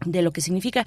[0.04, 0.86] de lo que significa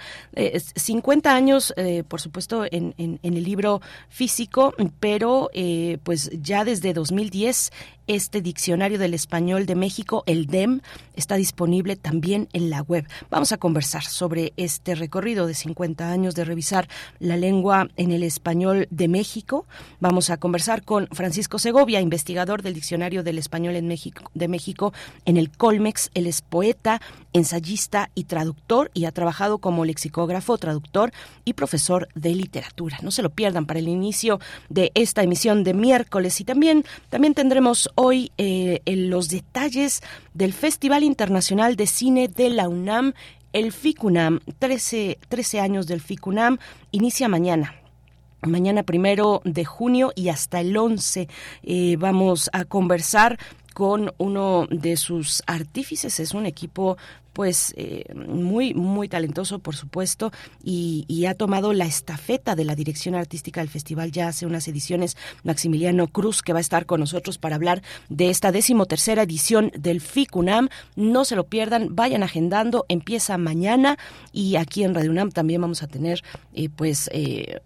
[0.75, 6.63] 50 eh, años, eh, por supuesto, en, en, el libro físico, pero eh, pues ya
[6.63, 7.71] desde 2010
[8.07, 10.81] este diccionario del español de México, el DEM,
[11.15, 13.07] está disponible también en la web.
[13.29, 16.87] Vamos a conversar sobre este recorrido de 50 años de revisar
[17.19, 19.65] la lengua en el español de México.
[19.99, 24.93] Vamos a conversar con Francisco Segovia, investigador del diccionario del español en México, de México
[25.25, 26.09] en el Colmex.
[26.13, 27.01] Él es poeta,
[27.33, 31.11] ensayista y traductor y ha trabajado como lexicógrafo, traductor
[31.45, 32.99] y profesor de literatura.
[33.01, 37.33] No se lo pierdan para el inicio de esta emisión de miércoles y también, también
[37.33, 40.01] tendremos hoy eh, en los detalles
[40.35, 43.13] del Festival Internacional de Cine de la UNAM,
[43.53, 46.59] el FICUNAM, 13, 13 años del FICUNAM,
[46.91, 47.73] inicia mañana,
[48.43, 51.27] mañana primero de junio y hasta el 11
[51.63, 53.39] eh, vamos a conversar
[53.73, 56.19] con uno de sus artífices.
[56.19, 56.97] Es un equipo
[57.37, 60.31] pues eh, muy, muy talentoso, por supuesto,
[60.63, 65.17] y, ha tomado la estafeta de la dirección artística del festival ya hace unas ediciones,
[65.43, 70.01] Maximiliano Cruz, que va a estar con nosotros para hablar de esta decimotercera edición del
[70.01, 70.69] FICUNAM.
[70.95, 73.99] No se lo pierdan, vayan agendando, empieza mañana
[74.31, 77.59] y aquí en Radio UNAM también vamos a tener eh, pues eh,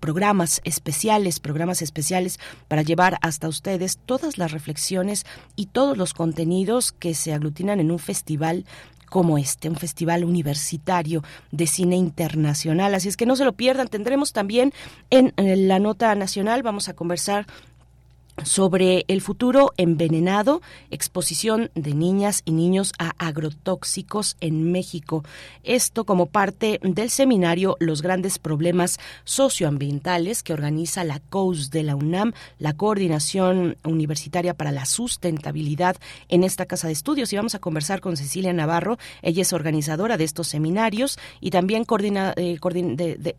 [0.00, 5.24] programas especiales, programas especiales para llevar hasta ustedes todas las reflexiones
[5.54, 8.39] y todos los contenidos que se aglutinan en un festival
[9.10, 12.94] como este, un festival universitario de cine internacional.
[12.94, 13.88] Así es que no se lo pierdan.
[13.88, 14.72] Tendremos también
[15.10, 15.32] en
[15.68, 17.46] la nota nacional, vamos a conversar
[18.44, 25.24] sobre el futuro envenenado, exposición de niñas y niños a agrotóxicos en México.
[25.62, 31.96] Esto como parte del seminario Los grandes problemas socioambientales que organiza la COUS de la
[31.96, 35.96] UNAM, la Coordinación Universitaria para la Sustentabilidad
[36.28, 37.32] en esta casa de estudios.
[37.32, 41.84] Y vamos a conversar con Cecilia Navarro, ella es organizadora de estos seminarios y también
[41.84, 42.58] coordina, eh,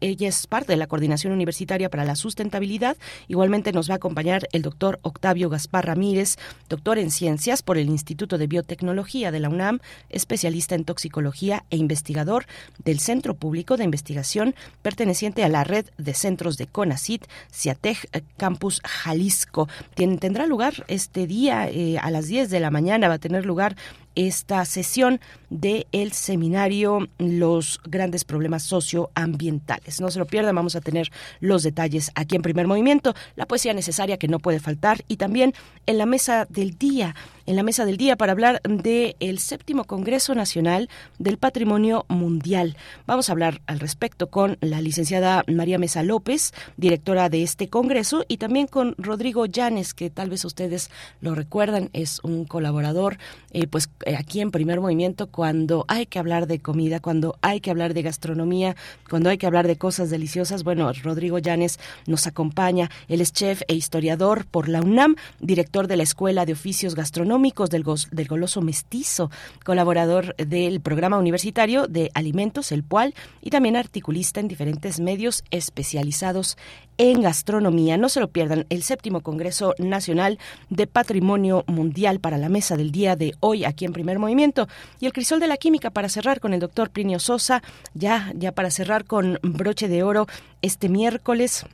[0.01, 2.97] ella es parte de la Coordinación Universitaria para la Sustentabilidad.
[3.27, 6.37] Igualmente nos va a acompañar el doctor Octavio Gaspar Ramírez,
[6.69, 9.79] doctor en ciencias por el Instituto de Biotecnología de la UNAM,
[10.09, 12.45] especialista en toxicología e investigador
[12.83, 18.21] del Centro Público de Investigación perteneciente a la red de centros de CONACIT, CIATEG eh,
[18.37, 19.67] Campus Jalisco.
[19.95, 23.75] tendrá lugar este día eh, a las 10 de la mañana, va a tener lugar
[24.15, 25.19] esta sesión
[25.49, 30.01] del el seminario Los grandes problemas socioambientales.
[30.01, 33.73] No se lo pierdan, vamos a tener los detalles aquí en primer movimiento, la poesía
[33.73, 35.53] necesaria que no puede faltar y también
[35.85, 37.15] en la mesa del día
[37.45, 42.77] en la mesa del día para hablar del el séptimo Congreso Nacional del Patrimonio Mundial.
[43.07, 48.25] Vamos a hablar al respecto con la licenciada María Mesa López, directora de este Congreso,
[48.27, 50.89] y también con Rodrigo Llanes, que tal vez ustedes
[51.21, 53.17] lo recuerdan, es un colaborador
[53.53, 57.59] eh, pues eh, aquí en Primer Movimiento cuando hay que hablar de comida, cuando hay
[57.59, 58.75] que hablar de gastronomía,
[59.09, 60.63] cuando hay que hablar de cosas deliciosas.
[60.63, 62.89] Bueno, Rodrigo Llanes nos acompaña.
[63.07, 67.30] Él es chef e historiador por la UNAM, director de la Escuela de Oficios Gastronómicos
[67.69, 69.31] del, Goloso Mestizo,
[69.63, 76.57] colaborador del programa universitario de alimentos, el PUAL, y también articulista en diferentes medios especializados
[76.97, 77.97] en gastronomía.
[77.97, 80.39] No se lo pierdan, el séptimo Congreso Nacional
[80.69, 84.67] de Patrimonio Mundial para la mesa del día de hoy aquí en Primer Movimiento.
[84.99, 87.63] Y el crisol de la química para cerrar con el doctor Plinio Sosa,
[87.93, 90.27] ya, ya para cerrar con broche de oro
[90.61, 91.65] este miércoles.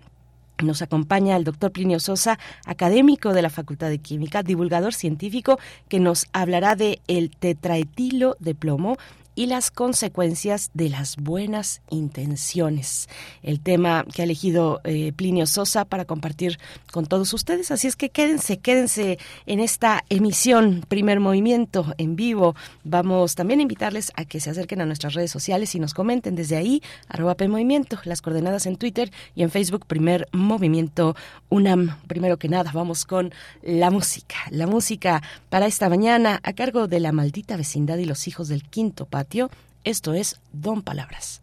[0.64, 6.00] Nos acompaña el doctor Plinio Sosa, académico de la Facultad de Química, divulgador científico, que
[6.00, 8.98] nos hablará de el tetraetilo de plomo
[9.38, 13.08] y las consecuencias de las buenas intenciones.
[13.44, 16.58] El tema que ha elegido eh, Plinio Sosa para compartir
[16.92, 17.70] con todos ustedes.
[17.70, 22.56] Así es que quédense, quédense en esta emisión, primer movimiento en vivo.
[22.84, 26.36] Vamos también a invitarles a que se acerquen a nuestras redes sociales y nos comenten
[26.36, 31.16] desde ahí, arroba Movimiento, las coordenadas en Twitter y en Facebook, primer movimiento
[31.50, 31.96] UNAM.
[32.08, 33.32] Primero que nada, vamos con
[33.62, 34.38] la música.
[34.50, 38.64] La música para esta mañana a cargo de la maldita vecindad y los hijos del
[38.64, 39.27] quinto patio
[39.84, 41.42] esto es Don Palabras.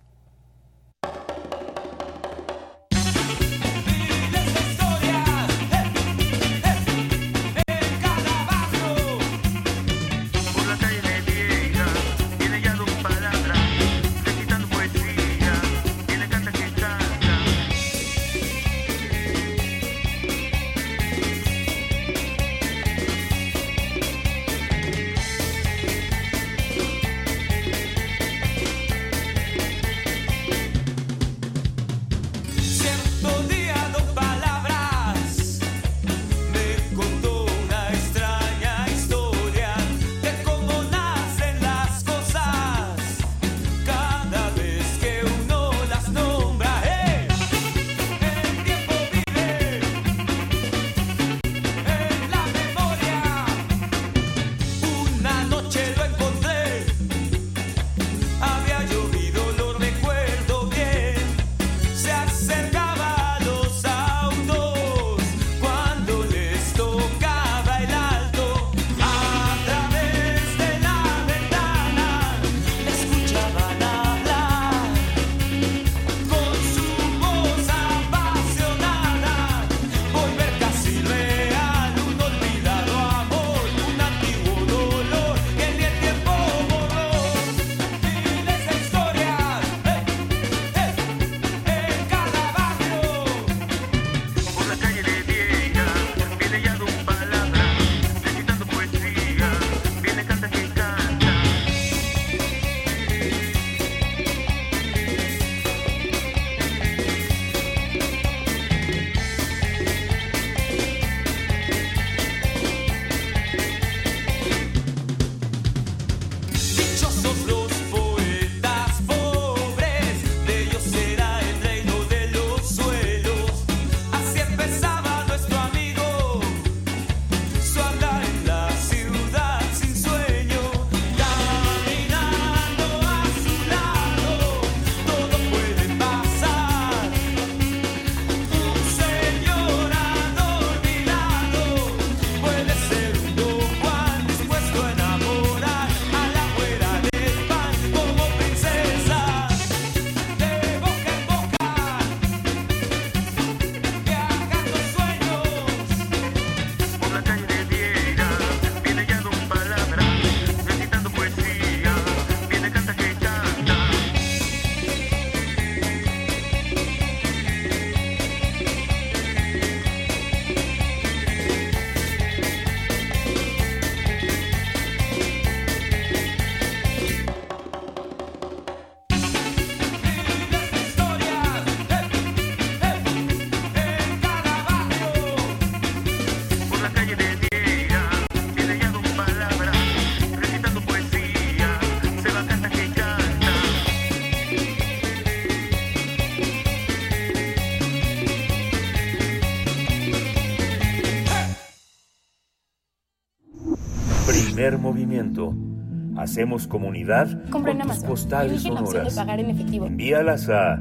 [206.25, 209.19] Hacemos comunidad con tus postales sonoras.
[209.19, 210.81] Envíalas a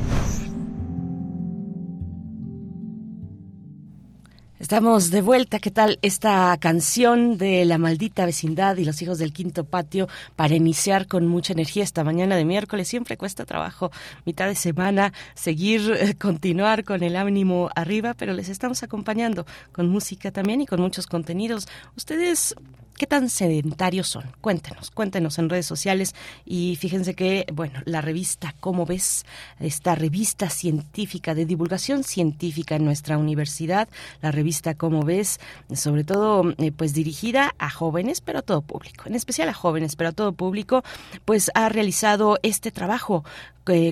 [4.64, 5.60] Estamos de vuelta.
[5.60, 10.56] ¿Qué tal esta canción de La maldita vecindad y los hijos del quinto patio para
[10.56, 12.88] iniciar con mucha energía esta mañana de miércoles?
[12.88, 13.92] Siempre cuesta trabajo,
[14.26, 19.90] mitad de semana, seguir, eh, continuar con el ánimo arriba, pero les estamos acompañando con
[19.90, 21.68] música también y con muchos contenidos.
[21.98, 22.56] Ustedes
[23.04, 24.24] ¿Qué tan sedentarios son?
[24.40, 29.26] Cuéntenos, cuéntenos en redes sociales y fíjense que, bueno, la revista ¿Cómo ves?
[29.60, 33.90] Esta revista científica de divulgación científica en nuestra universidad,
[34.22, 35.42] la revista ¿Cómo ves?
[35.74, 39.98] Sobre todo, eh, pues dirigida a jóvenes, pero a todo público, en especial a jóvenes,
[39.98, 40.82] pero a todo público,
[41.26, 43.26] pues ha realizado este trabajo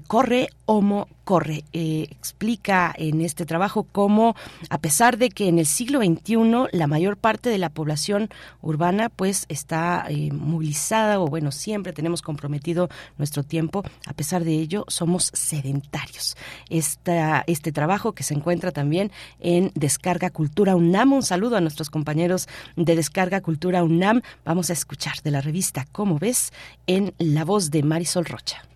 [0.08, 1.64] corre Homo corre.
[1.72, 4.36] Eh, explica en este trabajo cómo,
[4.70, 8.30] a pesar de que en el siglo XXI la mayor parte de la población
[8.62, 14.54] urbana pues está eh, movilizada o bueno, siempre tenemos comprometido nuestro tiempo, a pesar de
[14.54, 16.36] ello somos sedentarios.
[16.70, 21.14] Esta, este trabajo que se encuentra también en Descarga Cultura UNAM.
[21.14, 24.22] Un saludo a nuestros compañeros de Descarga Cultura UNAM.
[24.44, 26.52] Vamos a escuchar de la revista Cómo ves
[26.88, 28.71] en la voz de Marisol Rocha.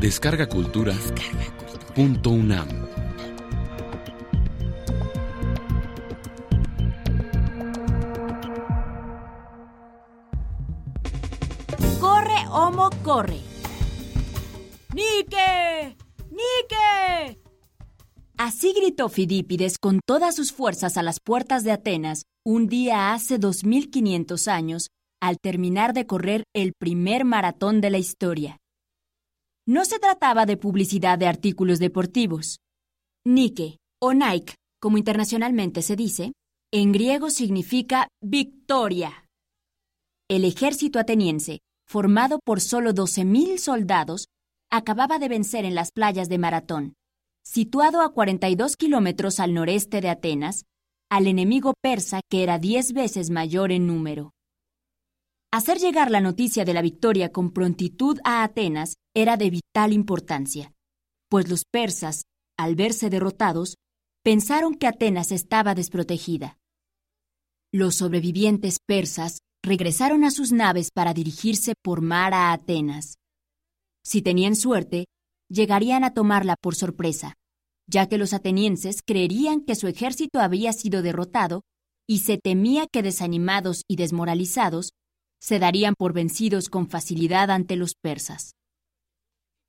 [0.00, 0.94] Descarga Cultura.
[1.94, 2.68] Punto UNAM.
[12.00, 13.40] Corre, Homo, corre.
[14.94, 15.98] ¡Nike!
[16.30, 17.38] ¡Nike!
[18.38, 23.36] Así gritó Fidípides con todas sus fuerzas a las puertas de Atenas un día hace
[23.36, 24.88] 2500 años,
[25.20, 28.59] al terminar de correr el primer maratón de la historia.
[29.66, 32.60] No se trataba de publicidad de artículos deportivos.
[33.24, 36.32] Nike, o Nike, como internacionalmente se dice,
[36.72, 39.26] en griego significa victoria.
[40.28, 44.28] El ejército ateniense, formado por solo 12.000 soldados,
[44.70, 46.94] acababa de vencer en las playas de Maratón,
[47.44, 50.64] situado a 42 kilómetros al noreste de Atenas,
[51.10, 54.32] al enemigo persa que era diez veces mayor en número.
[55.52, 60.72] Hacer llegar la noticia de la victoria con prontitud a Atenas era de vital importancia,
[61.28, 62.22] pues los persas,
[62.56, 63.74] al verse derrotados,
[64.22, 66.56] pensaron que Atenas estaba desprotegida.
[67.72, 73.16] Los sobrevivientes persas regresaron a sus naves para dirigirse por mar a Atenas.
[74.04, 75.06] Si tenían suerte,
[75.48, 77.34] llegarían a tomarla por sorpresa,
[77.88, 81.62] ya que los atenienses creerían que su ejército había sido derrotado
[82.08, 84.90] y se temía que desanimados y desmoralizados
[85.40, 88.54] se darían por vencidos con facilidad ante los persas.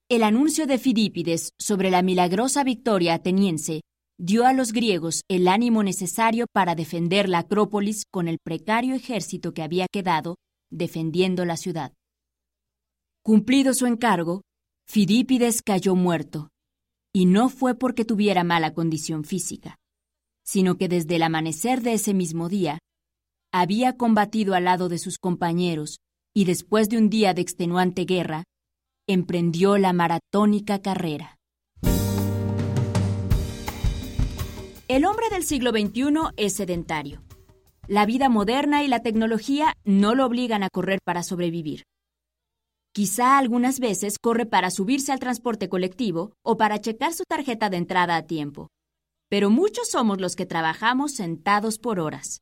[0.10, 3.82] El anuncio de Fidípides sobre la milagrosa victoria ateniense
[4.20, 9.54] dio a los griegos el ánimo necesario para defender la Acrópolis con el precario ejército
[9.54, 10.36] que había quedado
[10.70, 11.94] defendiendo la ciudad.
[13.24, 14.42] Cumplido su encargo,
[14.88, 16.50] Fidípides cayó muerto,
[17.14, 19.78] y no fue porque tuviera mala condición física,
[20.44, 22.80] sino que desde el amanecer de ese mismo día
[23.52, 26.00] había combatido al lado de sus compañeros
[26.34, 28.46] y después de un día de extenuante guerra,
[29.08, 31.38] emprendió la maratónica carrera.
[34.88, 37.24] El hombre del siglo XXI es sedentario.
[37.88, 41.84] La vida moderna y la tecnología no lo obligan a correr para sobrevivir.
[42.94, 47.78] Quizá algunas veces corre para subirse al transporte colectivo o para checar su tarjeta de
[47.78, 48.70] entrada a tiempo.
[49.30, 52.42] Pero muchos somos los que trabajamos sentados por horas.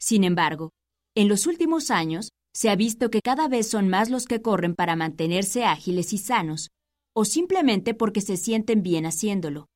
[0.00, 0.70] Sin embargo,
[1.16, 4.74] en los últimos años se ha visto que cada vez son más los que corren
[4.74, 6.70] para mantenerse ágiles y sanos,
[7.14, 9.66] o simplemente porque se sienten bien haciéndolo.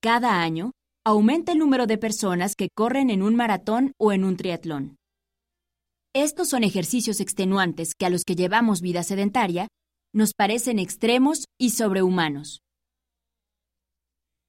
[0.00, 0.72] Cada año,
[1.04, 4.96] aumenta el número de personas que corren en un maratón o en un triatlón.
[6.12, 9.68] Estos son ejercicios extenuantes que a los que llevamos vida sedentaria
[10.12, 12.60] nos parecen extremos y sobrehumanos.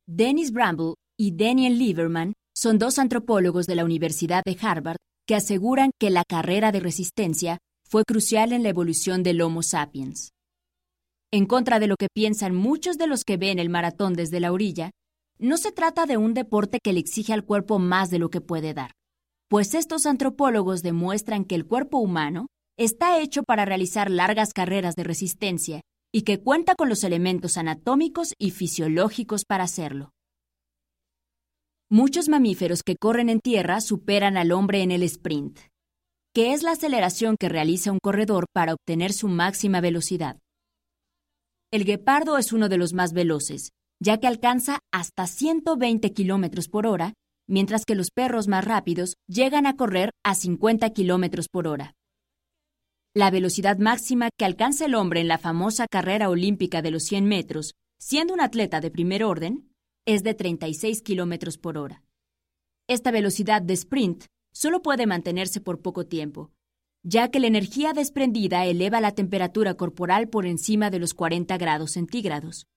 [0.08, 4.98] Dennis Bramble y Daniel Lieberman son dos antropólogos de la Universidad de Harvard
[5.28, 10.32] que aseguran que la carrera de resistencia fue crucial en la evolución del Homo sapiens.
[11.32, 14.52] En contra de lo que piensan muchos de los que ven el maratón desde la
[14.52, 14.90] orilla,
[15.38, 18.42] no se trata de un deporte que le exige al cuerpo más de lo que
[18.42, 18.90] puede dar,
[19.50, 25.04] pues estos antropólogos demuestran que el cuerpo humano está hecho para realizar largas carreras de
[25.04, 30.10] resistencia y que cuenta con los elementos anatómicos y fisiológicos para hacerlo.
[31.90, 35.58] Muchos mamíferos que corren en tierra superan al hombre en el sprint,
[36.34, 40.38] que es la aceleración que realiza un corredor para obtener su máxima velocidad.
[41.72, 43.70] el guepardo es uno de los más veloces,
[44.02, 47.14] ya que alcanza hasta 120 kilómetros por hora,
[47.48, 51.94] mientras que los perros más rápidos llegan a correr a 50 kilómetros por hora.
[53.16, 57.26] La velocidad máxima que alcanza el hombre en la famosa carrera olímpica de los 100
[57.26, 59.67] metros, siendo un atleta de primer orden,
[60.08, 62.02] es de 36 kilómetros por hora.
[62.88, 64.24] Esta velocidad de sprint
[64.54, 66.50] solo puede mantenerse por poco tiempo,
[67.04, 71.92] ya que la energía desprendida eleva la temperatura corporal por encima de los 40 grados
[71.92, 72.68] centígrados.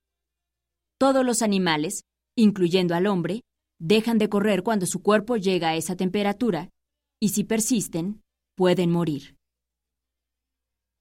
[0.99, 2.02] Todos los animales,
[2.37, 3.42] incluyendo al hombre,
[3.78, 6.68] dejan de correr cuando su cuerpo llega a esa temperatura,
[7.20, 8.22] y si persisten,
[8.56, 9.37] pueden morir.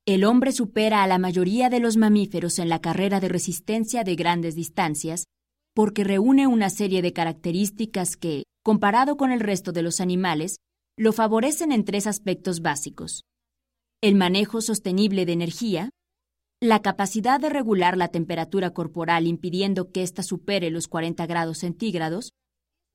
[0.05, 4.15] El hombre supera a la mayoría de los mamíferos en la carrera de resistencia de
[4.15, 5.25] grandes distancias
[5.73, 10.57] porque reúne una serie de características que, comparado con el resto de los animales,
[10.97, 13.23] lo favorecen en tres aspectos básicos.
[14.01, 15.89] El manejo sostenible de energía,
[16.61, 22.31] la capacidad de regular la temperatura corporal impidiendo que ésta supere los 40 grados centígrados,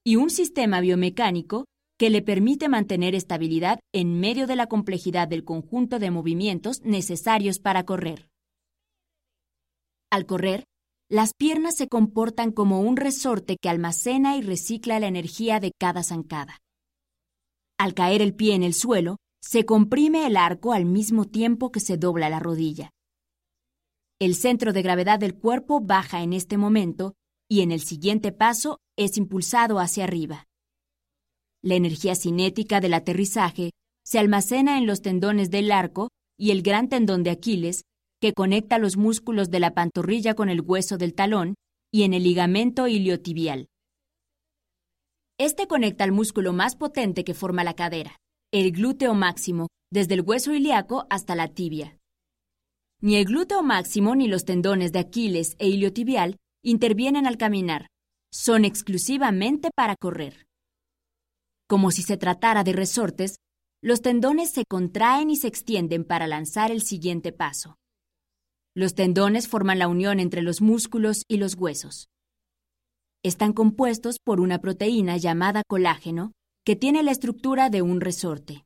[0.04, 1.64] y un sistema biomecánico
[1.98, 7.58] que le permite mantener estabilidad en medio de la complejidad del conjunto de movimientos necesarios
[7.58, 8.28] para correr.
[10.10, 10.64] Al correr,
[11.14, 16.02] las piernas se comportan como un resorte que almacena y recicla la energía de cada
[16.02, 16.58] zancada.
[17.78, 21.78] Al caer el pie en el suelo, se comprime el arco al mismo tiempo que
[21.78, 22.90] se dobla la rodilla.
[24.18, 27.14] El centro de gravedad del cuerpo baja en este momento
[27.48, 30.48] y en el siguiente paso es impulsado hacia arriba.
[31.62, 33.70] La energía cinética del aterrizaje
[34.04, 37.84] se almacena en los tendones del arco y el gran tendón de Aquiles,
[38.24, 41.56] que conecta los músculos de la pantorrilla con el hueso del talón,
[41.92, 43.68] y en el ligamento iliotibial.
[45.38, 48.16] Este conecta al músculo más potente que forma la cadera,
[48.50, 51.98] el glúteo máximo, desde el hueso ilíaco hasta la tibia.
[53.02, 57.88] Ni el glúteo máximo ni los tendones de Aquiles e iliotibial intervienen al caminar,
[58.32, 60.46] son exclusivamente para correr.
[61.68, 63.36] Como si se tratara de resortes,
[63.82, 67.76] los tendones se contraen y se extienden para lanzar el siguiente paso.
[68.76, 72.08] Los tendones forman la unión entre los músculos y los huesos.
[73.22, 76.32] Están compuestos por una proteína llamada colágeno
[76.64, 78.64] que tiene la estructura de un resorte.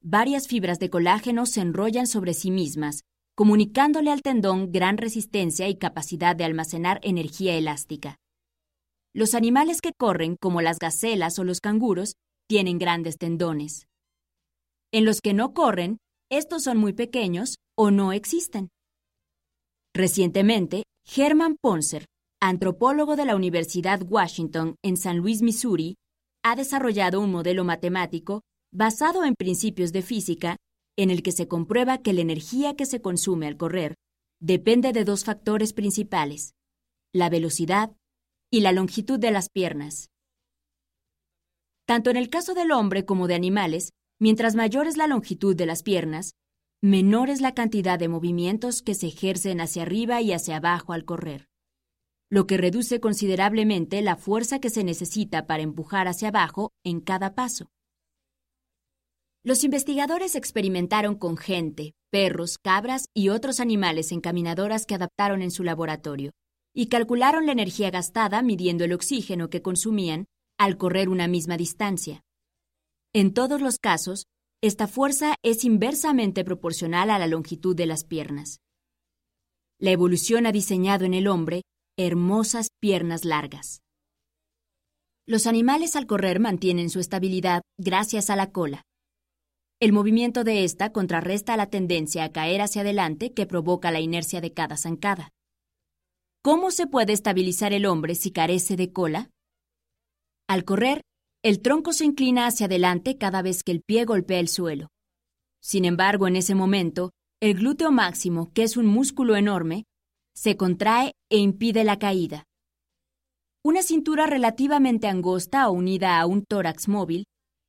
[0.00, 3.02] Varias fibras de colágeno se enrollan sobre sí mismas,
[3.34, 8.18] comunicándole al tendón gran resistencia y capacidad de almacenar energía elástica.
[9.14, 12.14] Los animales que corren, como las gacelas o los canguros,
[12.48, 13.86] tienen grandes tendones.
[14.92, 15.98] En los que no corren,
[16.30, 18.71] estos son muy pequeños o no existen.
[19.94, 22.06] Recientemente, Herman Poncer,
[22.40, 25.96] antropólogo de la Universidad Washington en San Luis, Missouri,
[26.42, 28.40] ha desarrollado un modelo matemático
[28.72, 30.56] basado en principios de física
[30.96, 33.94] en el que se comprueba que la energía que se consume al correr
[34.40, 36.54] depende de dos factores principales,
[37.14, 37.94] la velocidad
[38.50, 40.08] y la longitud de las piernas.
[41.86, 45.66] Tanto en el caso del hombre como de animales, mientras mayor es la longitud de
[45.66, 46.32] las piernas,
[46.82, 51.04] menor es la cantidad de movimientos que se ejercen hacia arriba y hacia abajo al
[51.04, 51.48] correr,
[52.28, 57.36] lo que reduce considerablemente la fuerza que se necesita para empujar hacia abajo en cada
[57.36, 57.68] paso.
[59.44, 65.62] Los investigadores experimentaron con gente, perros, cabras y otros animales encaminadoras que adaptaron en su
[65.62, 66.32] laboratorio
[66.74, 70.26] y calcularon la energía gastada midiendo el oxígeno que consumían
[70.58, 72.22] al correr una misma distancia.
[73.12, 74.26] En todos los casos,
[74.62, 78.60] esta fuerza es inversamente proporcional a la longitud de las piernas.
[79.80, 81.62] La evolución ha diseñado en el hombre
[81.98, 83.80] hermosas piernas largas.
[85.26, 88.82] Los animales al correr mantienen su estabilidad gracias a la cola.
[89.80, 94.40] El movimiento de esta contrarresta la tendencia a caer hacia adelante que provoca la inercia
[94.40, 95.30] de cada zancada.
[96.40, 99.30] ¿Cómo se puede estabilizar el hombre si carece de cola?
[100.48, 101.02] Al correr,
[101.42, 104.88] el tronco se inclina hacia adelante cada vez que el pie golpea el suelo.
[105.60, 109.84] Sin embargo, en ese momento, el glúteo máximo, que es un músculo enorme,
[110.34, 112.44] se contrae e impide la caída.
[113.64, 117.24] Una cintura relativamente angosta o unida a un tórax móvil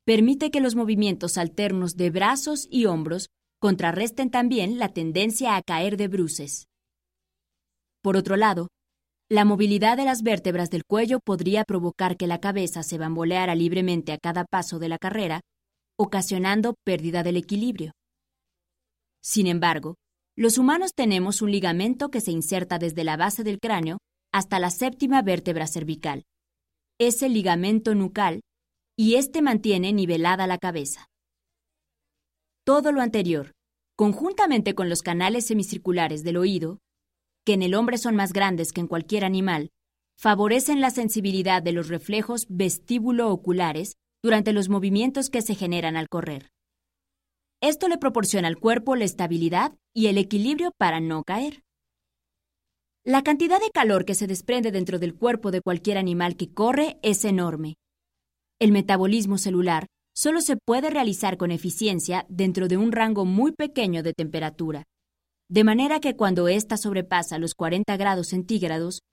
[0.05, 5.97] permite que los movimientos alternos de brazos y hombros contrarresten también la tendencia a caer
[5.97, 6.67] de bruces.
[8.01, 8.67] Por otro lado,
[9.29, 14.12] la movilidad de las vértebras del cuello podría provocar que la cabeza se bamboleara libremente
[14.12, 15.41] a cada paso de la carrera,
[15.97, 17.93] ocasionando pérdida del equilibrio.
[19.23, 19.95] Sin embargo,
[20.36, 23.99] los humanos tenemos un ligamento que se inserta desde la base del cráneo
[24.33, 26.23] hasta la séptima vértebra cervical.
[26.99, 28.41] Es el ligamento nucal
[28.97, 31.07] y éste mantiene nivelada la cabeza.
[32.65, 33.51] Todo lo anterior,
[33.95, 36.79] conjuntamente con los canales semicirculares del oído,
[37.45, 39.71] que en el hombre son más grandes que en cualquier animal,
[40.17, 46.51] favorecen la sensibilidad de los reflejos vestíbulo-oculares durante los movimientos que se generan al correr.
[47.62, 51.63] Esto le proporciona al cuerpo la estabilidad y el equilibrio para no caer.
[53.06, 56.99] La cantidad de calor que se desprende dentro del cuerpo de cualquier animal que corre
[57.03, 57.75] es enorme.
[58.60, 64.03] El metabolismo celular solo se puede realizar con eficiencia dentro de un rango muy pequeño
[64.03, 64.84] de temperatura,
[65.54, 69.04] de manera que cuando ésta sobrepasa los 40 grados centígrados,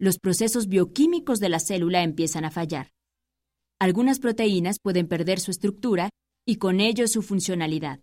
[0.00, 2.92] los procesos bioquímicos de la célula empiezan a fallar.
[3.78, 6.08] Algunas proteínas pueden perder su estructura
[6.48, 8.00] y con ello su funcionalidad.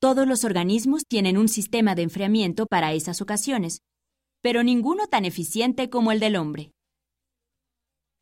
[0.00, 3.80] Todos los organismos tienen un sistema de enfriamiento para esas ocasiones,
[4.40, 6.70] pero ninguno tan eficiente como el del hombre.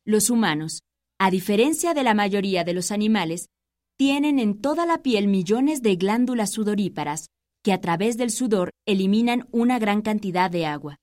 [0.07, 0.79] Los humanos,
[1.19, 3.45] a diferencia de la mayoría de los animales,
[3.95, 7.27] tienen en toda la piel millones de glándulas sudoríparas
[7.65, 10.99] que a través del sudor eliminan una gran cantidad de agua.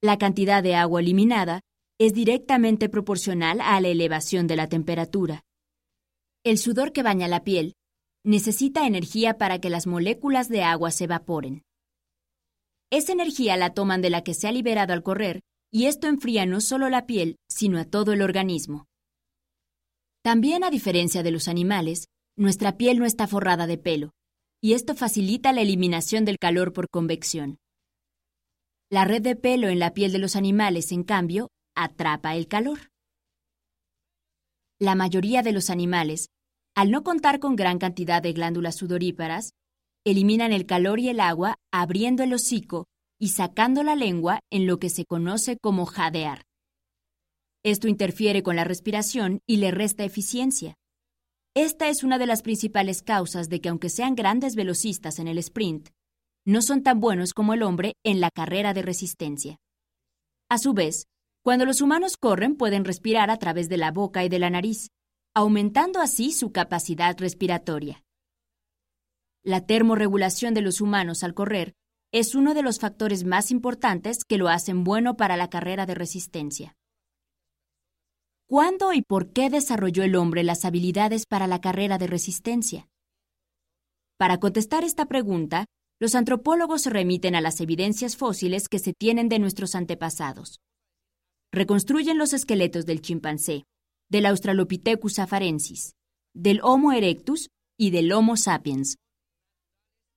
[0.00, 1.60] La cantidad de agua eliminada
[1.98, 5.44] es directamente proporcional a la elevación de la temperatura.
[6.44, 7.74] El sudor que baña la piel
[8.24, 11.62] necesita energía para que las moléculas de agua se evaporen.
[12.90, 16.46] Esa energía la toman de la que se ha liberado al correr y esto enfría
[16.46, 18.86] no solo la piel, sino a todo el organismo.
[20.22, 24.12] También, a diferencia de los animales, nuestra piel no está forrada de pelo,
[24.66, 27.60] y esto facilita la eliminación del calor por convección.
[28.90, 32.90] La red de pelo en la piel de los animales, en cambio, atrapa el calor.
[34.80, 36.30] La mayoría de los animales,
[36.74, 39.52] al no contar con gran cantidad de glándulas sudoríparas,
[40.04, 42.88] eliminan el calor y el agua abriendo el hocico
[43.20, 46.42] y sacando la lengua en lo que se conoce como jadear.
[47.62, 50.74] Esto interfiere con la respiración y le resta eficiencia.
[51.56, 55.38] Esta es una de las principales causas de que aunque sean grandes velocistas en el
[55.38, 55.88] sprint,
[56.44, 59.56] no son tan buenos como el hombre en la carrera de resistencia.
[60.50, 61.06] A su vez,
[61.42, 64.90] cuando los humanos corren pueden respirar a través de la boca y de la nariz,
[65.34, 68.04] aumentando así su capacidad respiratoria.
[69.42, 71.72] La termorregulación de los humanos al correr
[72.12, 75.94] es uno de los factores más importantes que lo hacen bueno para la carrera de
[75.94, 76.75] resistencia.
[78.48, 82.88] ¿Cuándo y por qué desarrolló el hombre las habilidades para la carrera de resistencia?
[84.18, 85.66] Para contestar esta pregunta,
[86.00, 90.60] los antropólogos se remiten a las evidencias fósiles que se tienen de nuestros antepasados.
[91.52, 93.64] Reconstruyen los esqueletos del chimpancé,
[94.08, 95.94] del Australopithecus afarensis,
[96.34, 98.96] del Homo erectus y del Homo sapiens,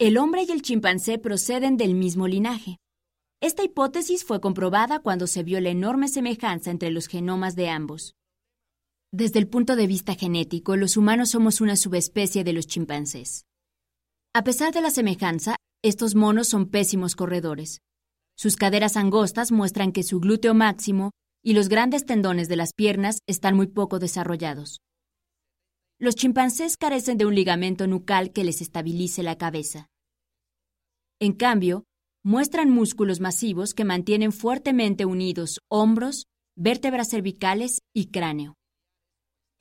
[0.01, 2.77] el hombre y el chimpancé proceden del mismo linaje.
[3.41, 8.15] Esta hipótesis fue comprobada cuando se vio la enorme semejanza entre los genomas de ambos.
[9.11, 13.45] Desde el punto de vista genético, los humanos somos una subespecie de los chimpancés.
[14.35, 17.79] A pesar de la semejanza, estos monos son pésimos corredores.
[18.37, 21.09] Sus caderas angostas muestran que su glúteo máximo
[21.43, 24.79] y los grandes tendones de las piernas están muy poco desarrollados.
[25.97, 29.87] Los chimpancés carecen de un ligamento nucal que les estabilice la cabeza.
[31.19, 31.83] En cambio,
[32.23, 38.58] muestran músculos masivos que mantienen fuertemente unidos hombros, vértebras cervicales y cráneo.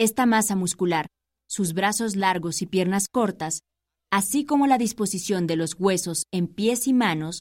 [0.01, 1.09] Esta masa muscular,
[1.49, 3.63] sus brazos largos y piernas cortas,
[4.13, 7.41] así como la disposición de los huesos en pies y manos,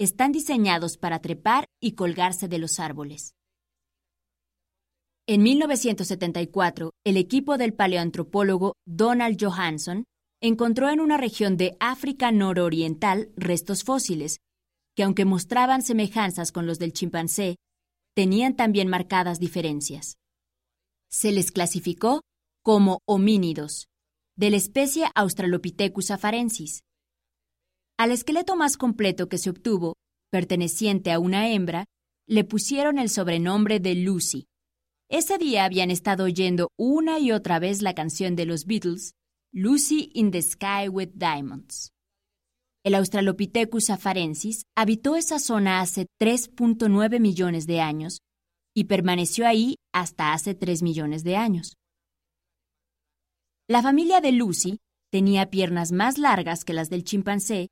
[0.00, 3.34] están diseñados para trepar y colgarse de los árboles.
[5.28, 10.02] En 1974, el equipo del paleoantropólogo Donald Johansson
[10.40, 14.38] encontró en una región de África nororiental restos fósiles,
[14.96, 17.58] que aunque mostraban semejanzas con los del chimpancé,
[18.16, 20.16] tenían también marcadas diferencias.
[21.12, 22.22] Se les clasificó
[22.64, 23.86] como homínidos,
[24.36, 26.84] de la especie Australopithecus afarensis.
[27.98, 29.94] Al esqueleto más completo que se obtuvo,
[30.30, 31.84] perteneciente a una hembra,
[32.26, 34.46] le pusieron el sobrenombre de Lucy,
[35.12, 39.12] ese día habían estado oyendo una y otra vez la canción de los Beatles,
[39.52, 41.92] Lucy in the Sky with Diamonds.
[42.82, 48.22] El Australopithecus afarensis habitó esa zona hace 3.9 millones de años
[48.74, 51.76] y permaneció ahí hasta hace 3 millones de años.
[53.68, 54.78] La familia de Lucy
[55.10, 57.68] tenía piernas más largas que las del chimpancé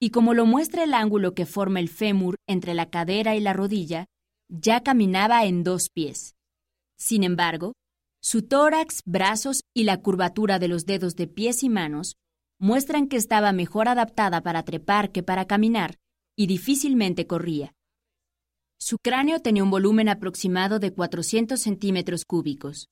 [0.00, 3.52] y como lo muestra el ángulo que forma el fémur entre la cadera y la
[3.52, 4.06] rodilla,
[4.48, 6.34] ya caminaba en dos pies.
[6.96, 7.72] Sin embargo,
[8.22, 12.16] su tórax, brazos y la curvatura de los dedos de pies y manos
[12.58, 15.98] muestran que estaba mejor adaptada para trepar que para caminar
[16.36, 17.74] y difícilmente corría.
[18.78, 22.88] Su cráneo tenía un volumen aproximado de 400 centímetros cúbicos.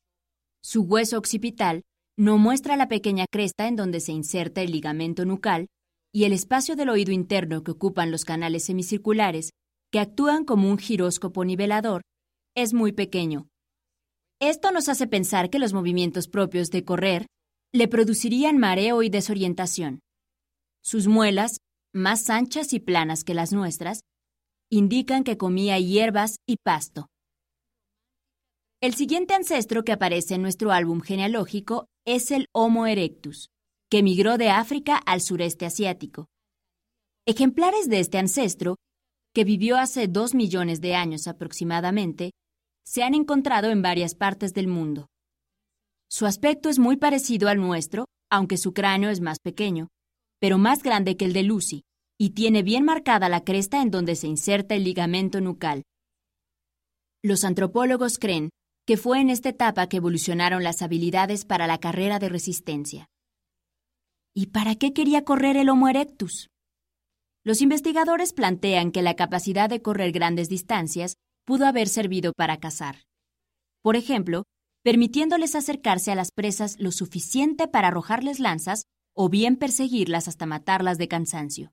[0.62, 1.82] Su hueso occipital
[2.16, 5.66] no muestra la pequeña cresta en donde se inserta el ligamento nucal
[6.12, 9.50] y el espacio del oído interno que ocupan los canales semicirculares
[9.90, 12.02] que actúan como un giróscopo nivelador,
[12.54, 13.48] es muy pequeño.
[14.40, 17.26] Esto nos hace pensar que los movimientos propios de correr
[17.72, 20.00] le producirían mareo y desorientación.
[20.82, 21.58] Sus muelas,
[21.94, 24.00] más anchas y planas que las nuestras,
[24.72, 27.08] indican que comía hierbas y pasto.
[28.80, 33.50] El siguiente ancestro que aparece en nuestro álbum genealógico es el Homo erectus,
[33.90, 36.28] que migró de África al sureste asiático.
[37.26, 38.76] Ejemplares de este ancestro,
[39.34, 42.30] que vivió hace dos millones de años aproximadamente,
[42.82, 45.08] se han encontrado en varias partes del mundo.
[46.10, 49.88] Su aspecto es muy parecido al nuestro, aunque su cráneo es más pequeño,
[50.40, 51.82] pero más grande que el de Lucy,
[52.22, 55.82] y tiene bien marcada la cresta en donde se inserta el ligamento nucal.
[57.20, 58.50] Los antropólogos creen
[58.86, 63.08] que fue en esta etapa que evolucionaron las habilidades para la carrera de resistencia.
[64.36, 66.46] ¿Y para qué quería correr el Homo erectus?
[67.42, 73.02] Los investigadores plantean que la capacidad de correr grandes distancias pudo haber servido para cazar.
[73.82, 74.44] Por ejemplo,
[74.84, 80.98] permitiéndoles acercarse a las presas lo suficiente para arrojarles lanzas o bien perseguirlas hasta matarlas
[80.98, 81.72] de cansancio.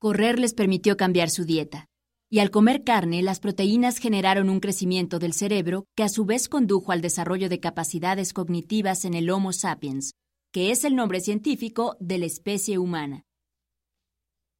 [0.00, 1.86] Correr les permitió cambiar su dieta
[2.32, 6.48] y al comer carne las proteínas generaron un crecimiento del cerebro que a su vez
[6.48, 10.12] condujo al desarrollo de capacidades cognitivas en el Homo sapiens,
[10.52, 13.24] que es el nombre científico de la especie humana.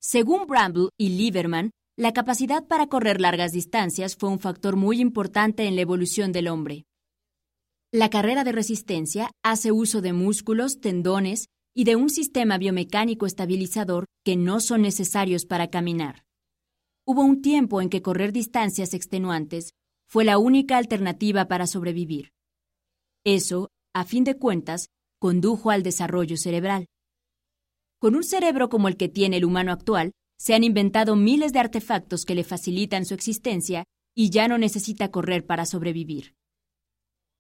[0.00, 5.66] Según Bramble y Lieberman, la capacidad para correr largas distancias fue un factor muy importante
[5.66, 6.84] en la evolución del hombre.
[7.92, 14.06] La carrera de resistencia hace uso de músculos, tendones y de un sistema biomecánico estabilizador
[14.24, 16.24] que no son necesarios para caminar.
[17.06, 19.72] Hubo un tiempo en que correr distancias extenuantes
[20.08, 22.32] fue la única alternativa para sobrevivir.
[23.24, 24.88] Eso, a fin de cuentas,
[25.20, 26.86] condujo al desarrollo cerebral.
[27.98, 31.58] Con un cerebro como el que tiene el humano actual, se han inventado miles de
[31.58, 36.34] artefactos que le facilitan su existencia y ya no necesita correr para sobrevivir.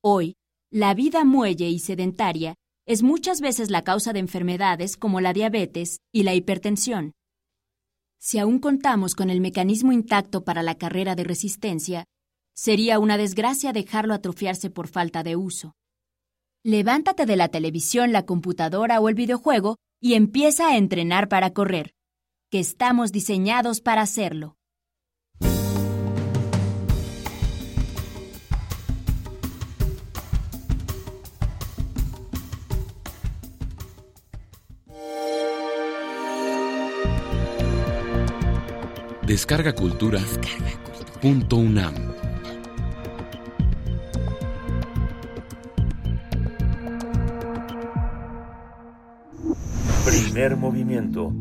[0.02, 0.36] Hoy,
[0.70, 2.54] la vida muelle y sedentaria
[2.86, 7.12] es muchas veces la causa de enfermedades como la diabetes y la hipertensión.
[8.18, 12.04] Si aún contamos con el mecanismo intacto para la carrera de resistencia,
[12.54, 15.74] sería una desgracia dejarlo atrofiarse por falta de uso.
[16.62, 21.94] Levántate de la televisión, la computadora o el videojuego y empieza a entrenar para correr,
[22.50, 24.58] que estamos diseñados para hacerlo.
[39.30, 40.18] Descarga Cultura.
[41.22, 41.94] Punto UNAM.
[50.04, 51.32] Primer movimiento.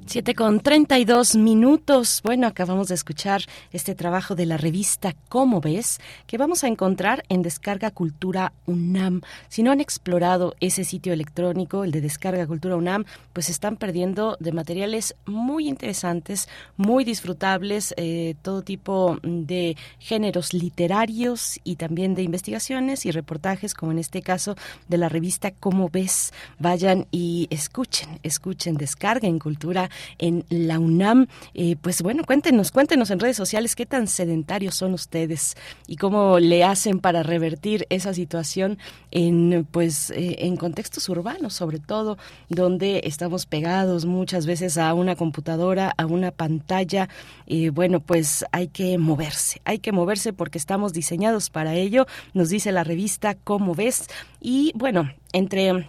[0.08, 2.22] 7 con 32 minutos.
[2.24, 3.42] Bueno, acabamos de escuchar
[3.72, 9.20] este trabajo de la revista Cómo ves, que vamos a encontrar en Descarga Cultura UNAM.
[9.48, 14.38] Si no han explorado ese sitio electrónico, el de Descarga Cultura UNAM, pues están perdiendo
[14.40, 22.22] de materiales muy interesantes, muy disfrutables, eh, todo tipo de géneros literarios y también de
[22.22, 24.56] investigaciones y reportajes, como en este caso
[24.88, 26.32] de la revista Cómo ves.
[26.58, 31.26] Vayan y escuchen, escuchen, descarguen cultura en la UNAM.
[31.54, 35.56] Eh, pues bueno, cuéntenos, cuéntenos en redes sociales qué tan sedentarios son ustedes
[35.86, 38.78] y cómo le hacen para revertir esa situación
[39.10, 45.16] en pues eh, en contextos urbanos, sobre todo donde estamos pegados muchas veces a una
[45.16, 47.08] computadora, a una pantalla.
[47.46, 52.48] y bueno, pues hay que moverse, hay que moverse porque estamos diseñados para ello, nos
[52.48, 54.08] dice la revista Cómo ves
[54.40, 55.86] y bueno, entre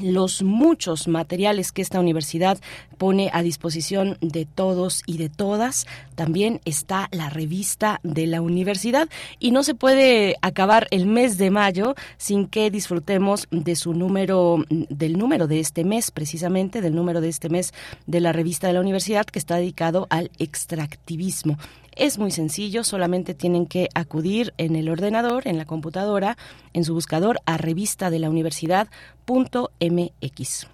[0.00, 2.58] los muchos materiales que esta universidad
[3.02, 5.88] pone a disposición de todos y de todas.
[6.14, 9.08] También está la revista de la universidad
[9.40, 14.64] y no se puede acabar el mes de mayo sin que disfrutemos de su número,
[14.70, 17.74] del número de este mes, precisamente del número de este mes
[18.06, 21.58] de la revista de la universidad que está dedicado al extractivismo.
[21.96, 26.36] Es muy sencillo, solamente tienen que acudir en el ordenador, en la computadora,
[26.72, 30.68] en su buscador a revista de la universidad.mx.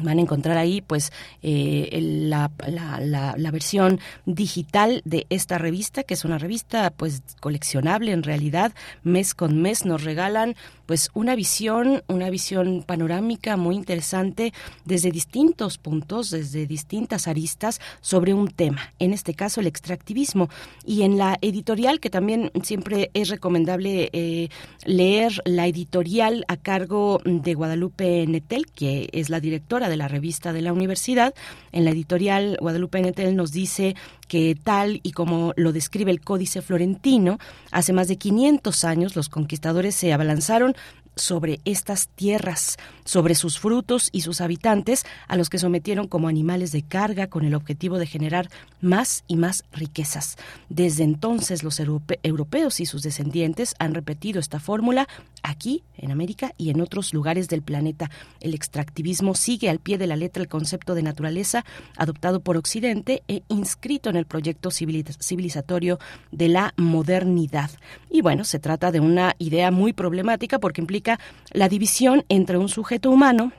[0.00, 6.24] Van a encontrar ahí pues eh, la, la, versión digital de esta revista, que es
[6.24, 8.72] una revista pues coleccionable en realidad.
[9.02, 14.52] Mes con mes nos regalan pues una visión, una visión panorámica muy interesante
[14.84, 20.48] desde distintos puntos, desde distintas aristas sobre un tema, en este caso el extractivismo.
[20.84, 24.48] Y en la editorial, que también siempre es recomendable eh,
[24.84, 30.52] leer la editorial a cargo de Guadalupe Netel, que es la directora de la revista
[30.52, 31.34] de la universidad,
[31.72, 33.94] en la editorial Guadalupe Netel nos dice
[34.28, 37.38] que tal y como lo describe el Códice Florentino,
[37.70, 40.74] hace más de 500 años los conquistadores se abalanzaron
[41.16, 46.72] sobre estas tierras, sobre sus frutos y sus habitantes, a los que sometieron como animales
[46.72, 48.50] de carga con el objetivo de generar
[48.80, 50.36] más y más riquezas.
[50.68, 55.08] Desde entonces los europeos y sus descendientes han repetido esta fórmula
[55.42, 58.10] aquí, en América y en otros lugares del planeta.
[58.40, 61.64] El extractivismo sigue al pie de la letra el concepto de naturaleza
[61.96, 65.98] adoptado por Occidente e inscrito en el proyecto civilizatorio
[66.32, 67.70] de la modernidad.
[68.10, 71.03] Y bueno, se trata de una idea muy problemática porque implica
[71.52, 73.52] la división entre un sujeto humano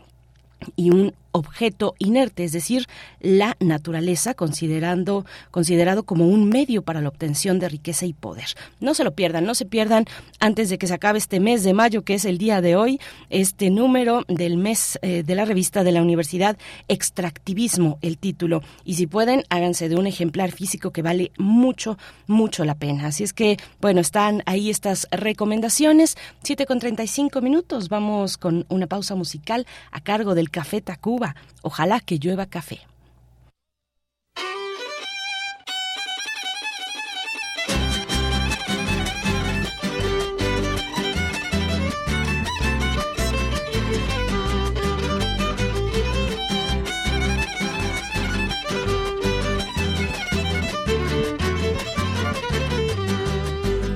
[0.76, 2.88] y un objeto inerte, es decir,
[3.20, 8.46] la naturaleza, considerando, considerado como un medio para la obtención de riqueza y poder.
[8.80, 10.06] No se lo pierdan, no se pierdan
[10.40, 13.02] antes de que se acabe este mes de mayo, que es el día de hoy,
[13.30, 18.62] este número del mes eh, de la revista de la universidad, Extractivismo, el título.
[18.86, 23.08] Y si pueden, háganse de un ejemplar físico que vale mucho, mucho la pena.
[23.08, 26.16] Así es que, bueno, están ahí estas recomendaciones.
[26.44, 31.25] 7 con 35 minutos, vamos con una pausa musical a cargo del Café Tacuba
[31.62, 32.80] Ojalá que llueva café.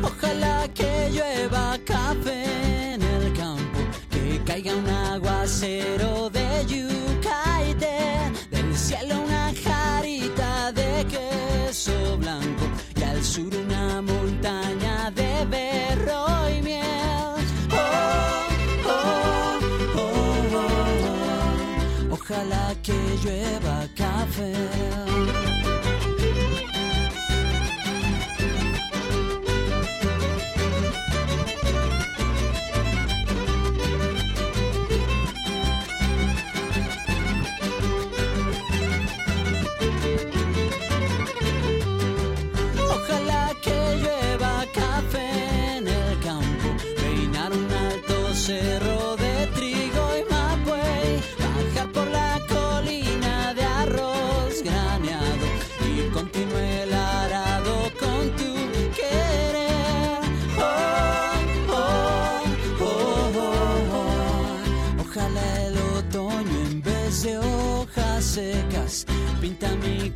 [0.04, 3.02] Ojalá que llueva café en
[13.42, 17.36] una montaña de berro y miel.
[17.72, 18.48] Oh,
[18.88, 19.60] oh,
[20.52, 25.19] oh, Ojalá que llueva café.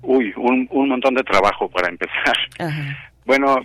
[0.00, 2.36] Uy, un, un montón de trabajo para empezar.
[2.58, 3.07] Ajá.
[3.28, 3.56] Bueno,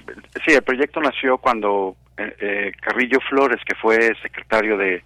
[0.46, 5.02] sí, el proyecto nació cuando eh, eh, Carrillo Flores, que fue secretario de,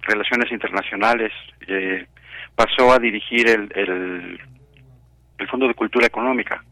[0.00, 1.30] Relaciones Internacionales,
[1.66, 2.06] eh,
[2.54, 6.64] pasó a dirigir el, el, Fondo de Cultura Económica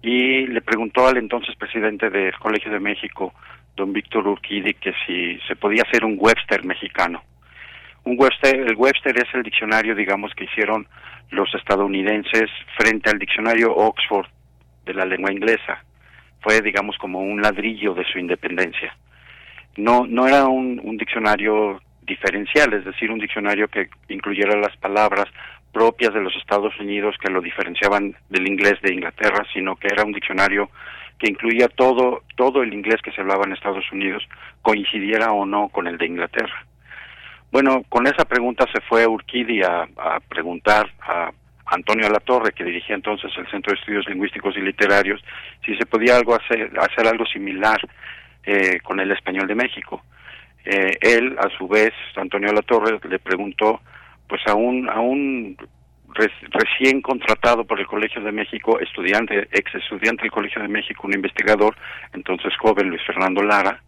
[0.00, 3.34] y le preguntó al entonces presidente del Colegio de México,
[3.76, 7.22] don Víctor Urquidi, que si se podía hacer un Webster mexicano.
[8.04, 10.88] Un Webster, el Webster es el diccionario, digamos, que hicieron
[11.28, 12.48] los estadounidenses
[12.78, 14.26] frente al diccionario Oxford
[14.84, 15.84] de la lengua inglesa.
[16.40, 18.96] Fue, digamos, como un ladrillo de su independencia.
[19.76, 25.26] No, no era un, un diccionario diferencial, es decir, un diccionario que incluyera las palabras
[25.72, 30.04] propias de los Estados Unidos que lo diferenciaban del inglés de Inglaterra, sino que era
[30.04, 30.70] un diccionario
[31.18, 34.26] que incluía todo todo el inglés que se hablaba en Estados Unidos,
[34.62, 36.66] coincidiera o no con el de Inglaterra.
[37.52, 41.30] Bueno, con esa pregunta se fue Urquidi a, a preguntar a
[41.70, 45.22] Antonio Alatorre, que dirigía entonces el Centro de Estudios Lingüísticos y Literarios,
[45.64, 47.80] si se podía algo hacer, hacer algo similar
[48.44, 50.02] eh, con el español de México.
[50.64, 53.80] Eh, él, a su vez, Antonio Alatorre, le preguntó
[54.28, 55.56] pues a un, a un
[56.50, 61.14] recién contratado por el Colegio de México, estudiante, ex estudiante del Colegio de México, un
[61.14, 61.76] investigador,
[62.12, 63.82] entonces joven, Luis Fernando Lara,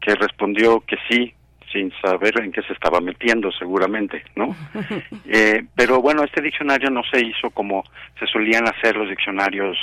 [0.00, 1.34] que respondió que sí,
[1.76, 4.56] sin saber en qué se estaba metiendo seguramente, ¿no?
[5.28, 7.82] Eh, pero bueno, este diccionario no se hizo como
[8.18, 9.76] se solían hacer los diccionarios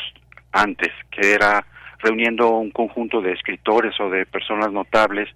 [0.52, 1.66] antes, que era
[2.00, 5.30] reuniendo un conjunto de escritores o de personas notables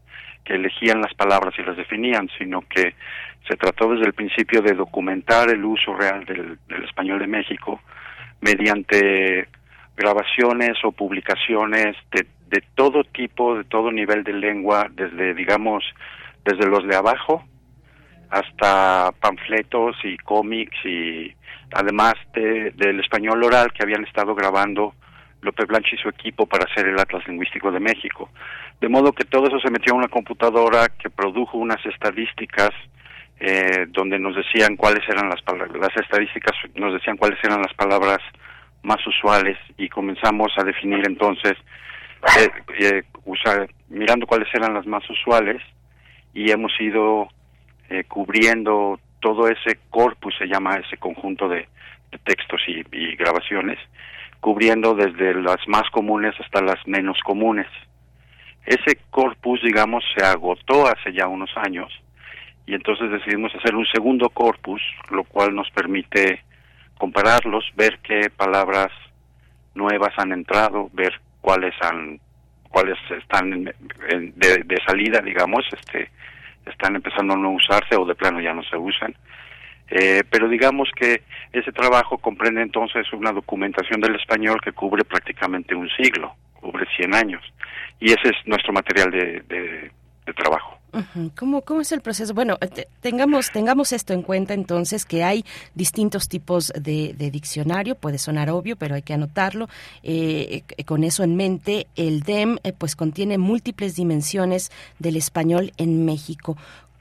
[0.44, 2.96] que elegían las palabras y las definían, sino que
[3.48, 7.82] se trató desde el principio de documentar el uso real del, del español de México
[8.42, 9.48] mediante
[9.96, 15.84] grabaciones o publicaciones de, de todo tipo, de todo nivel de lengua, desde, digamos,
[16.46, 17.44] desde los de abajo
[18.30, 21.34] hasta panfletos y cómics y
[21.74, 24.94] además del español oral que habían estado grabando
[25.42, 28.30] López Blanche y su equipo para hacer el Atlas Lingüístico de México.
[28.82, 32.72] De modo que todo eso se metió en una computadora que produjo unas estadísticas
[33.40, 37.74] eh, donde nos decían cuáles eran las palabras, las estadísticas nos decían cuáles eran las
[37.76, 38.20] palabras
[38.82, 41.54] más usuales y comenzamos a definir entonces,
[42.40, 45.62] eh, eh, usar, mirando cuáles eran las más usuales,
[46.38, 47.30] y hemos ido
[47.90, 51.68] eh, cubriendo todo ese corpus, se llama ese conjunto de,
[52.26, 52.84] textos y,
[53.16, 53.80] grabaciones,
[54.40, 57.66] cubriendo desde las más comunes hasta las menos comunes.
[58.68, 61.92] Ese corpus, digamos, se agotó hace ya unos años
[62.68, 66.44] y entonces decidimos hacer un segundo corpus, lo cual nos permite
[67.00, 68.92] compararlos, ver qué palabras
[69.74, 72.20] nuevas han entrado, ver cuáles han
[72.68, 73.74] cuáles están de,
[74.36, 76.10] de, salida, digamos, este
[76.66, 79.16] están empezando a no usarse o de plano ya no se usan.
[79.90, 81.22] Eh, pero digamos que
[81.54, 87.16] ese trabajo comprende entonces una documentación del español que cubre prácticamente un siglo, cubre 100
[87.16, 87.42] años.
[88.00, 89.92] Y ese es nuestro material de,
[90.26, 90.77] de trabajo.
[91.36, 92.34] ¿Cómo, ¿Cómo es el proceso?
[92.34, 92.58] Bueno,
[93.02, 98.76] tengamos, tengamos esto en cuenta entonces, que hay distintos tipos de, diccionario, puede sonar obvio,
[98.76, 99.68] pero hay que anotarlo.
[100.04, 106.06] Eh, con eso en mente, el DEM eh, pues contiene múltiples dimensiones del español en
[106.06, 106.58] México.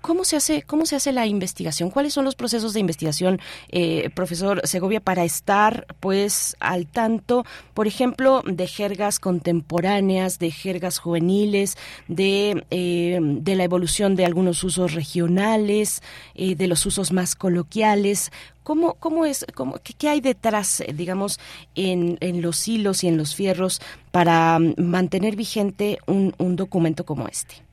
[0.07, 1.91] ¿Cómo se hace, cómo se hace la investigación?
[1.91, 3.41] ¿Cuáles son los procesos de investigación,
[3.71, 7.45] eh, profesor Segovia, para estar pues al tanto,
[7.75, 11.77] por ejemplo, de jergas contemporáneas, de jergas juveniles,
[12.07, 16.05] de, eh, de la evolución de algunos usos regionales,
[16.37, 18.31] eh, de los usos más coloquiales?
[18.63, 21.41] ¿Cómo, cómo es, cómo, qué, hay detrás, digamos,
[21.75, 23.81] en, en, los hilos y en los fierros
[24.13, 27.66] para mantener vigente un, un documento como este?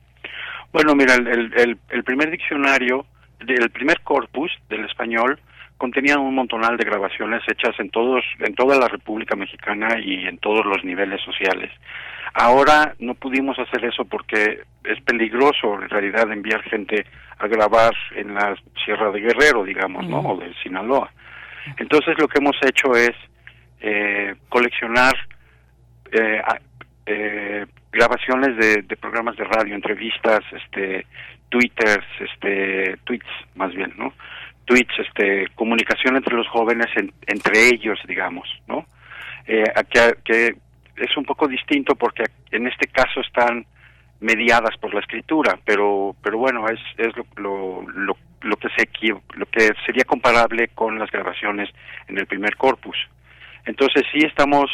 [0.74, 3.06] Bueno, mira, el, el, primer diccionario,
[3.38, 5.38] el primer corpus del español
[5.78, 10.36] contenía un montonal de grabaciones hechas en todos, en toda la República Mexicana y en
[10.38, 11.70] todos los niveles sociales.
[12.32, 17.06] Ahora no pudimos hacer eso porque es peligroso en realidad enviar gente
[17.38, 20.22] a grabar en la Sierra de Guerrero, digamos, ¿no?
[20.22, 21.08] O de Sinaloa.
[21.76, 23.14] Entonces lo que hemos hecho es
[23.80, 25.14] eh, coleccionar
[26.10, 26.42] eh,
[27.06, 27.64] eh,
[27.94, 31.06] grabaciones de, programas de radio, entrevistas, este,
[31.48, 34.12] twitters, este, tweets más bien, ¿no?
[34.64, 36.86] Tweets, este, comunicación entre los jóvenes,
[37.26, 38.86] entre ellos, digamos, ¿no?
[39.46, 40.56] Eh, que, que
[40.96, 43.66] es un poco distinto porque en este caso están
[44.20, 48.88] mediadas por la escritura, pero, pero bueno, es, es lo, lo, lo, que se,
[49.36, 51.68] lo que sería comparable con las grabaciones
[52.08, 52.96] en el primer corpus.
[53.66, 54.70] Entonces sí estamos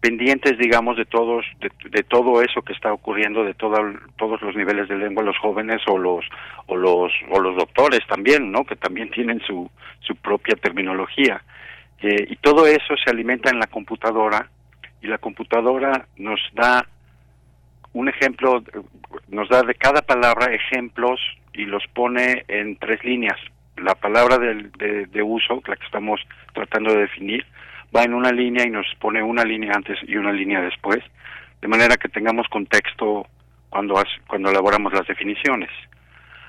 [0.00, 3.76] pendientes, digamos, de todos, de, todo eso que está ocurriendo, de todo,
[4.16, 6.24] todos los niveles de lengua, los jóvenes o los,
[6.66, 8.64] o los, o los doctores también, ¿no?
[8.64, 9.70] Que también tienen su,
[10.00, 11.42] su propia terminología.
[12.00, 14.48] Eh, y todo eso se alimenta en la computadora
[15.00, 16.86] y la computadora nos da
[17.92, 18.62] un ejemplo,
[19.28, 21.18] nos da de cada palabra ejemplos
[21.54, 23.38] y los pone en tres líneas.
[23.76, 26.20] La palabra de, de uso, la que estamos
[26.54, 27.46] tratando de definir,
[27.94, 31.00] va en una línea y nos pone una línea antes y una línea después,
[31.60, 33.26] de manera que tengamos contexto
[33.70, 35.70] cuando, cuando elaboramos las definiciones.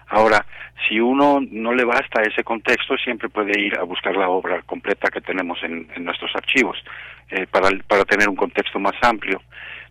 [0.10, 0.46] Ahora,
[0.88, 5.10] si uno no le basta ese contexto, siempre puede ir a buscar la obra completa
[5.10, 6.78] que tenemos en, nuestros archivos
[7.30, 9.42] eh, para, para tener un contexto más amplio.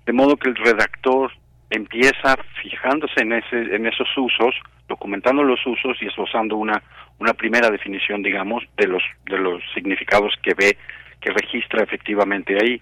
[0.07, 1.33] De modo que el redactor
[1.69, 4.55] empieza fijándose en, ese, en esos usos,
[4.89, 6.83] documentando los usos y esbozando una,
[7.19, 10.79] una primera definición, digamos, de los, de los significados que ve
[11.21, 12.81] que registra efectivamente ahí.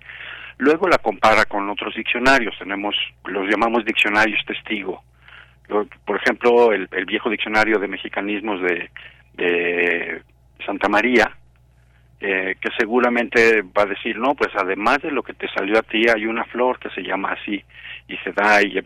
[0.59, 5.03] Luego la compara con otros diccionarios, tenemos, los llamamos diccionarios testigo.
[5.67, 8.91] Por ejemplo, el, viejo diccionario de mexicanismos de,
[9.35, 10.23] de
[10.65, 11.31] Santa María,
[12.27, 15.83] eh, que seguramente va a decir, no, pues además de lo que te salió a
[15.83, 17.63] ti, hay una flor que se llama así,
[18.09, 18.81] y se da, y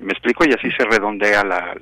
[0.00, 1.76] me explico, y así se redondea la,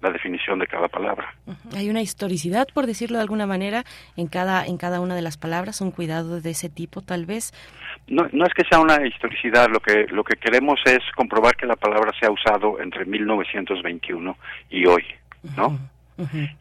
[0.00, 1.34] la, definición de cada palabra.
[1.76, 3.84] Hay una historicidad, por decirlo de alguna manera,
[4.16, 7.52] en cada, en cada una de las palabras, un cuidado de ese tipo, tal vez.
[8.06, 11.66] No, no es que sea una historicidad, lo que, lo que queremos es comprobar que
[11.66, 14.34] la palabra se ha usado entre 1921
[14.70, 15.04] y hoy,
[15.58, 15.78] ¿no?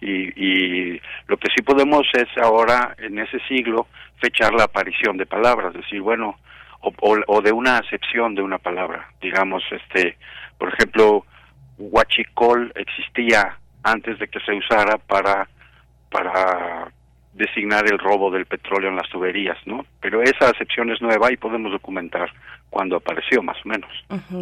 [0.01, 3.87] Y, y lo que sí podemos es ahora, en ese siglo,
[4.19, 6.37] fechar la aparición de palabras, decir, bueno,
[6.81, 6.93] o,
[7.27, 9.07] o, de una acepción de una palabra.
[9.21, 10.17] Digamos, este,
[10.57, 11.25] por ejemplo,
[11.77, 15.47] huachicol existía antes de que se usara para,
[16.11, 16.91] para
[17.33, 19.85] designar el robo del petróleo en las tuberías, ¿no?
[20.01, 22.31] Pero esa acepción es nueva y podemos documentar
[22.71, 23.91] cuando apareció, más o menos.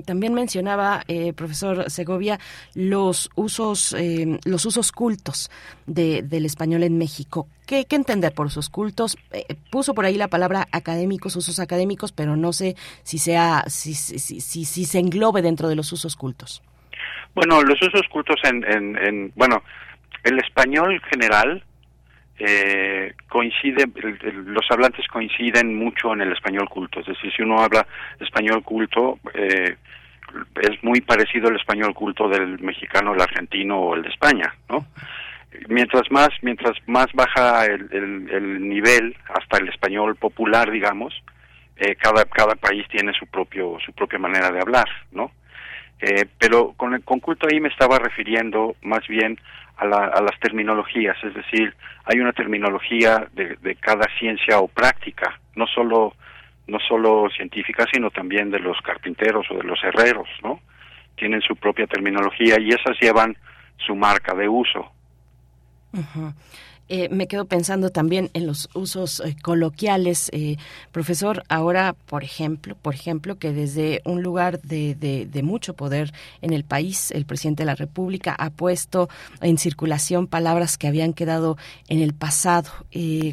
[0.06, 2.40] También mencionaba, eh, profesor Segovia,
[2.76, 5.50] los usos, eh, los usos cultos
[5.88, 7.48] de, del español en México.
[7.66, 9.18] ¿Qué, ¿Qué, entender por usos cultos?
[9.32, 13.96] Eh, puso por ahí la palabra académicos, usos académicos, pero no sé si sea, si,
[13.96, 16.62] si, si, si se englobe dentro de los usos cultos.
[17.34, 19.64] Bueno, los usos cultos en, en, en bueno,
[20.24, 21.64] el español general
[22.40, 23.86] eh, coincide,
[24.46, 27.86] los hablantes coinciden mucho en el español culto, es decir, si uno habla
[28.20, 29.76] español culto, eh,
[30.62, 34.86] es muy parecido al español culto del mexicano, el argentino o el de España, ¿no?
[35.68, 41.14] Mientras más, mientras más baja el, el, nivel, hasta el español popular, digamos,
[41.76, 45.32] eh, cada, cada país tiene su propio, su propia manera de hablar, ¿no?
[46.02, 49.38] Eh, pero con el culto ahí me estaba refiriendo más bien
[49.78, 51.74] a, las terminologías, es decir,
[52.06, 56.14] hay una terminología de, de, cada ciencia o práctica, no solo
[56.68, 60.60] no solo científica, sino también de los carpinteros o de los herreros, ¿no?
[61.16, 63.36] Tienen su propia terminología y esas llevan
[63.78, 64.92] su marca de uso.
[66.90, 70.58] Eh, me quedo pensando también en los usos eh, coloquiales, eh,
[70.92, 71.44] profesor.
[71.48, 76.12] Ahora, por ejemplo, por ejemplo, que desde un lugar de, de, mucho poder
[76.42, 79.08] en el país, el presidente de la República ha puesto
[79.42, 82.70] en circulación palabras que habían quedado en el pasado.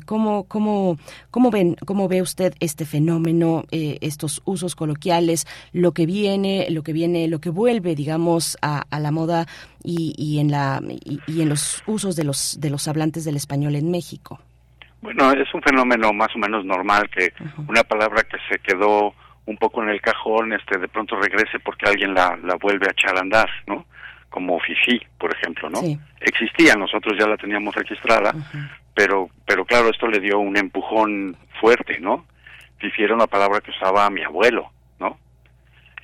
[0.05, 0.99] ¿cómo, cómo,
[1.31, 6.93] cómo, ven, ¿Cómo ve usted este fenómeno, estos usos coloquiales, lo que viene, lo que
[6.93, 9.47] viene, lo que vuelve, digamos, a, a la moda
[9.87, 13.77] y, y en la y, en los usos de los de los hablantes del español
[13.77, 14.41] en México?
[15.01, 17.33] Bueno, es un fenómeno más o menos normal que
[17.69, 19.15] una palabra que se quedó
[19.47, 22.91] un poco en el cajón, este, de pronto regrese porque alguien la, la vuelve a
[22.91, 23.87] echar a andar, ¿no?
[24.29, 25.81] Como fifi, por ejemplo, ¿no?
[26.21, 28.35] Existía, nosotros ya la teníamos registrada,
[28.93, 32.27] pero, pero claro, esto le dio un empujón fuerte, ¿no?
[32.79, 34.73] Fifi era una palabra que usaba mi abuelo,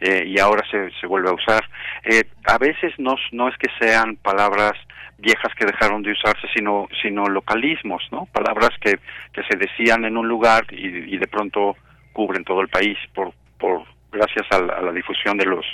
[0.03, 1.64] eh, y ahora se, se vuelve a usar.
[2.05, 4.72] Eh, a veces no, no es que sean palabras
[5.18, 8.26] viejas que dejaron de usarse, sino, sino localismos, ¿no?
[8.32, 8.98] Palabras que,
[9.32, 11.76] que se decían en un lugar y, de pronto
[12.12, 15.64] cubren todo el país por, por gracias a la, difusión de los,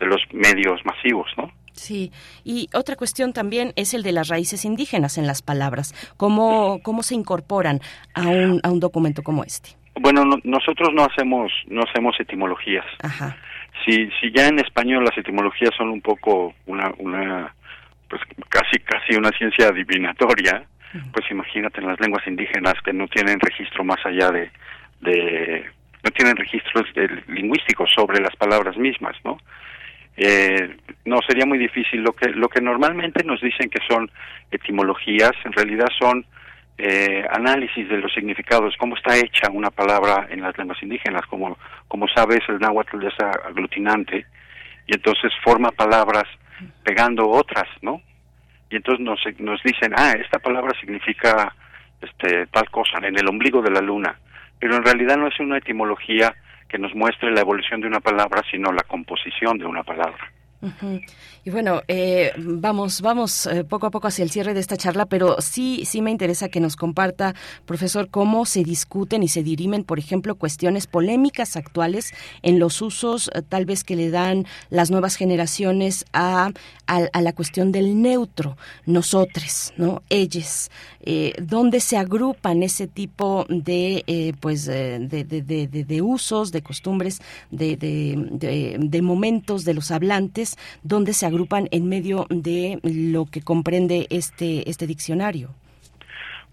[0.00, 1.52] de los medios masivos, ¿no?
[1.72, 2.10] Sí,
[2.42, 5.94] y otra cuestión también es el de las raíces indígenas en las palabras.
[6.16, 7.78] ¿Cómo, cómo se incorporan
[8.14, 9.70] a un, a un documento como este?
[10.00, 12.84] Bueno, nosotros no hacemos no hacemos etimologías.
[13.02, 13.36] Ajá
[13.84, 17.54] si, si ya en español las etimologías son un poco una, una
[18.08, 20.64] pues casi casi una ciencia adivinatoria,
[21.12, 24.50] pues imagínate en las lenguas indígenas que no tienen registro más allá de,
[25.00, 25.66] de
[26.02, 26.86] no tienen registros
[27.26, 29.38] lingüísticos sobre las palabras mismas, ¿no?
[30.16, 32.00] Eh, no sería muy difícil.
[32.00, 34.10] Lo que lo que normalmente nos dicen que son
[34.50, 36.24] etimologías, en realidad son
[36.78, 41.58] eh, análisis de los significados, cómo está hecha una palabra en las lenguas indígenas, como,
[41.88, 44.26] como sabes el náhuatl es aglutinante
[44.86, 46.24] y entonces forma palabras
[46.84, 48.00] pegando otras, ¿no?
[48.70, 51.54] Y entonces nos, nos dicen, ah, esta palabra significa
[52.00, 54.16] este, tal cosa en el ombligo de la luna,
[54.58, 56.34] pero en realidad no es una etimología
[56.68, 60.30] que nos muestre la evolución de una palabra, sino la composición de una palabra.
[61.44, 65.06] Y bueno, eh, vamos, vamos eh, poco a poco hacia el cierre de esta charla,
[65.06, 67.34] pero sí, sí me interesa que nos comparta,
[67.64, 73.30] profesor, cómo se discuten y se dirimen, por ejemplo, cuestiones polémicas actuales en los usos,
[73.34, 76.50] eh, tal vez que le dan las nuevas generaciones a,
[76.86, 80.02] a, la cuestión del neutro, nosotros, ¿no?
[80.08, 80.70] Ellos,
[81.40, 87.76] dónde se agrupan ese tipo de, pues, de, de, de, de, usos, de costumbres, de,
[87.76, 90.47] de momentos de los hablantes
[90.82, 95.50] donde se agrupan en medio de lo que comprende este, este diccionario?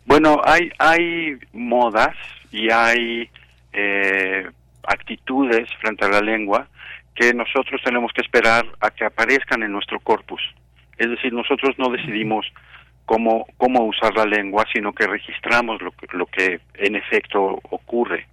[0.05, 2.15] Bueno, hay, hay modas
[2.51, 3.29] y hay
[3.73, 4.47] eh,
[4.83, 6.67] actitudes frente a la lengua
[7.15, 10.41] que nosotros tenemos que esperar a que aparezcan en nuestro corpus.
[10.97, 12.45] Es decir, nosotros no decidimos
[13.05, 18.27] cómo, cómo usar la lengua, sino que registramos lo que, lo que en efecto ocurre.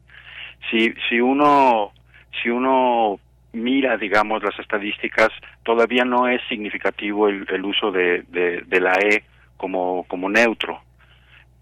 [0.70, 1.92] Si, si uno
[2.40, 3.18] si uno
[3.52, 5.28] mira, digamos, las estadísticas,
[5.62, 9.24] todavía no es significativo el, uso de, de, la E
[9.56, 10.80] como, neutro.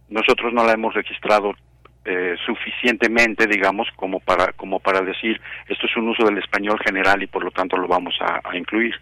[0.09, 1.55] Nosotros no la hemos registrado
[2.05, 7.23] eh, suficientemente, digamos, como para, como para decir esto es un uso del español general
[7.23, 8.95] y por lo tanto lo vamos a, a incluir.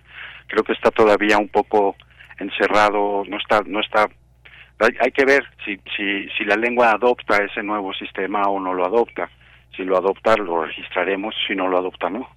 [0.46, 1.96] Creo que está todavía un poco
[2.38, 4.08] encerrado, no está, no está
[4.80, 8.74] hay, hay, que ver si, si, si la lengua adopta ese nuevo sistema o no
[8.74, 9.28] lo adopta
[9.78, 12.28] si lo adopta lo registraremos, si no lo adopta no.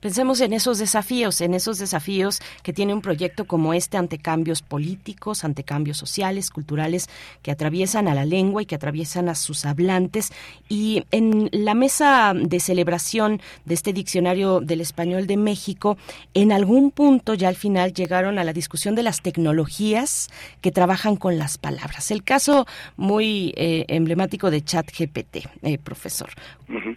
[0.00, 4.62] Pensemos en esos desafíos, en esos desafíos que tiene un proyecto como este ante cambios
[4.62, 7.08] políticos, ante cambios sociales, culturales,
[7.42, 10.32] que atraviesan a la lengua y que atraviesan a sus hablantes.
[10.68, 15.96] Y en la mesa de celebración de este diccionario del español de México,
[16.34, 20.30] en algún punto ya al final llegaron a la discusión de las tecnologías
[20.60, 22.12] que trabajan con las palabras.
[22.12, 26.28] El caso muy eh, emblemático de ChatGPT, eh, profesor.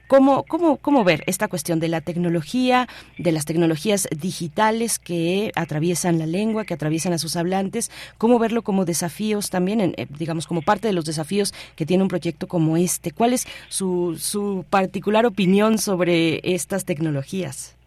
[0.07, 2.87] ¿Cómo, cómo, ¿Cómo ver esta cuestión de la tecnología,
[3.17, 7.91] de las tecnologías digitales que atraviesan la lengua, que atraviesan a sus hablantes?
[8.17, 12.09] ¿Cómo verlo como desafíos también, eh, digamos, como parte de los desafíos que tiene un
[12.09, 13.11] proyecto como este?
[13.11, 17.77] ¿Cuál es su, su particular opinión sobre estas tecnologías?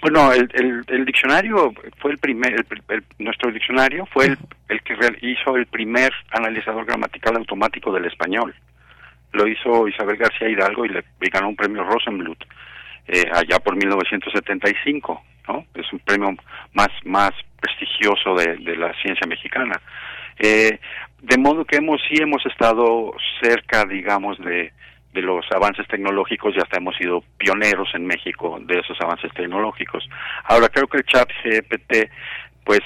[0.00, 0.48] Bueno, el,
[0.88, 2.66] el, diccionario fue el primer,
[3.18, 8.54] nuestro diccionario fue el, el que hizo el primer analizador gramatical automático del español
[9.34, 12.44] lo hizo Isabel García Hidalgo y le ganó un premio Rosenblut
[13.06, 15.22] eh, allá por 1975.
[15.48, 15.66] ¿no?
[15.74, 16.34] Es un premio
[16.72, 19.80] más, más prestigioso de, la ciencia mexicana.
[20.38, 20.78] Eh,
[21.20, 24.72] de modo que hemos, sí hemos estado cerca, digamos, de,
[25.12, 30.08] de los avances tecnológicos y hasta hemos sido pioneros en México de esos avances tecnológicos.
[30.44, 32.10] Ahora creo que el chat GPT
[32.64, 32.80] pues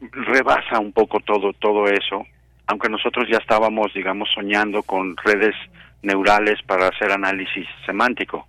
[0.00, 2.26] rebasa un poco todo todo eso,
[2.66, 5.54] aunque nosotros ya estábamos digamos soñando con redes
[6.04, 8.46] neurales para hacer análisis semántico.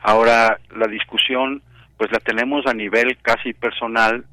[0.00, 1.62] Ahora la discusión
[1.96, 4.24] pues la tenemos a nivel casi personal,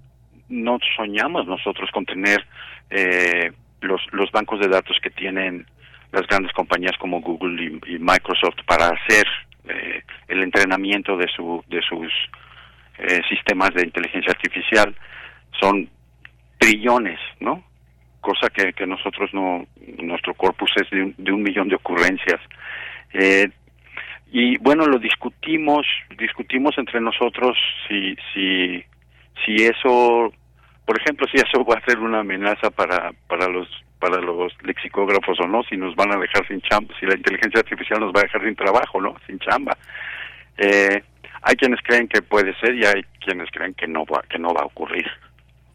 [0.47, 2.43] no soñamos nosotros con tener
[2.89, 3.51] eh,
[3.82, 5.68] los, los bancos de datos que tienen
[6.12, 9.26] las grandes compañías como Google y, Microsoft para hacer
[9.68, 12.12] eh, el entrenamiento de, su, de sus
[12.97, 14.95] eh, sistemas de inteligencia artificial
[15.60, 15.89] son
[16.57, 17.64] trillones, ¿no?
[18.22, 19.65] Cosa que, que nosotros no,
[19.99, 22.41] nuestro corpus es de un, de un millón de ocurrencias.
[23.13, 23.49] Eh,
[24.32, 27.57] y bueno, lo discutimos, discutimos entre nosotros
[27.88, 28.84] si, si,
[29.45, 30.32] si eso,
[30.86, 33.67] por ejemplo, si eso va a ser una amenaza para, para los
[33.99, 37.59] para los lexicógrafos o no, si nos van a dejar sin chamba, si la inteligencia
[37.59, 39.15] artificial nos va a dejar sin trabajo, ¿no?
[39.28, 39.78] Sin chamba.
[40.57, 41.03] Eh,
[41.41, 44.53] hay quienes creen que puede ser y hay quienes creen que no va, que no
[44.53, 45.05] va a ocurrir.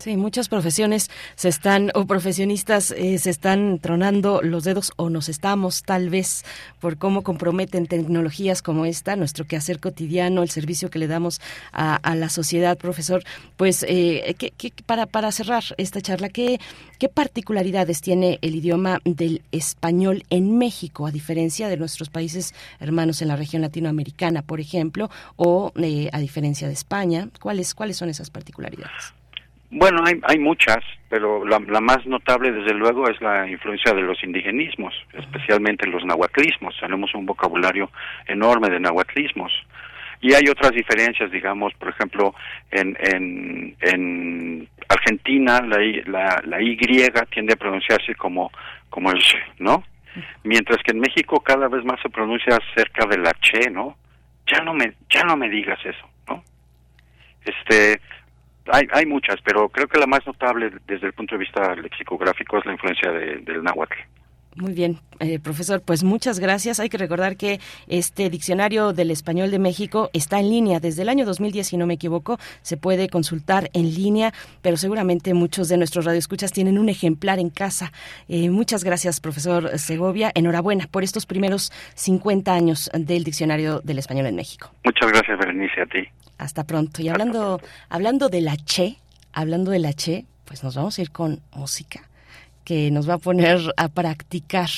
[0.05, 5.31] Sí, muchas profesiones se están, o profesionistas eh, se están tronando los dedos, o nos
[5.31, 6.45] estamos, tal vez,
[6.79, 11.41] por cómo comprometen tecnologías como esta, nuestro quehacer cotidiano, el servicio que le damos
[11.73, 13.25] a, la sociedad, profesor.
[13.57, 14.37] Pues, eh,
[14.85, 16.61] para, para cerrar esta charla, ¿qué,
[16.99, 23.23] ¿qué particularidades tiene el idioma del español en México, a diferencia de nuestros países hermanos
[23.23, 27.31] en la región latinoamericana, por ejemplo, o eh, a diferencia de España?
[27.41, 29.15] ¿Cuáles, ¿Cuáles son esas particularidades?
[29.77, 34.23] Bueno, hay, hay muchas, pero la, más notable, desde luego, es la influencia de los
[34.23, 36.77] indigenismos, especialmente los nahuatlismos.
[36.79, 37.91] Tenemos un vocabulario
[38.29, 39.53] enorme de nahuatlismos.
[40.21, 42.37] Y hay otras diferencias, digamos, por ejemplo,
[42.71, 48.53] en, en, en Argentina la, la, la Y tiende a pronunciarse como,
[48.89, 49.83] como el Sh, ¿no?
[50.45, 53.97] Mientras que en México cada vez más se pronuncia cerca de la Che, ¿no?
[54.47, 56.45] Ya no me, ya no me digas eso, ¿no?
[57.45, 58.01] Este,
[58.73, 62.59] hay, hay muchas, pero creo que la más notable desde el punto de vista lexicográfico
[62.59, 63.95] es la influencia del náhuatl.
[64.57, 66.79] Muy bien, eh, profesor, pues muchas gracias.
[66.79, 71.09] Hay que recordar que este diccionario del español de México está en línea desde el
[71.09, 74.33] año 2010, si no me equivoco, se puede consultar en línea,
[74.63, 77.93] pero seguramente muchos de nuestros radioescuchas tienen un ejemplar en casa.
[78.29, 80.31] Eh, muchas gracias, profesor Segovia.
[80.35, 84.71] Enhorabuena por estos primeros 50 años del diccionario del español en México.
[84.85, 86.09] Muchas gracias, Berenice, a ti.
[86.39, 87.03] Hasta pronto.
[87.03, 88.99] Y hablando, hablando de la Che,
[89.33, 92.09] hablando de la Che, pues nos vamos a ir con música
[92.65, 94.71] que nos va a poner a practicar,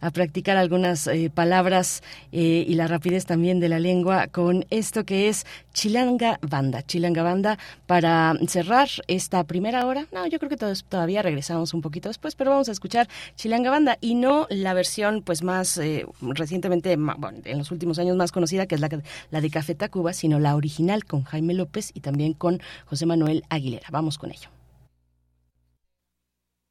[0.00, 5.04] a practicar algunas eh, palabras eh, y la rapidez también de la lengua con esto
[5.04, 6.82] que es Chilanga Banda.
[6.82, 10.06] Chilanga Banda para cerrar esta primera hora.
[10.12, 13.98] No, yo creo que todavía regresamos un poquito después, pero vamos a escuchar Chilanga Banda
[14.00, 18.74] y no la versión pues más eh, recientemente, en los últimos años más conocida, que
[18.74, 18.88] es la,
[19.30, 23.44] la de Café Tacuba, sino la original con Jaime López y también con José Manuel
[23.50, 23.88] Aguilera.
[23.90, 24.63] Vamos con ello.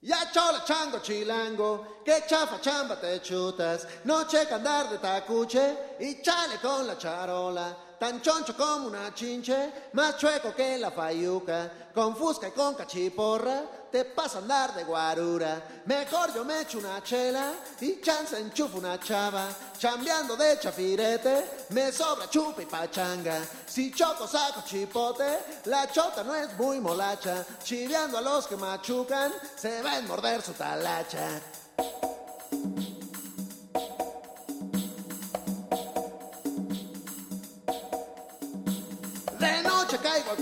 [0.05, 6.21] Ya chola chango chilango, que chafa chamba te chutas, no checa andar de tacuche y
[6.21, 12.15] chale con la charola, tan choncho como una chinche, más chueco que la fayuca, con
[12.15, 15.61] fusca y con cachiporra, te pasa a andar de guarura.
[15.85, 19.47] Mejor yo me echo una chela y chance enchufo una chava.
[19.77, 23.39] Chambeando de chafirete, me sobra chupa y pachanga.
[23.67, 27.45] Si choco saco chipote, la chota no es muy molacha.
[27.63, 31.39] Chiveando a los que machucan, se a morder su talacha.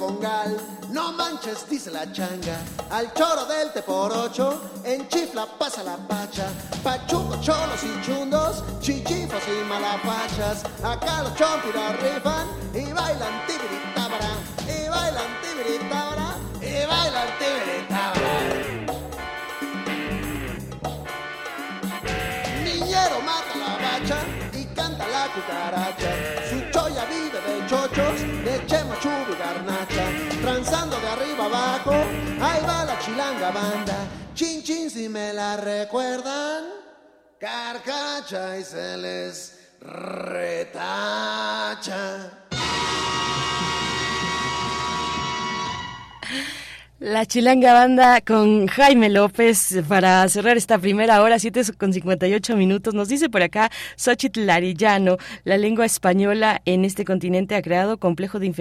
[0.01, 0.57] Congal.
[0.89, 2.57] No manches, dice la changa.
[2.89, 6.47] Al choro del te por ocho, en chifla pasa la pacha.
[6.83, 10.63] Pachuco, cholos y chundos, chichifos y malapachas.
[10.83, 14.31] Acá los chompiras rifan y bailan tibiritábara.
[14.65, 16.35] Y bailan tibiritábara.
[16.61, 18.60] Y bailan tibiritábara.
[23.31, 24.19] Mata la bacha
[24.53, 26.11] y canta la cucaracha.
[26.49, 30.05] Su choya vive de chochos, de chema chubi garnacha.
[30.41, 31.93] Transando de arriba abajo,
[32.45, 33.97] ahí va la chilanga banda.
[34.33, 36.63] Chin chin si me la recuerdan,
[37.39, 41.21] carcacha y se les retacha.
[47.01, 52.93] La Chilanga Banda con Jaime López para cerrar esta primera hora, 7 con 58 minutos.
[52.93, 58.37] Nos dice por acá Xochitl Larillano, la lengua española en este continente ha creado complejo
[58.37, 58.53] de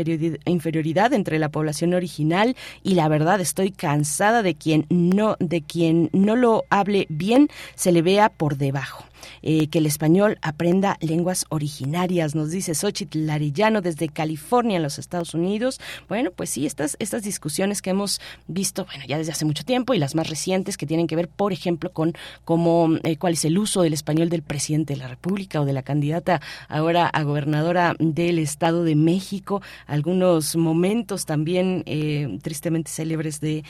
[0.47, 6.09] inferioridad entre la población original y la verdad estoy cansada de quien no, de quien
[6.15, 9.10] no lo hable bien se le vea por debajo.
[9.43, 14.99] Eh, que el español aprenda lenguas originarias, nos dice Xochitl Larillano desde California, en los
[14.99, 15.81] Estados Unidos.
[16.09, 19.95] Bueno, pues sí, estas, estas discusiones que hemos visto, bueno, ya desde hace mucho tiempo
[19.95, 22.15] y las más recientes que tienen que ver, por ejemplo, con
[22.45, 25.73] cómo, eh, cuál es el uso del español del presidente de la República o de
[25.73, 33.41] la candidata ahora a gobernadora del Estado de México, algunos momentos también eh, tristemente célebres
[33.41, 33.65] de,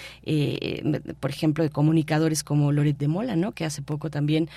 [1.20, 3.53] por ejemplo, de comunicadores como Loret de Mola, ¿no?
[3.53, 4.48] Que hace poco también,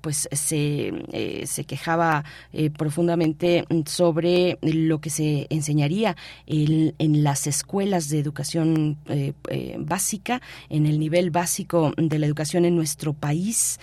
[0.00, 6.16] pues se, eh, se quejaba eh, profundamente sobre lo que se enseñaría
[6.46, 9.32] en las escuelas de educación eh,
[9.78, 13.78] básica, en el nivel básico de la educación en nuestro país,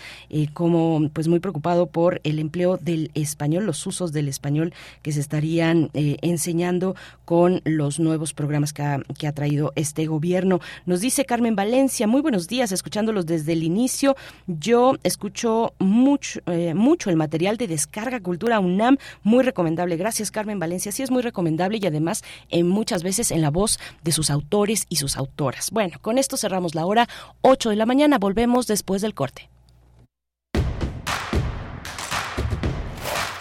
[0.53, 5.19] como pues muy preocupado por el empleo del español, los usos del español que se
[5.19, 10.59] estarían enseñando con los nuevos programas que ha, que ha traído este gobierno.
[10.85, 14.15] Nos dice Carmen Valencia, muy buenos días, escuchándolos desde el inicio.
[14.47, 19.97] Yo escucho mucho eh, mucho, el material de Descarga Cultura UNAM, muy recomendable.
[19.97, 20.91] Gracias, Carmen Valencia.
[20.91, 24.85] Sí, es muy recomendable y además en muchas veces en la voz de sus autores
[24.89, 25.71] y sus autoras.
[25.71, 27.07] Bueno, con esto cerramos la hora
[27.41, 28.17] 8 de la mañana.
[28.17, 29.49] Volvemos después del corte.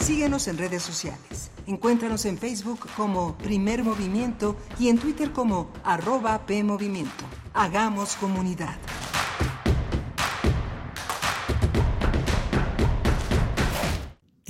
[0.00, 1.50] Síguenos en redes sociales.
[1.66, 7.24] Encuéntranos en Facebook como Primer Movimiento y en Twitter como arroba PMovimiento.
[7.54, 8.76] Hagamos comunidad.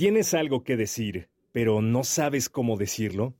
[0.01, 3.35] ¿Tienes algo que decir, pero no sabes cómo decirlo?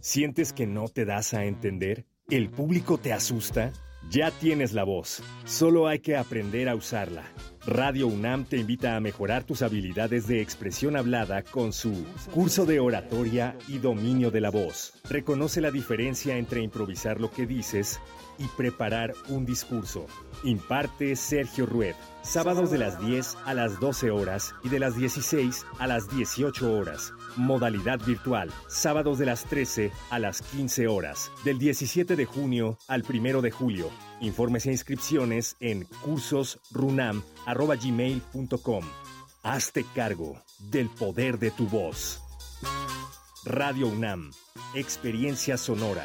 [0.00, 2.06] ¿Sientes que no te das a entender?
[2.30, 3.70] ¿El público te asusta?
[4.10, 7.30] Ya tienes la voz, solo hay que aprender a usarla.
[7.66, 12.78] Radio UNAM te invita a mejorar tus habilidades de expresión hablada con su curso de
[12.78, 14.94] oratoria y dominio de la voz.
[15.10, 17.98] Reconoce la diferencia entre improvisar lo que dices
[18.38, 20.06] y preparar un discurso.
[20.44, 21.96] Imparte Sergio Rued.
[22.22, 26.72] Sábados de las 10 a las 12 horas y de las 16 a las 18
[26.72, 27.12] horas.
[27.36, 28.50] Modalidad virtual.
[28.68, 31.30] Sábados de las 13 a las 15 horas.
[31.44, 33.90] Del 17 de junio al 1 de julio.
[34.20, 38.84] Informes e inscripciones en cursosrunam.gmail.com.
[39.42, 42.22] Hazte cargo del poder de tu voz.
[43.44, 44.32] Radio UNAM.
[44.74, 46.04] Experiencia sonora.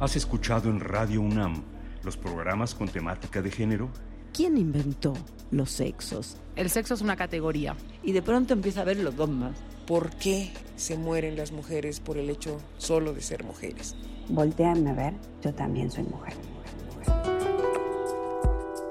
[0.00, 1.62] ¿Has escuchado en Radio UNAM
[2.02, 3.90] los programas con temática de género?
[4.32, 5.14] ¿Quién inventó
[5.52, 6.36] los sexos?
[6.56, 7.76] El sexo es una categoría.
[8.02, 9.56] Y de pronto empieza a ver los dogmas.
[9.86, 13.94] ¿Por qué se mueren las mujeres por el hecho solo de ser mujeres?
[14.28, 16.34] Volteame a ver, yo también soy mujer.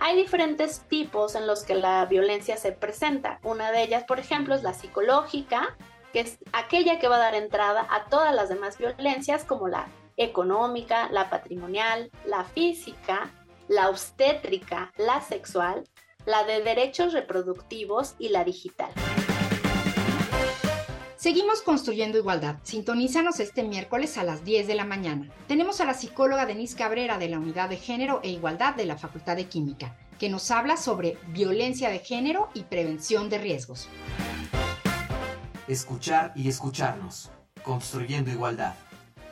[0.00, 3.38] Hay diferentes tipos en los que la violencia se presenta.
[3.44, 5.76] Una de ellas, por ejemplo, es la psicológica,
[6.12, 9.86] que es aquella que va a dar entrada a todas las demás violencias como la
[10.22, 13.30] económica, la patrimonial, la física,
[13.68, 15.84] la obstétrica, la sexual,
[16.26, 18.90] la de derechos reproductivos y la digital.
[21.22, 22.56] Seguimos construyendo igualdad.
[22.64, 25.30] Sintonízanos este miércoles a las 10 de la mañana.
[25.46, 28.98] Tenemos a la psicóloga Denise Cabrera de la Unidad de Género e Igualdad de la
[28.98, 33.88] Facultad de Química, que nos habla sobre violencia de género y prevención de riesgos.
[35.68, 37.30] Escuchar y escucharnos.
[37.62, 38.74] Construyendo igualdad.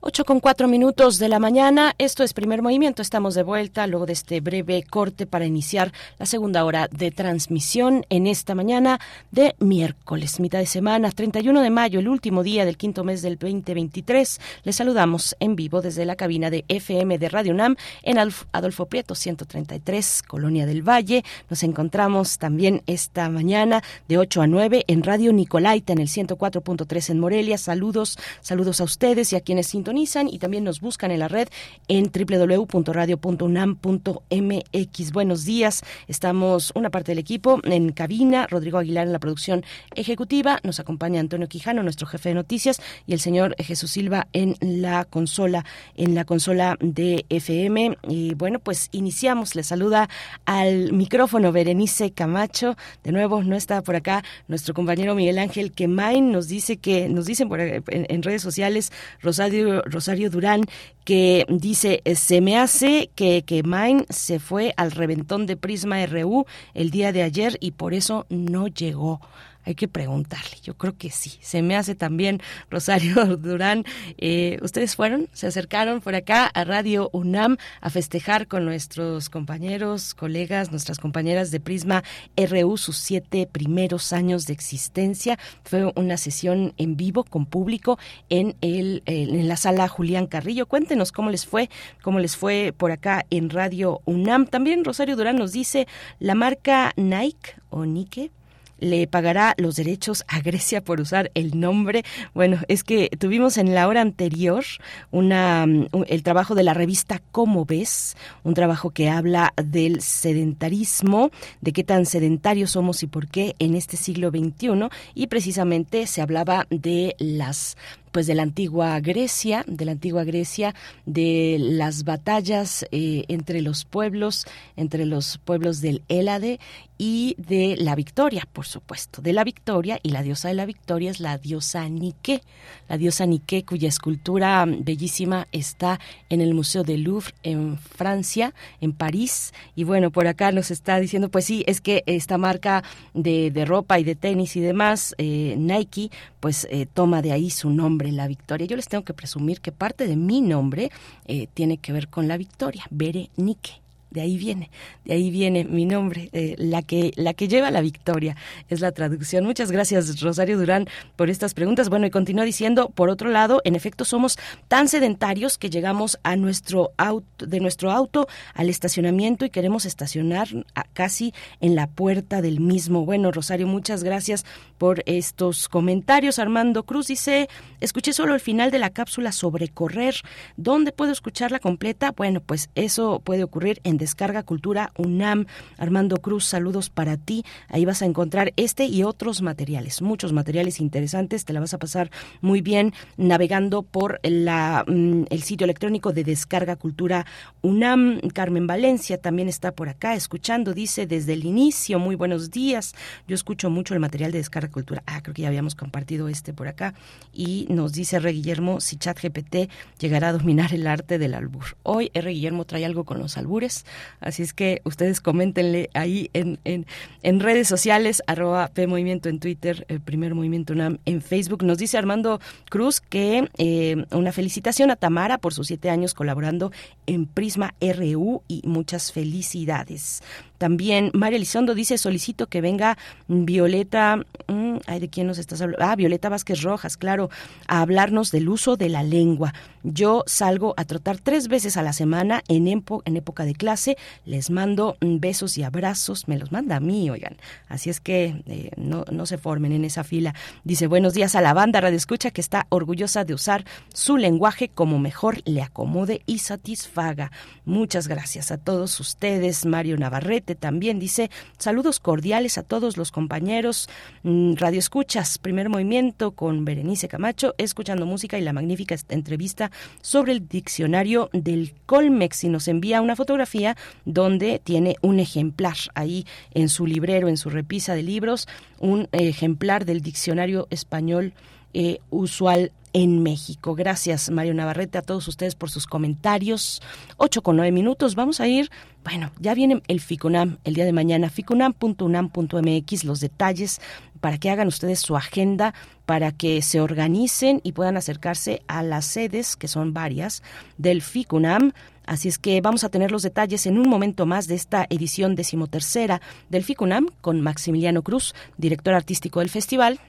[0.00, 4.06] 8 con 4 minutos de la mañana, esto es primer movimiento, estamos de vuelta luego
[4.06, 9.00] de este breve corte para iniciar la segunda hora de transmisión en esta mañana
[9.32, 13.38] de miércoles, mitad de semana, 31 de mayo, el último día del quinto mes del
[13.38, 14.40] 2023.
[14.62, 17.74] Les saludamos en vivo desde la cabina de FM de Radio UNAM
[18.04, 18.18] en
[18.52, 21.24] Adolfo Prieto 133, Colonia del Valle.
[21.50, 27.10] Nos encontramos también esta mañana de 8 a 9 en Radio Nicolaita en el 104.3
[27.10, 27.58] en Morelia.
[27.58, 31.48] Saludos, saludos a ustedes y a quienes sintonizan y también nos buscan en la red
[31.88, 35.12] en www.radio.unam.mx.
[35.12, 39.64] Buenos días, estamos una parte del equipo en cabina, Rodrigo Aguilar en la producción
[39.96, 44.54] ejecutiva, nos acompaña Antonio Quijano, nuestro jefe de noticias, y el señor Jesús Silva en
[44.60, 45.64] la consola,
[45.96, 47.98] en la consola de FM.
[48.08, 50.08] Y bueno, pues iniciamos, le saluda
[50.44, 56.30] al micrófono Berenice Camacho, de nuevo no está por acá nuestro compañero Miguel Ángel Quemain,
[56.30, 60.62] nos dice que, nos dicen por, en, en redes sociales, Rosario Rosario Durán,
[61.04, 66.46] que dice, se me hace que, que Main se fue al reventón de Prisma RU
[66.74, 69.20] el día de ayer y por eso no llegó
[69.64, 70.56] hay que preguntarle.
[70.62, 71.38] Yo creo que sí.
[71.40, 72.40] Se me hace también,
[72.70, 73.84] Rosario Durán,
[74.16, 80.14] eh, ustedes fueron, se acercaron por acá a Radio UNAM a festejar con nuestros compañeros,
[80.14, 82.02] colegas, nuestras compañeras de Prisma
[82.36, 85.38] RU sus siete primeros años de existencia.
[85.64, 87.98] Fue una sesión en vivo con público
[88.28, 90.66] en, el, en la sala Julián Carrillo.
[90.66, 91.68] Cuéntenos cómo les fue,
[92.02, 94.46] cómo les fue por acá en Radio UNAM.
[94.46, 95.86] También Rosario Durán nos dice
[96.18, 98.30] la marca Nike o Nike
[98.78, 102.04] le pagará los derechos a Grecia por usar el nombre.
[102.34, 104.64] Bueno, es que tuvimos en la hora anterior
[105.10, 111.30] una, mm, el trabajo de la revista Cómo ves, un trabajo que habla del sedentarismo,
[111.60, 116.22] de qué tan sedentarios somos y por qué en este siglo XXI, y precisamente se
[116.22, 117.76] hablaba de las
[118.12, 120.74] pues de la antigua Grecia, de la antigua Grecia,
[121.06, 124.46] de las batallas eh, entre los pueblos,
[124.76, 126.58] entre los pueblos del Hélade
[126.98, 131.12] y de la victoria, por supuesto, de la victoria y la diosa de la victoria
[131.12, 132.42] es la diosa Nike,
[132.88, 138.92] la diosa Nike cuya escultura bellísima está en el Museo del Louvre en Francia, en
[138.92, 139.54] París.
[139.76, 142.82] Y bueno, por acá nos está diciendo, pues sí, es que esta marca
[143.14, 147.50] de, de ropa y de tenis y demás, eh, Nike, pues eh, toma de ahí
[147.50, 148.66] su nombre, la victoria.
[148.66, 150.90] Yo les tengo que presumir que parte de mi nombre
[151.26, 153.80] eh, tiene que ver con la victoria, Bere Nike
[154.10, 154.70] de ahí viene,
[155.04, 158.36] de ahí viene mi nombre, eh, la que la que lleva la victoria
[158.68, 159.44] es la traducción.
[159.44, 160.86] Muchas gracias Rosario Durán
[161.16, 161.88] por estas preguntas.
[161.88, 164.38] Bueno y continúa diciendo, por otro lado, en efecto somos
[164.68, 170.48] tan sedentarios que llegamos a nuestro auto, de nuestro auto al estacionamiento y queremos estacionar
[170.92, 173.04] casi en la puerta del mismo.
[173.04, 174.44] Bueno Rosario, muchas gracias
[174.78, 176.38] por estos comentarios.
[176.38, 177.48] Armando Cruz dice,
[177.80, 180.16] escuché solo el final de la cápsula sobre correr.
[180.56, 182.12] ¿Dónde puedo escucharla completa?
[182.12, 185.46] Bueno, pues eso puede ocurrir en Descarga Cultura UNAM.
[185.76, 187.44] Armando Cruz, saludos para ti.
[187.68, 191.44] Ahí vas a encontrar este y otros materiales, muchos materiales interesantes.
[191.44, 196.24] Te la vas a pasar muy bien navegando por la, mm, el sitio electrónico de
[196.24, 197.26] Descarga Cultura
[197.62, 198.20] UNAM.
[198.32, 202.94] Carmen Valencia también está por acá escuchando, dice desde el inicio, muy buenos días.
[203.26, 205.02] Yo escucho mucho el material de Descarga Cultura.
[205.06, 206.94] Ah, creo que ya habíamos compartido este por acá.
[207.32, 208.32] Y nos dice R.
[208.32, 211.76] Guillermo si ChatGPT llegará a dominar el arte del albur.
[211.82, 212.30] Hoy R.
[212.30, 213.84] Guillermo trae algo con los albures.
[214.20, 219.84] Así es que ustedes coméntenle ahí en, en, redes sociales, arroba P Movimiento en Twitter,
[219.88, 221.62] el primer Movimiento UNAM en Facebook.
[221.62, 226.72] Nos dice Armando Cruz que eh, una felicitación a Tamara por sus siete años colaborando
[227.06, 230.22] en Prisma RU y muchas felicidades.
[230.58, 232.98] También María Elizondo dice, solicito que venga
[233.28, 234.16] Violeta,
[234.48, 235.84] mm, ay, ¿de quién nos estás hablando?
[235.84, 237.30] Ah, Violeta Vázquez Rojas, claro,
[237.66, 239.54] a hablarnos del uso de la lengua.
[239.84, 244.50] Yo salgo a trotar tres veces a la semana en, en época de clase, les
[244.50, 247.36] mando besos y abrazos, me los manda a mí, oigan.
[247.68, 250.34] Así es que eh, no, no se formen en esa fila.
[250.64, 254.68] Dice, buenos días a la banda Radio Escucha que está orgullosa de usar su lenguaje
[254.68, 257.30] como mejor le acomode y satisfaga.
[257.64, 259.64] Muchas gracias a todos ustedes.
[259.64, 263.88] Mario Navarrete también dice, saludos cordiales a todos los compañeros.
[264.22, 269.70] Mm, Radio Escuchas, primer movimiento con Berenice Camacho, escuchando música y la magnífica entrevista
[270.00, 276.26] sobre el diccionario del Colmex y nos envía una fotografía donde tiene un ejemplar ahí
[276.54, 281.32] en su librero, en su repisa de libros, un ejemplar del diccionario español
[281.74, 283.74] eh, usual en México.
[283.74, 286.82] Gracias, Mario Navarrete, a todos ustedes por sus comentarios.
[287.16, 288.14] Ocho con nueve minutos.
[288.14, 288.70] Vamos a ir,
[289.04, 293.80] bueno, ya viene el FICUNAM el día de mañana, ficunam.unam.mx, los detalles
[294.20, 295.74] para que hagan ustedes su agenda,
[296.06, 300.42] para que se organicen y puedan acercarse a las sedes, que son varias,
[300.76, 301.72] del FICUNAM.
[302.06, 305.34] Así es que vamos a tener los detalles en un momento más de esta edición
[305.34, 310.00] decimotercera del FICUNAM con Maximiliano Cruz, director artístico del festival,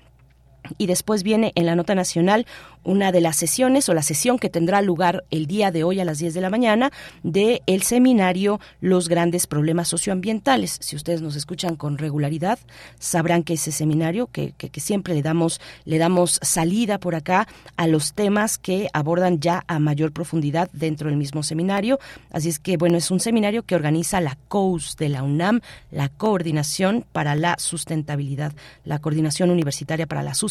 [0.77, 2.45] y después viene en la nota nacional
[2.83, 6.05] una de las sesiones o la sesión que tendrá lugar el día de hoy a
[6.05, 6.91] las 10 de la mañana
[7.23, 10.77] de el seminario Los grandes problemas socioambientales.
[10.81, 12.59] Si ustedes nos escuchan con regularidad,
[12.97, 17.47] sabrán que ese seminario que, que, que siempre le damos le damos salida por acá
[17.75, 21.99] a los temas que abordan ya a mayor profundidad dentro del mismo seminario.
[22.31, 26.09] Así es que bueno, es un seminario que organiza la COUS de la UNAM, la
[26.09, 28.53] Coordinación para la Sustentabilidad,
[28.85, 30.48] la Coordinación Universitaria para la Sustentabilidad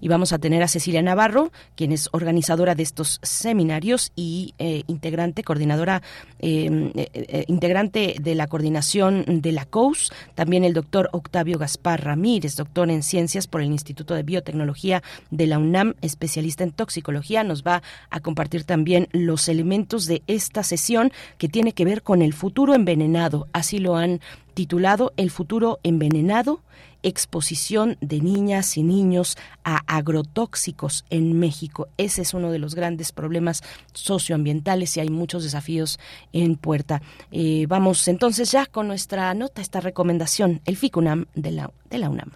[0.00, 4.52] y vamos a tener a Cecilia Navarro Navarro, quien es organizadora de estos seminarios y
[4.58, 6.02] eh, integrante, coordinadora,
[6.38, 10.12] em, eh, eh, integrante de la coordinación de la COUS.
[10.34, 15.46] También el doctor Octavio Gaspar Ramírez, doctor en ciencias por el Instituto de Biotecnología de
[15.46, 21.12] la UNAM, especialista en toxicología, nos va a compartir también los elementos de esta sesión
[21.38, 23.48] que tiene que ver con el futuro envenenado.
[23.54, 24.20] Así lo han
[24.52, 26.60] titulado El futuro envenenado,
[27.06, 31.86] exposición de niñas y niños a agrotóxicos en México.
[31.96, 33.62] Ese es uno de los grandes problemas
[33.94, 36.00] socioambientales y hay muchos desafíos
[36.32, 37.00] en puerta.
[37.30, 42.10] Eh, vamos entonces ya con nuestra nota, esta recomendación, el FICUNAM de la, de la
[42.10, 42.32] UNAM.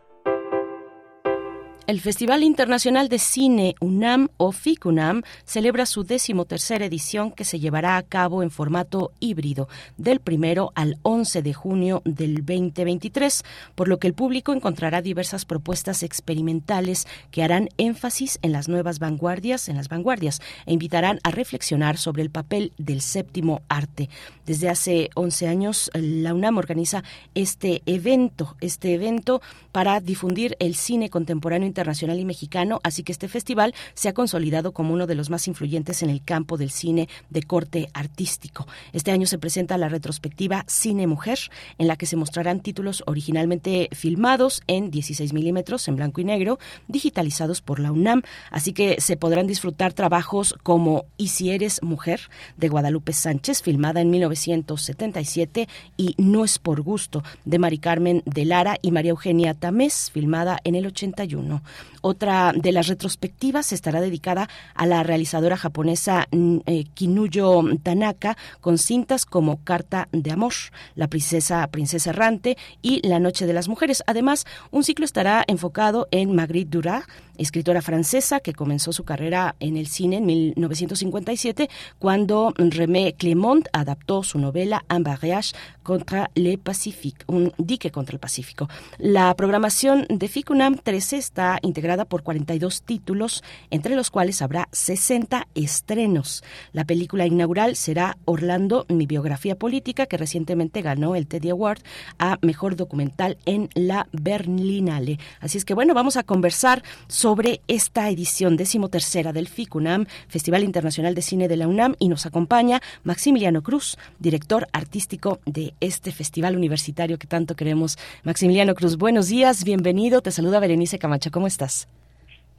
[1.86, 7.98] El Festival Internacional de Cine UNAM o FICUNAM celebra su decimotercera edición que se llevará
[7.98, 9.68] a cabo en formato híbrido
[9.98, 15.44] del primero al 11 de junio del 2023, por lo que el público encontrará diversas
[15.44, 21.32] propuestas experimentales que harán énfasis en las nuevas vanguardias, en las vanguardias, e invitarán a
[21.32, 24.08] reflexionar sobre el papel del séptimo arte.
[24.46, 27.04] Desde hace 11 años, la UNAM organiza
[27.34, 33.26] este evento, este evento para difundir el cine contemporáneo internacional y mexicano, así que este
[33.26, 37.08] festival se ha consolidado como uno de los más influyentes en el campo del cine
[37.30, 38.68] de corte artístico.
[38.92, 41.40] Este año se presenta la retrospectiva Cine Mujer,
[41.78, 46.60] en la que se mostrarán títulos originalmente filmados en 16 milímetros en blanco y negro,
[46.86, 48.22] digitalizados por la UNAM,
[48.52, 52.20] así que se podrán disfrutar trabajos como Y si eres mujer,
[52.56, 58.44] de Guadalupe Sánchez, filmada en 1977, y No es por gusto, de Mari Carmen de
[58.44, 61.62] Lara y María Eugenia Tamés, filmada en el 81.
[62.00, 68.78] Otra de las retrospectivas estará dedicada a la realizadora japonesa mm, eh, Kinuyo Tanaka con
[68.78, 70.52] cintas como Carta de Amor,
[70.94, 74.02] La princesa princesa errante y La noche de las mujeres.
[74.06, 77.04] Además, un ciclo estará enfocado en Magritte Duras,
[77.38, 81.68] escritora francesa que comenzó su carrera en el cine en 1957
[81.98, 85.52] cuando René Clément adaptó su novela Un barrage
[85.82, 88.68] contra le Pacifique, un dique contra el Pacífico.
[88.98, 95.46] La programación de FICUNAM 13 está integrada por 42 títulos, entre los cuales habrá 60
[95.54, 96.42] estrenos.
[96.72, 101.82] La película inaugural será Orlando, mi biografía política, que recientemente ganó el Teddy Award
[102.18, 105.18] a Mejor Documental en la Berlinale.
[105.40, 107.23] Así es que bueno, vamos a conversar sobre
[107.68, 112.82] esta edición decimotercera del FICUNAM, Festival Internacional de Cine de la UNAM, y nos acompaña
[113.02, 117.96] Maximiliano Cruz, director artístico de este festival universitario que tanto queremos.
[118.24, 121.88] Maximiliano Cruz, buenos días, bienvenido, te saluda Berenice Camacho, ¿cómo estás?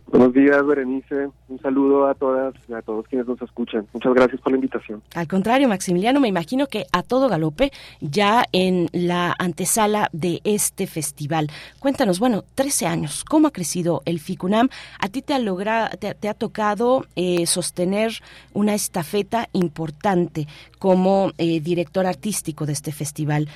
[0.07, 1.29] Buenos días, Berenice.
[1.49, 3.87] Un saludo a todas y a todos quienes nos escuchan.
[3.91, 5.01] Muchas gracias por la invitación.
[5.15, 7.71] Al contrario, Maximiliano, me imagino que a todo galope
[8.01, 11.49] ya en la antesala de este festival.
[11.79, 14.69] Cuéntanos, bueno, 13 años, ¿cómo ha crecido el FICUNAM?
[14.99, 18.11] A ti te ha, logrado, te, ha tocado eh, sostener
[18.53, 23.49] una estafeta importante como eh, director artístico de este festival.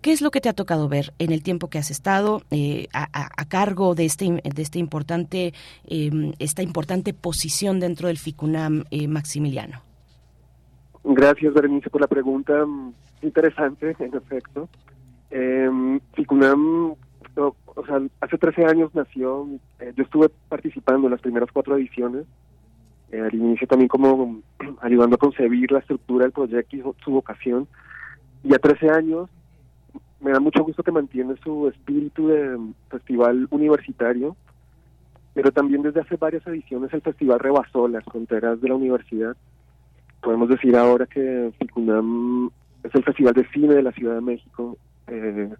[0.00, 2.86] ¿Qué es lo que te ha tocado ver en el tiempo que has estado eh,
[2.92, 5.52] a, cargo de este, de este importante,
[5.86, 9.82] em, esta importante posición dentro del FICUNAM, eh, Maximiliano?
[11.02, 12.64] Gracias, Berenice, por la pregunta.
[13.22, 14.68] Interesante, en efecto.
[15.32, 16.94] Eh, FICUNAM,
[17.36, 19.48] o, sea, hace 13 años nació,
[19.80, 22.24] eh, yo estuve participando en las primeras cuatro ediciones,
[23.12, 24.42] al inicio también como
[24.80, 27.66] ayudando a concebir la estructura del proyecto y su vocación.
[28.44, 29.28] Y a 13 años
[30.20, 32.58] me da mucho gusto que mantiene su espíritu de
[32.90, 34.36] festival universitario,
[35.34, 39.36] pero también desde hace varias ediciones el festival rebasó las fronteras de la universidad.
[40.20, 42.50] Podemos decir ahora que FICUNAM
[42.82, 44.76] es el festival de cine de la Ciudad de México
[45.06, 45.50] eh,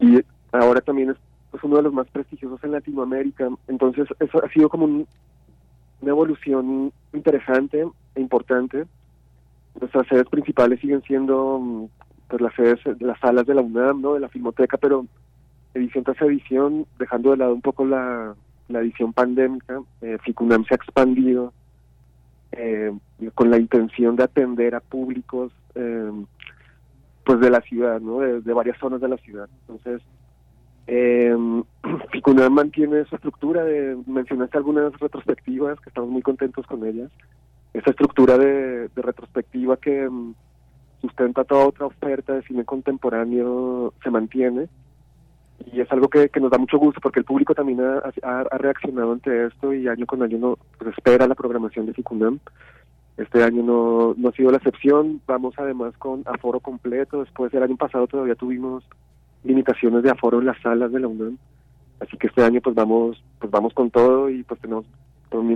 [0.00, 0.20] y
[0.52, 1.16] ahora también es,
[1.62, 3.48] uno de los más prestigiosos en Latinoamérica.
[3.68, 5.06] Entonces eso ha sido como una
[6.04, 8.84] evolución interesante e importante.
[9.80, 11.88] Nuestras sedes principales siguen siendo
[12.32, 14.14] pues las sedes, las salas de la UNAM, ¿no?
[14.14, 15.04] De la Filmoteca, pero
[15.74, 18.34] edición tras edición, dejando de lado un poco la,
[18.68, 21.52] la edición pandémica, eh, FICUNAM se ha expandido
[22.52, 22.90] eh,
[23.34, 26.10] con la intención de atender a públicos eh,
[27.22, 28.20] pues de la ciudad, ¿no?
[28.20, 29.50] De, varias zonas de la ciudad.
[29.68, 30.00] Entonces,
[30.86, 31.36] eh,
[32.12, 37.10] FICUNAM mantiene su estructura de, mencionaste algunas retrospectivas, que estamos muy contentos con ellas,
[37.74, 40.08] esa estructura de, de retrospectiva que
[41.02, 44.68] sustenta toda otra oferta de cine contemporáneo se mantiene.
[45.72, 49.46] Y es algo que, nos da mucho gusto porque el público también ha, reaccionado ante
[49.46, 52.40] esto y año con año no, pues espera la programación de FICUNAM.
[53.16, 57.62] Este año no, no ha sido la excepción, vamos además con aforo completo, después del
[57.62, 58.84] año pasado todavía tuvimos
[59.44, 61.36] limitaciones de aforo en las salas de la UNAM,
[62.00, 64.86] así que este año pues vamos pues vamos con todo y pues tenemos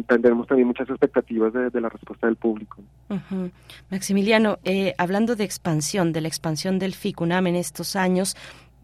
[0.07, 2.82] tenemos también muchas expectativas de, la respuesta del público.
[3.90, 8.36] Maximiliano, eh, hablando de expansión, de la expansión del FICUNAM en estos años,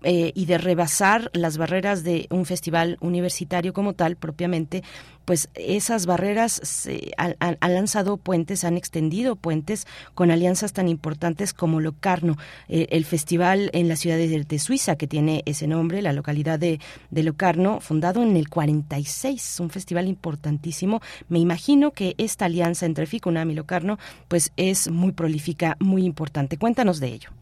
[0.04, 4.82] eh, y de rebasar las barreras de un festival universitario como tal propiamente,
[5.24, 11.80] pues esas barreras se, han, lanzado puentes, han extendido puentes con alianzas tan importantes como
[11.80, 12.36] Locarno,
[12.68, 16.80] eh, el festival en la ciudad de, Suiza que tiene ese nombre, la localidad de,
[17.10, 21.00] de, Locarno, fundado en el 46, un festival importantísimo.
[21.28, 23.98] Me imagino que esta alianza entre Ficunam y Locarno
[24.28, 26.58] pues es muy prolífica, muy importante.
[26.58, 27.41] Cuéntanos de ello.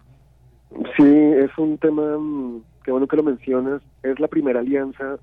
[0.97, 3.82] Sí, es un tema mm, que bueno que lo mencionas.
[4.02, 5.18] Es la primera alianza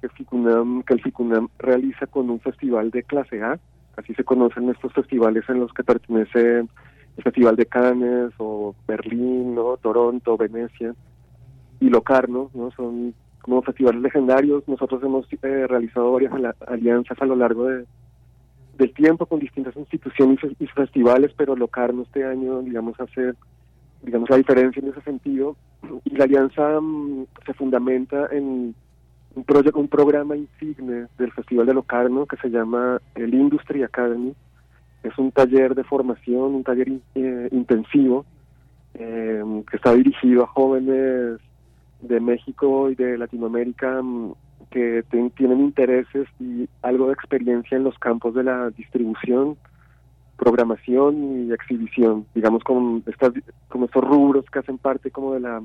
[0.00, 3.58] que, FICUNAM, que el FICUNAM realiza con un festival de clase A.
[3.96, 6.60] Así se conocen estos festivales en los que pertenece
[7.16, 9.76] el Festival de Cannes o Berlín, ¿no?
[9.76, 10.94] Toronto, Venecia
[11.80, 12.70] y Locarno, ¿no?
[12.70, 14.66] Son como festivales legendarios.
[14.68, 16.32] Nosotros hemos eh, realizado varias
[16.66, 17.84] alianzas a lo largo de,
[18.78, 23.34] del tiempo con distintas instituciones y festivales, pero Locarno este año, digamos, hace
[24.02, 25.56] digamos, la diferencia en ese sentido.
[26.04, 28.74] Y la alianza mm, se fundamenta en
[29.34, 34.34] un, proyecto, un programa insigne del Festival de Locarno que se llama el Industry Academy.
[35.02, 38.26] Es un taller de formación, un taller eh, intensivo
[38.94, 41.38] eh, que está dirigido a jóvenes
[42.02, 44.32] de México y de Latinoamérica mm,
[44.70, 45.04] que
[45.36, 49.56] tienen intereses y algo de experiencia en los campos de la distribución,
[50.40, 53.32] programación y exhibición, digamos como estas
[53.68, 55.62] como estos rubros que hacen parte como de la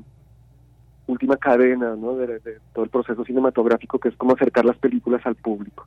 [1.06, 2.14] última cadena, ¿no?
[2.14, 2.40] De,
[2.74, 5.86] todo el proceso cinematográfico que es como acercar las películas al público.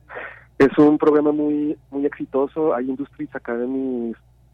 [0.58, 4.12] Es un programa muy muy exitoso, hay Industries Academy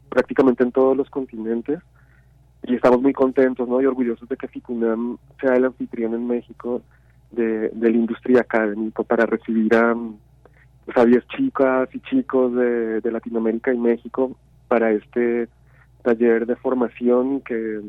[0.09, 1.79] prácticamente en todos los continentes
[2.61, 3.81] y estamos muy contentos, ¿no?
[3.81, 6.83] Y orgullosos de que FICUNAM sea el anfitrión en México
[7.31, 9.95] de, del Industry Academy para recibir a
[10.87, 14.37] pues, a 10 chicas y chicos de, Latinoamérica y México
[14.69, 15.49] para este
[16.01, 17.81] taller de formación que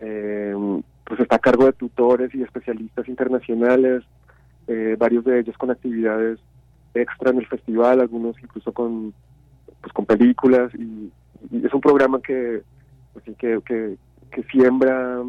[0.00, 4.02] eh, pues está a cargo de tutores y especialistas internacionales,
[4.66, 6.40] eh, varios de ellos con actividades
[6.94, 9.14] extra en el festival, algunos incluso con
[9.80, 10.74] pues con películas.
[10.74, 11.12] Y,
[11.64, 12.62] es un programa que,
[13.12, 13.96] pues, que, que,
[14.32, 15.22] que siembra,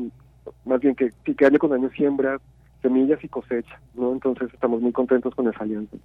[0.66, 2.40] más bien que, que año con año siembra
[2.84, 4.12] semillas y cosecha, ¿no?
[4.12, 5.98] Entonces estamos muy contentos con esa alianza.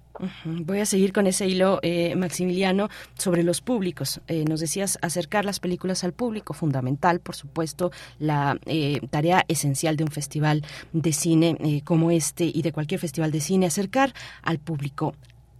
[0.45, 4.21] Voy a seguir con ese hilo, eh, Maximiliano, sobre los públicos.
[4.27, 9.97] Eh, nos decías acercar las películas al público, fundamental, por supuesto, la eh, tarea esencial
[9.97, 14.57] de un festival de cine como este y de cualquier festival de cine, acercar al
[14.57, 15.13] público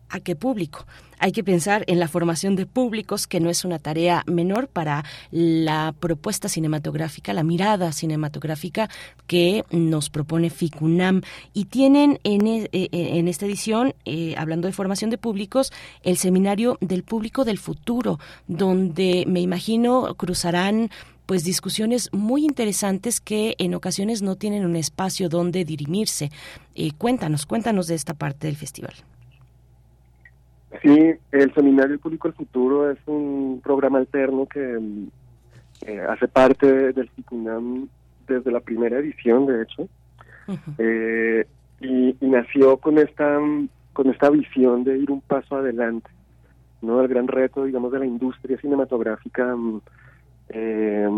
[0.10, 0.86] ¿A qué público?
[1.20, 5.04] Hay que pensar en la formación de públicos, que no es una tarea menor para
[5.32, 8.90] la propuesta cinematográfica, la mirada cinematográfica
[9.28, 11.22] que nos propone FICUNAM.
[11.54, 15.72] Y tienen en, e, e, en esta edición, eh, hablando de formación de públicos,
[16.04, 18.18] el seminario del público del futuro,
[18.48, 20.90] donde me imagino cruzarán
[21.26, 26.32] pues discusiones muy interesantes que en ocasiones no tienen un espacio donde dirimirse.
[26.74, 28.96] Eh, cuéntanos, cuéntanos de esta parte del festival.
[30.82, 34.80] Sí, el Seminario Público del Futuro es un programa alterno que
[35.86, 37.88] eh, hace parte del CICUNAM
[38.28, 39.88] desde la primera edición, de hecho,
[40.78, 41.48] eh,
[41.82, 43.40] y, nació con esta
[43.94, 46.10] con esta visión de ir un paso adelante,
[46.82, 49.56] no el gran reto, digamos, de la industria cinematográfica
[50.50, 51.10] eh,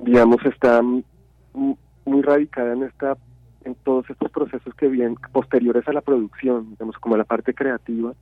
[0.00, 3.16] digamos, está muy radicada en esta
[3.68, 8.12] en todos estos procesos que vienen posteriores a la producción, digamos, como la parte creativa.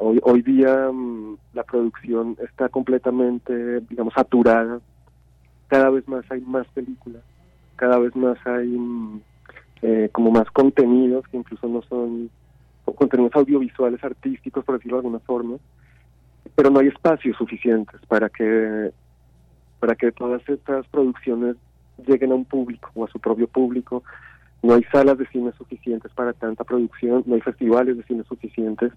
[0.00, 4.80] Hoy, hoy día mm, la producción está completamente, digamos, saturada.
[5.68, 7.22] Cada vez más hay más películas,
[7.76, 9.20] cada vez más hay mm,
[9.82, 12.30] eh, como más contenidos que incluso no son
[12.84, 15.56] contenidos audiovisuales artísticos, por decirlo de alguna forma,
[16.54, 18.92] pero no hay espacios suficientes para que
[19.80, 21.56] para que todas estas producciones
[22.06, 24.02] lleguen a un público o a su propio público.
[24.62, 28.92] No hay salas de cine suficientes para tanta producción, no hay festivales de cine suficientes.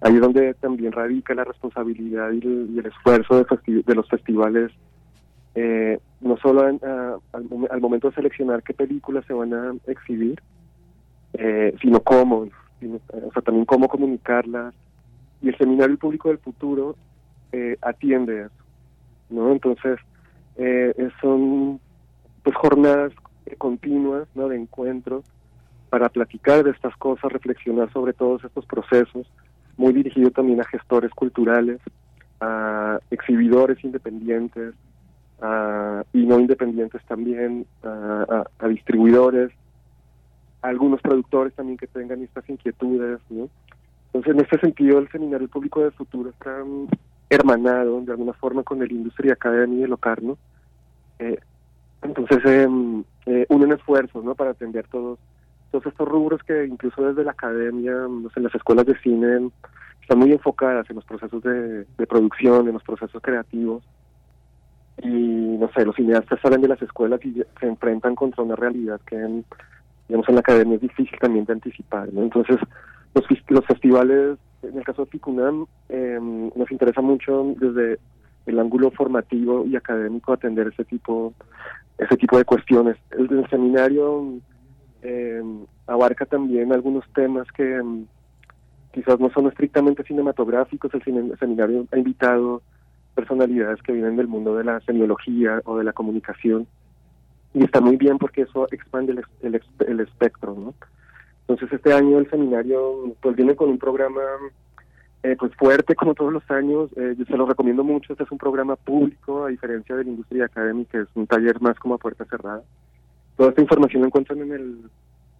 [0.00, 4.72] Ahí es donde también radica la responsabilidad y el, esfuerzo de, de, los festivales,
[5.54, 10.40] eh, no solo al, momento de seleccionar qué películas se van a exhibir,
[11.34, 14.74] eh, sino cómo, o sea, también cómo comunicarlas.
[15.42, 16.96] Y el Seminario Público del Futuro
[17.52, 18.64] eh, atiende eso,
[19.28, 19.52] ¿no?
[19.52, 19.98] Entonces,
[20.56, 21.80] eh, son
[22.42, 23.12] pues jornadas
[23.58, 24.48] continuas ¿no?
[24.48, 25.24] de encuentros
[25.88, 29.26] para platicar de estas cosas, reflexionar sobre todos estos procesos,
[29.76, 31.80] muy dirigido también a gestores culturales,
[32.40, 34.74] a exhibidores independientes
[36.12, 39.50] y no independientes también, a, distribuidores,
[40.62, 43.18] a algunos productores también que tengan estas inquietudes.
[43.30, 43.48] ¿no?
[44.06, 46.62] Entonces, en este sentido, el Seminario Público del Futuro está
[47.30, 50.36] hermanado de alguna forma con el Industria Academy de Locarno.
[51.18, 51.38] Eh,
[52.02, 54.34] entonces em, eh, unen esfuerzos ¿no?
[54.34, 55.18] para atender todos
[55.70, 59.50] todos estos rubros que incluso desde la academia, no sé, en las escuelas de cine,
[60.02, 63.84] están muy enfocadas en los procesos de, producción, en los procesos creativos.
[65.02, 69.00] Y no sé, los cineastas salen de las escuelas y se enfrentan contra una realidad
[69.06, 69.16] que,
[70.08, 72.08] digamos, en la academia es difícil también de anticipar.
[72.14, 72.58] Entonces,
[73.14, 77.98] los, los festivales, en el caso de Ficunam, em, nos interesa mucho desde
[78.46, 81.32] el ángulo formativo y académico atender ese tipo
[82.00, 82.96] ese tipo de cuestiones.
[83.10, 84.38] El, seminario
[85.02, 85.42] eh,
[85.86, 88.06] abarca también algunos temas que mm,
[88.92, 90.92] quizás no son estrictamente cinematográficos.
[90.94, 92.62] El, seminario ha invitado
[93.14, 96.66] personalidades que vienen del mundo de la semiología o de la comunicación
[97.52, 99.12] y está muy bien porque eso expande
[99.42, 100.74] el, el, espectro, ¿no?
[101.40, 104.22] Entonces este año el seminario pues viene con un programa
[105.22, 108.32] eh, pues fuerte como todos los años, eh, yo se lo recomiendo mucho, este es
[108.32, 111.98] un programa público, a diferencia de la industria académica, es un taller más como a
[111.98, 112.62] puerta cerrada.
[113.36, 114.80] Toda esta información la encuentran en, el,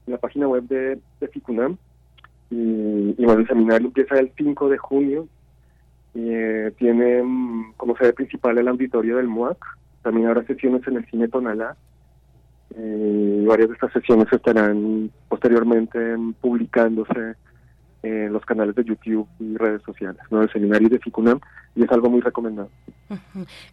[0.07, 1.01] la página web de,
[1.33, 1.79] FICUNAM.
[2.51, 5.29] Y, bueno, el seminario empieza el 5 de junio.
[6.13, 9.65] Y eh, tiene mm, como sede principal el auditorio del MUAC,
[10.03, 11.77] también habrá sesiones en el cine Tonalá.
[12.77, 17.35] Y varias de estas sesiones estarán posteriormente publicándose
[18.03, 20.43] en los canales de YouTube y redes sociales, ¿no?
[20.43, 21.41] El seminario de FICUNAM
[21.75, 22.71] y es algo muy recomendado.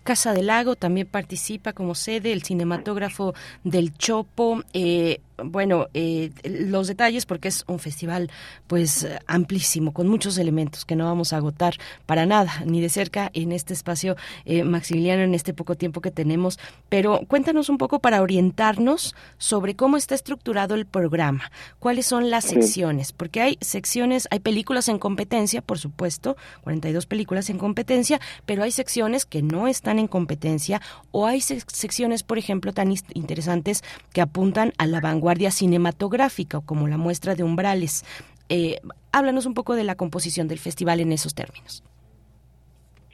[0.04, 3.34] Casa del Lago también participa como sede, el cinematógrafo
[3.64, 8.32] del Chopo, eh, bueno, eh, los detalles porque es un festival
[8.66, 11.76] pues amplísimo, con muchos elementos que no vamos a agotar
[12.08, 16.10] para nada, ni de cerca en este espacio, eh, Maximiliano, en este poco tiempo que
[16.10, 16.60] tenemos.
[16.90, 22.46] Pero cuéntanos un poco para orientarnos sobre cómo está estructurado el programa, cuáles son las
[22.46, 28.64] secciones, porque hay secciones, hay películas en competencia, por supuesto, 42 películas en competencia, pero
[28.64, 30.82] hay secciones que no están en competencia
[31.12, 33.84] o hay secciones, por ejemplo, tan interesantes
[34.14, 38.06] que apuntan a la vanguardia guardia cinematográfica, como la muestra de umbrales.
[38.48, 38.80] Eh,
[39.12, 41.84] háblanos un poco de la composición del festival en esos términos.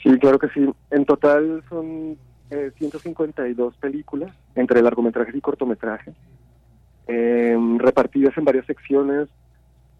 [0.03, 0.69] Sí, claro que sí.
[0.91, 2.19] En total son
[2.77, 6.13] 152 eh, películas, entre largometrajes y cortometrajes,
[7.07, 9.27] eh, repartidas en varias secciones.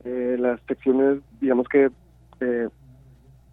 [0.03, 1.89] Las secciones, digamos que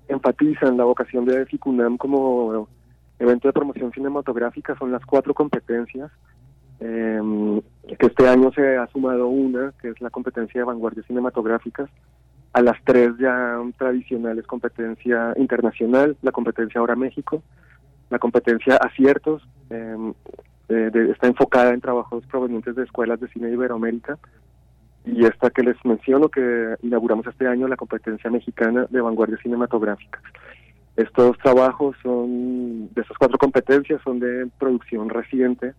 [0.09, 2.69] enfatizan la vocación de FICUNAM como
[3.19, 6.11] evento de promoción cinematográfica, son las cuatro competencias
[6.81, 7.61] eh,
[7.99, 11.91] que este año se ha sumado una, que es la competencia de vanguardias cinematográficas,
[12.53, 17.43] a las tres ya tradicionales competencia internacional, la competencia ahora México,
[18.09, 20.15] la competencia aciertos, em,
[20.69, 24.19] está enfocada en trabajos provenientes de escuelas de cine Iberoamérica,
[25.05, 30.21] y esta que les menciono que inauguramos este año, la competencia mexicana de vanguardia cinematográfica.
[30.97, 35.73] Estos trabajos son, de esas cuatro competencias, son de producción reciente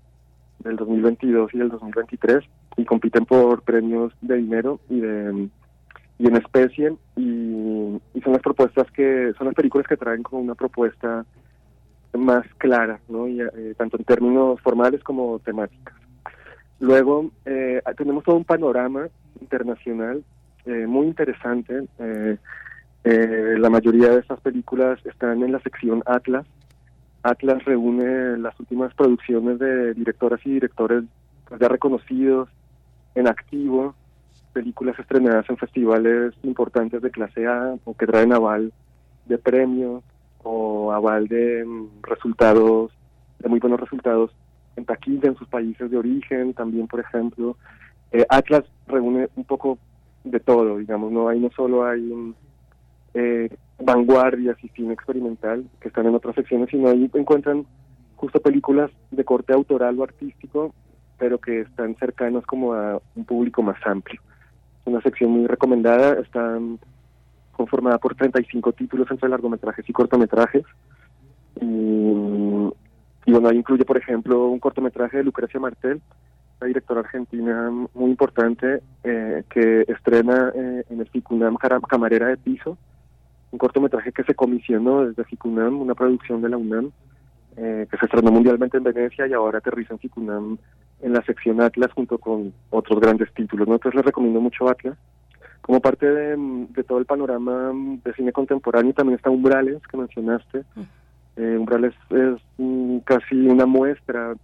[0.60, 2.44] del 2022 y del 2023
[2.78, 5.50] y compiten por premios de dinero y de
[6.22, 10.54] y en especie y, son las propuestas que son las películas que traen como una
[10.54, 11.26] propuesta
[12.14, 13.28] más clara, ¿no?
[13.28, 15.96] Y, eh, tanto en términos formales como temáticas.
[16.82, 19.08] Luego eh, tenemos todo un panorama
[19.40, 20.24] internacional
[20.66, 21.86] eh, muy interesante.
[23.04, 26.46] la mayoría de estas películas están en la sección Atlas.
[27.24, 31.04] Atlas reúne las últimas producciones de directoras y directores
[31.48, 32.50] pues, ya reconocidos
[33.14, 33.94] en activo
[34.52, 38.74] películas estrenadas en festivales importantes de clase A o que traen aval
[39.26, 40.04] de premios
[40.44, 42.92] o aval de mm, resultados,
[43.40, 44.32] de muy buenos resultados
[44.76, 47.58] en taquilla en sus países de origen, también por ejemplo.
[48.12, 49.78] Eh, Atlas reúne un poco
[50.24, 52.34] de todo, digamos, no ahí no solo hay
[53.14, 53.50] eh,
[53.80, 57.66] vanguardias y cine experimental que están en otras secciones, sino ahí encuentran
[58.16, 60.74] justo películas de corte autoral o artístico,
[61.18, 64.22] pero que están cercanas como a un público más amplio
[64.86, 66.60] una sección muy recomendada, está
[67.52, 70.64] conformada por 35 títulos entre largometrajes y cortometrajes.
[71.60, 72.72] Y,
[73.28, 76.02] bueno, ahí incluye, por ejemplo, un cortometraje de Lucrecia Martel,
[76.60, 82.78] la directora argentina muy importante, eh, que estrena eh, en el FICUNAM Camarera de Piso,
[83.52, 86.92] un cortometraje que se comisionó desde FICUNAM, una producción de la UNAM,
[87.58, 90.58] eh, que se estrenó mundialmente en Venecia y ahora aterriza en FICUNAM
[91.02, 93.68] en la sección Atlas junto con otros grandes títulos.
[93.68, 93.74] ¿no?
[93.74, 94.98] Entonces les recomiendo mucho Atlas.
[95.62, 97.72] Como parte de, todo el panorama
[98.04, 100.64] de cine contemporáneo también está Umbrales, que mencionaste.
[101.36, 104.36] Eh, Umbrales es mm, casi una muestra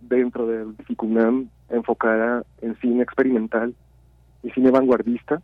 [0.00, 3.74] dentro del FICUNAM enfocada en cine experimental
[4.42, 5.40] y cine vanguardista.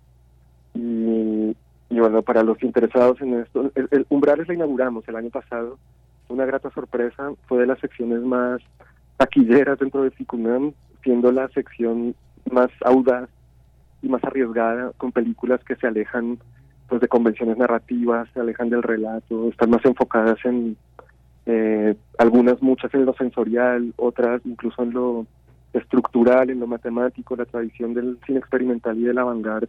[0.75, 1.55] Y,
[1.91, 5.79] bueno, para los interesados en esto, el Umbrales la inauguramos el año pasado.
[6.29, 8.61] Una grata sorpresa, fue de las secciones más
[9.17, 10.73] taquilleras dentro de FICUNAM,
[11.03, 12.15] siendo la sección
[12.51, 13.29] más audaz
[14.03, 16.39] y más arriesgada con películas que se alejan
[16.89, 20.77] pues de convenciones narrativas, se alejan del relato, están más enfocadas en
[21.49, 25.27] eh, algunas, muchas en lo sensorial, otras incluso en lo
[25.73, 29.69] estructural, en lo matemático, la tradición del cine experimental y de la vanguardia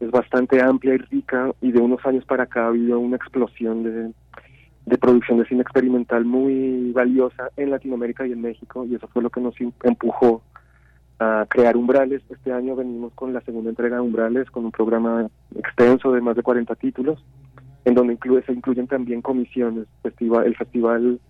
[0.00, 3.84] es bastante amplia y rica y de unos años para acá ha habido una explosión
[3.84, 4.12] de
[4.86, 9.22] de producción de cine experimental muy valiosa en Latinoamérica y en México y eso fue
[9.22, 10.42] lo que nos empujó
[11.18, 12.22] a crear Umbrales.
[12.28, 16.36] Este año venimos con la segunda entrega de Umbrales, con un programa extenso de más
[16.36, 17.24] de 40 títulos,
[17.84, 19.86] en donde se incluyen también comisiones.
[20.02, 21.20] El festival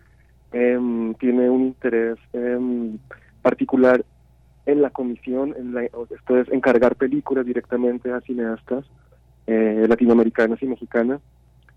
[0.52, 2.98] em, tiene un interés em,
[3.42, 4.04] particular
[4.66, 8.84] en la comisión, en la, esto es encargar películas directamente a cineastas
[9.46, 11.20] eh, latinoamericanas y mexicanas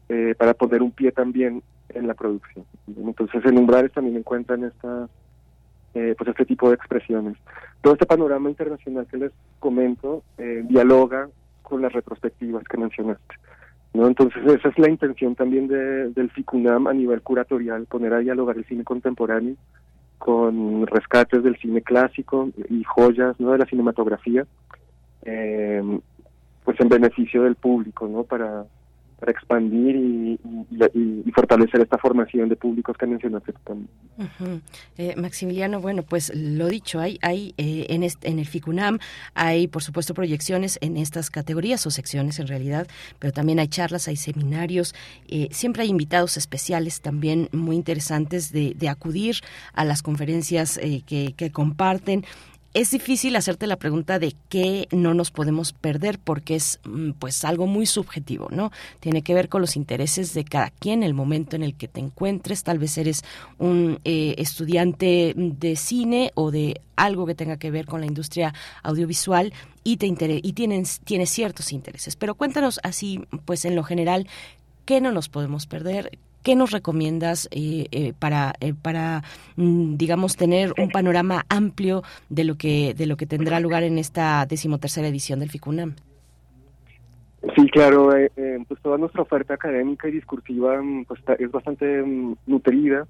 [0.10, 2.66] eh, para poner un pie también en la producción.
[2.88, 5.10] Entonces en Umbrales también encuentran esta,
[5.94, 7.38] eh, pues este tipo de expresiones.
[7.82, 11.30] Todo este panorama internacional que les comento eh, dialoga
[11.62, 13.36] con las retrospectivas que mencionaste.
[13.94, 14.08] ¿No?
[14.08, 18.58] Entonces esa es la intención también de, del FICUNAM a nivel curatorial, poner a dialogar
[18.58, 19.56] el cine contemporáneo
[20.18, 23.52] con rescates del cine clásico y joyas ¿no?
[23.52, 24.46] de la cinematografía,
[25.22, 28.24] pues en beneficio del público, ¿no?
[28.24, 28.66] para
[29.20, 30.40] para expandir y,
[31.34, 33.90] fortalecer esta formación de públicos que mencionaste también.
[34.98, 39.00] Eh, Maximiliano, bueno, pues lo dicho, hay, hay eh, en, en el FICUNAM
[39.36, 42.88] hay, por supuesto, proyecciones en estas categorías o secciones en realidad,
[43.20, 44.96] pero también hay charlas, hay seminarios,
[45.28, 49.38] eh, siempre hay invitados especiales también muy interesantes de, de acudir
[49.74, 52.24] a las conferencias que, que comparten
[52.78, 57.44] es difícil hacerte la pregunta de qué no nos podemos perder porque es mm, pues
[57.44, 58.72] algo muy subjetivo, ¿no?
[59.00, 62.02] Tiene que ver con los intereses de cada quien, el momento en el que te
[62.02, 63.24] encuentres, tal vez eres
[63.58, 68.54] un eh, estudiante de cine o de algo que tenga que ver con la industria
[68.84, 74.28] audiovisual y te y tienes tienes ciertos intereses, pero cuéntanos así pues en lo general
[74.86, 76.12] qué no nos podemos perder,
[76.44, 79.24] ¿Qué nos recomiendas eh, eh, para, eh, para
[79.56, 83.98] mm, digamos, tener un panorama amplio de lo que de lo que tendrá lugar en
[83.98, 85.96] esta decimotercera edición del FICUNAM?
[87.56, 88.12] Sí, claro,
[88.68, 93.08] pues toda nuestra oferta académica y discursiva mm, pues, es bastante mm, nutrida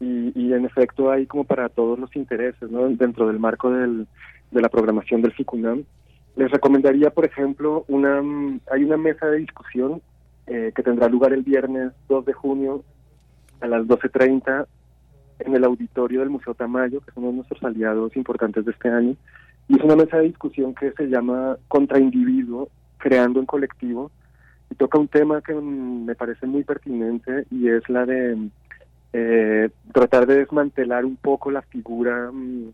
[0.00, 2.88] y, y, en efecto hay como para todos los intereses ¿no?
[2.88, 4.06] dentro del marco del,
[4.50, 5.84] de la programación del FICUNAM.
[6.36, 8.22] les recomendaría, por ejemplo, una
[8.72, 10.00] hay una mesa de discusión
[10.48, 12.82] eh, que tendrá lugar el viernes 2 de junio
[13.60, 14.66] a las 12.30
[15.40, 18.88] en el auditorio del Museo Tamayo, que es uno de nuestros aliados importantes de este
[18.88, 19.14] año.
[19.68, 22.68] Y es una mesa de discusión que se llama Contra Individuo,
[22.98, 24.10] creando en colectivo,
[24.70, 28.48] y toca un tema que me parece muy pertinente y es la de
[29.12, 32.68] eh, tratar de desmantelar un poco la figura mm,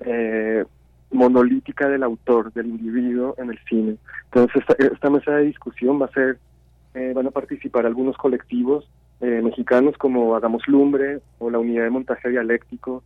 [0.00, 0.64] eh,
[1.10, 3.96] monolítica del autor, del individuo en el cine.
[4.32, 6.38] Entonces esta, mesa de discusión va a ser,
[6.94, 8.88] eh, van a participar algunos colectivos
[9.20, 13.02] mexicanos como Hagamos Lumbre o la Unidad de Montaje Dialéctico,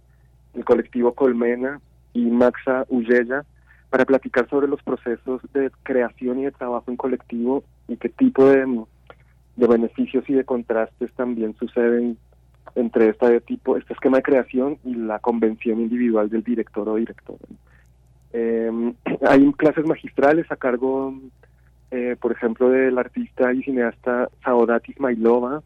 [0.52, 1.80] el colectivo Colmena
[2.12, 3.46] y Maxa Ulleya,
[3.88, 8.46] para platicar sobre los procesos de creación y de trabajo en colectivo y qué tipo
[8.46, 8.84] de,
[9.56, 12.16] de beneficios y de contrastes también suceden
[12.74, 17.44] entre este tipo, este esquema de creación y la convención individual del director o directora.
[18.32, 18.94] Eh,
[19.28, 21.14] hay clases magistrales a cargo,
[21.92, 25.62] eh, por ejemplo, del artista y cineasta Saodat Ismailova,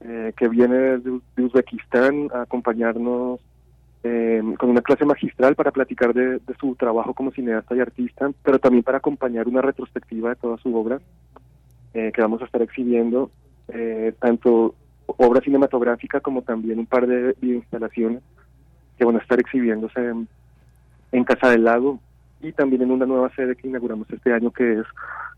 [0.00, 3.40] eh, que viene de, Uzbekistán a acompañarnos
[4.02, 8.58] em, con una clase magistral para platicar de, su trabajo como cineasta y artista, pero
[8.58, 11.00] también para acompañar una retrospectiva de toda su obra
[11.92, 13.30] que vamos a estar exhibiendo,
[14.18, 14.74] tanto
[15.06, 18.20] obra cinematográfica como también un par de instalaciones
[18.98, 20.00] que van a estar exhibiéndose
[21.12, 22.00] en, Casa del Lago
[22.44, 24.86] y también en una nueva sede que inauguramos este año que es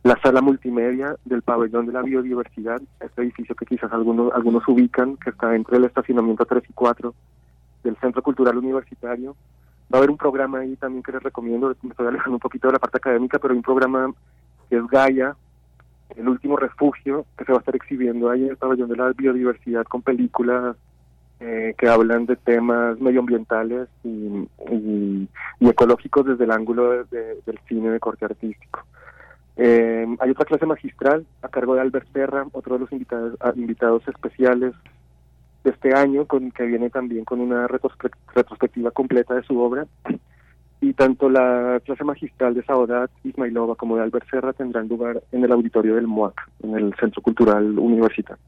[0.02, 5.16] la sala multimedia del pabellón de la biodiversidad, este edificio que quizás algunos algunos ubican,
[5.16, 7.14] que está entre el estacionamiento 3 y 4
[7.84, 9.36] del Centro Cultural Universitario.
[9.92, 12.68] Va a haber un programa ahí también que les recomiendo, me estoy alejando un poquito
[12.68, 14.12] de la parte académica, pero hay un programa
[14.68, 15.36] que es Gaia,
[16.16, 19.12] el último refugio que se va a estar exhibiendo ahí en el pabellón de la
[19.12, 20.76] biodiversidad con películas
[21.40, 24.48] eh, que hablan de temas medioambientales y,
[25.60, 28.84] ecológicos desde el ángulo del cine de corte artístico.
[29.56, 34.06] Eh, hay otra clase magistral a cargo de Albert Serra, otro de los invitados, invitados
[34.08, 34.74] especiales
[35.64, 39.86] de este año, con que viene también con una retrospectiva completa de su obra
[40.81, 45.44] y tanto la clase magistral de Saodat Ismailova como de Albert Serra tendrán lugar en
[45.44, 48.43] el auditorio del MOAC, en el Centro Cultural Universitario.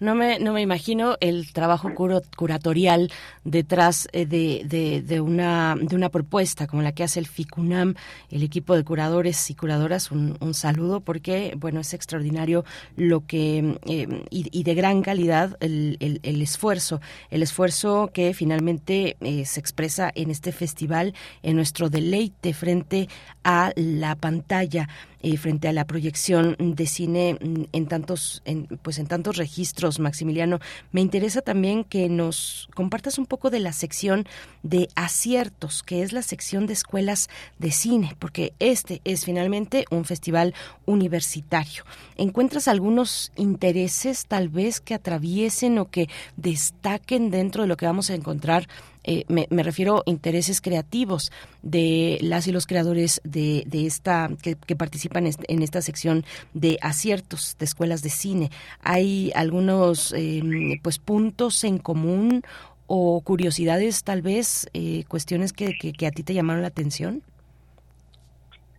[0.00, 3.12] No me no me imagino el trabajo curatorial
[3.44, 7.94] detrás eh, de, de, una de una propuesta como la que hace el FICUNAM,
[8.30, 10.10] el equipo de curadores y curadoras.
[10.10, 12.64] Un, saludo porque bueno es extraordinario
[12.96, 17.00] lo que eh, y, de gran calidad el, el, esfuerzo,
[17.30, 23.08] el esfuerzo que finalmente eh, se expresa en este festival en nuestro deleite frente
[23.44, 24.88] a la pantalla.
[25.22, 29.98] Eh, frente a la proyección de cine mm, en tantos en, pues en tantos registros
[29.98, 30.60] Maximiliano
[30.92, 34.26] me interesa también que nos compartas un poco de la sección
[34.62, 37.28] de aciertos que es la sección de escuelas
[37.58, 40.54] de cine porque este es finalmente un festival
[40.86, 41.84] universitario
[42.16, 46.08] encuentras algunos intereses tal vez que atraviesen o que
[46.38, 48.68] destaquen dentro de lo que vamos a encontrar
[49.04, 51.32] eh, me, refiero a intereses creativos
[51.62, 56.24] de las y los creadores de, de esta que, participan en esta sección
[56.54, 58.50] de aciertos de escuelas de cine.
[58.82, 62.42] ¿Hay algunos em, pues puntos en común
[62.86, 67.22] o curiosidades tal vez, eh, cuestiones que, que, a ti te llamaron la atención?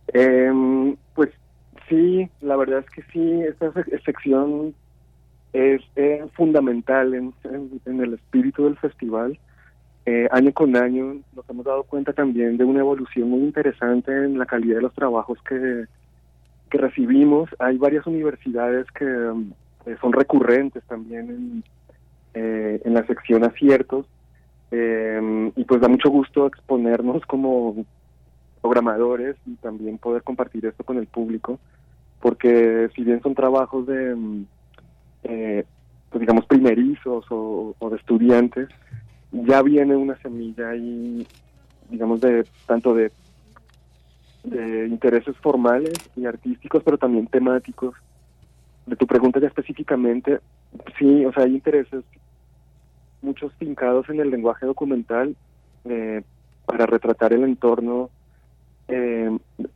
[0.08, 1.30] Em, pues
[1.88, 3.72] sí, la verdad es que sí, esta
[4.04, 4.74] sección
[5.52, 5.82] es
[6.34, 7.34] fundamental en,
[7.84, 9.38] el espíritu del festival
[10.04, 14.36] eh, año con año nos hemos dado cuenta también de una evolución muy interesante en
[14.36, 15.84] la calidad de los trabajos que,
[16.70, 17.48] que recibimos.
[17.60, 21.64] Hay varias universidades que eh, son recurrentes también en,
[22.34, 24.06] eh, en la sección aciertos
[24.74, 27.84] y pues da mucho gusto exponernos como
[28.62, 31.58] programadores y también poder compartir esto con el público
[32.20, 34.46] porque si bien son trabajos de
[35.22, 38.70] pues digamos primerizos o de estudiantes
[39.32, 41.26] ya viene una semilla ahí,
[41.90, 43.10] digamos, de tanto de,
[44.44, 47.94] de intereses formales y artísticos, pero también temáticos.
[48.86, 50.40] De tu pregunta ya específicamente,
[50.98, 52.04] sí, o sea, hay intereses
[53.22, 55.36] muchos fincados en el lenguaje documental
[55.84, 56.22] eh,
[56.66, 58.10] para retratar el entorno
[58.88, 59.30] eh,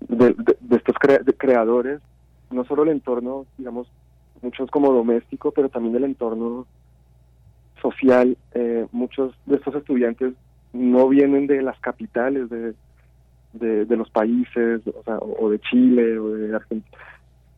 [0.08, 0.96] de, estos
[1.38, 2.00] creadores,
[2.50, 3.88] no solo el entorno, digamos,
[4.42, 6.66] muchos como doméstico, pero también el entorno
[7.80, 10.34] social, eh, muchos de estos estudiantes
[10.72, 12.74] no vienen de las capitales de,
[13.52, 16.98] de, los países, o, sea, o, de Chile o de Argentina.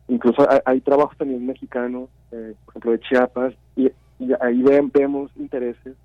[0.07, 3.91] Incluso hay, trabajos también mexicanos, eh, por ejemplo de Chiapas, y,
[4.41, 4.61] ahí
[4.93, 5.95] vemos intereses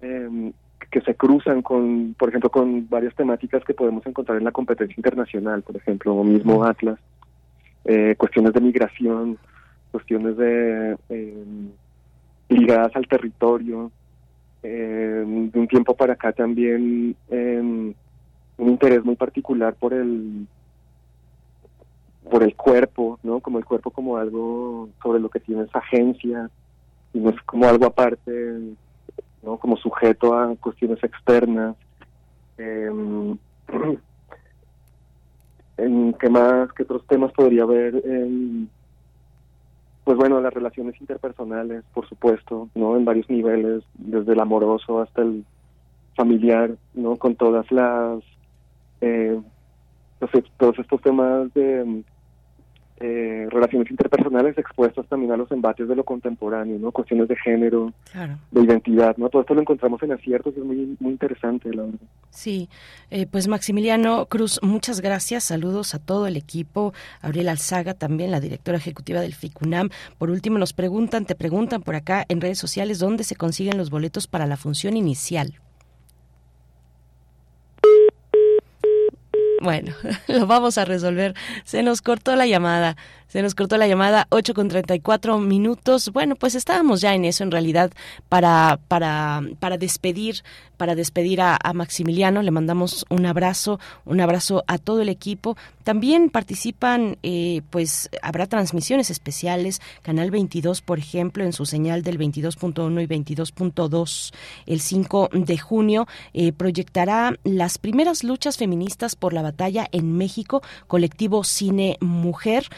[0.00, 0.52] em,
[0.90, 4.94] que se cruzan con, por ejemplo, con varias temáticas que podemos encontrar en la competencia
[4.96, 6.98] internacional, por ejemplo, mismo Atlas,
[7.84, 9.38] eh, cuestiones de migración,
[9.90, 11.44] cuestiones de eh,
[12.54, 13.90] ligadas al territorio,
[14.62, 17.14] de un tiempo para acá también
[18.56, 20.46] un interés muy particular por el
[22.30, 23.40] por el cuerpo, ¿no?
[23.40, 26.48] Como el cuerpo como algo sobre lo que tienes agencia,
[27.12, 28.58] y no es como algo aparte,
[29.42, 29.58] ¿no?
[29.58, 31.76] Como sujeto a cuestiones externas.
[32.56, 32.90] Eh,
[35.76, 38.02] ¿En qué más, qué otros temas podría haber?
[40.04, 42.96] Pues bueno, las relaciones interpersonales, por supuesto, ¿no?
[42.96, 45.44] En varios niveles, desde el amoroso hasta el
[46.14, 47.16] familiar, ¿no?
[47.16, 48.22] Con todas las,
[49.00, 49.40] eh,
[50.58, 52.04] todos estos temas de
[53.00, 56.92] eh, relaciones interpersonales expuestas también a los embates de lo contemporáneo, ¿no?
[56.92, 57.92] Cuestiones de género,
[58.50, 59.28] de identidad, ¿no?
[59.28, 61.98] Todo esto lo encontramos en aciertos y es muy, muy interesante, la verdad.
[62.30, 62.68] Sí,
[63.10, 68.40] eh, pues Maximiliano Cruz, muchas gracias, saludos a todo el equipo, Abril Alzaga también, la
[68.40, 69.90] directora ejecutiva del FICUNAM.
[70.18, 73.90] Por último, nos preguntan, te preguntan por acá en redes sociales, ¿dónde se consiguen los
[73.90, 75.54] boletos para la función inicial?
[79.64, 79.94] Bueno,
[80.28, 81.34] lo vamos a resolver.
[81.64, 82.96] Se nos cortó la llamada.
[83.28, 86.10] Se nos cortó la llamada 8 con 34 minutos.
[86.12, 87.90] Bueno, pues estábamos ya en eso en realidad
[88.28, 90.42] para, para, para despedir,
[90.76, 92.42] para despedir a, Maximiliano.
[92.42, 95.56] Le mandamos un abrazo, un abrazo a todo el equipo.
[95.82, 99.80] También participan, eh, pues habrá transmisiones especiales.
[100.02, 104.32] Canal 22, por ejemplo, en su señal del 22.1 y 22.2,
[104.66, 110.62] el 5 de junio, eh, proyectará las primeras luchas feministas por la batalla en México,
[110.86, 112.68] colectivo Cine Mujer,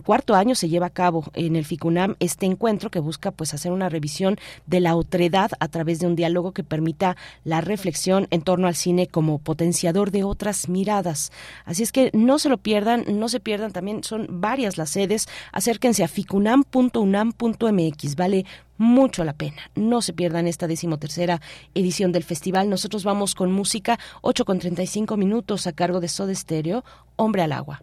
[0.00, 3.72] cuarto año se lleva a cabo en el FICUNAM este encuentro que busca pues hacer
[3.72, 8.40] una revisión de la otredad a través de un diálogo que permita la reflexión en
[8.40, 11.32] torno al cine como potenciador de otras miradas.
[11.66, 15.28] Así es que no se lo pierdan, no se pierdan también, son varias las sedes,
[15.52, 18.46] acérquense a ficunam.unam.mx, vale
[18.78, 19.70] mucho la pena.
[19.74, 21.40] No se pierdan esta decimotercera
[21.74, 22.70] edición del festival.
[22.70, 26.84] Nosotros vamos con música, 8 con 35 minutos a cargo de Soda Stereo,
[27.16, 27.82] Hombre al Agua.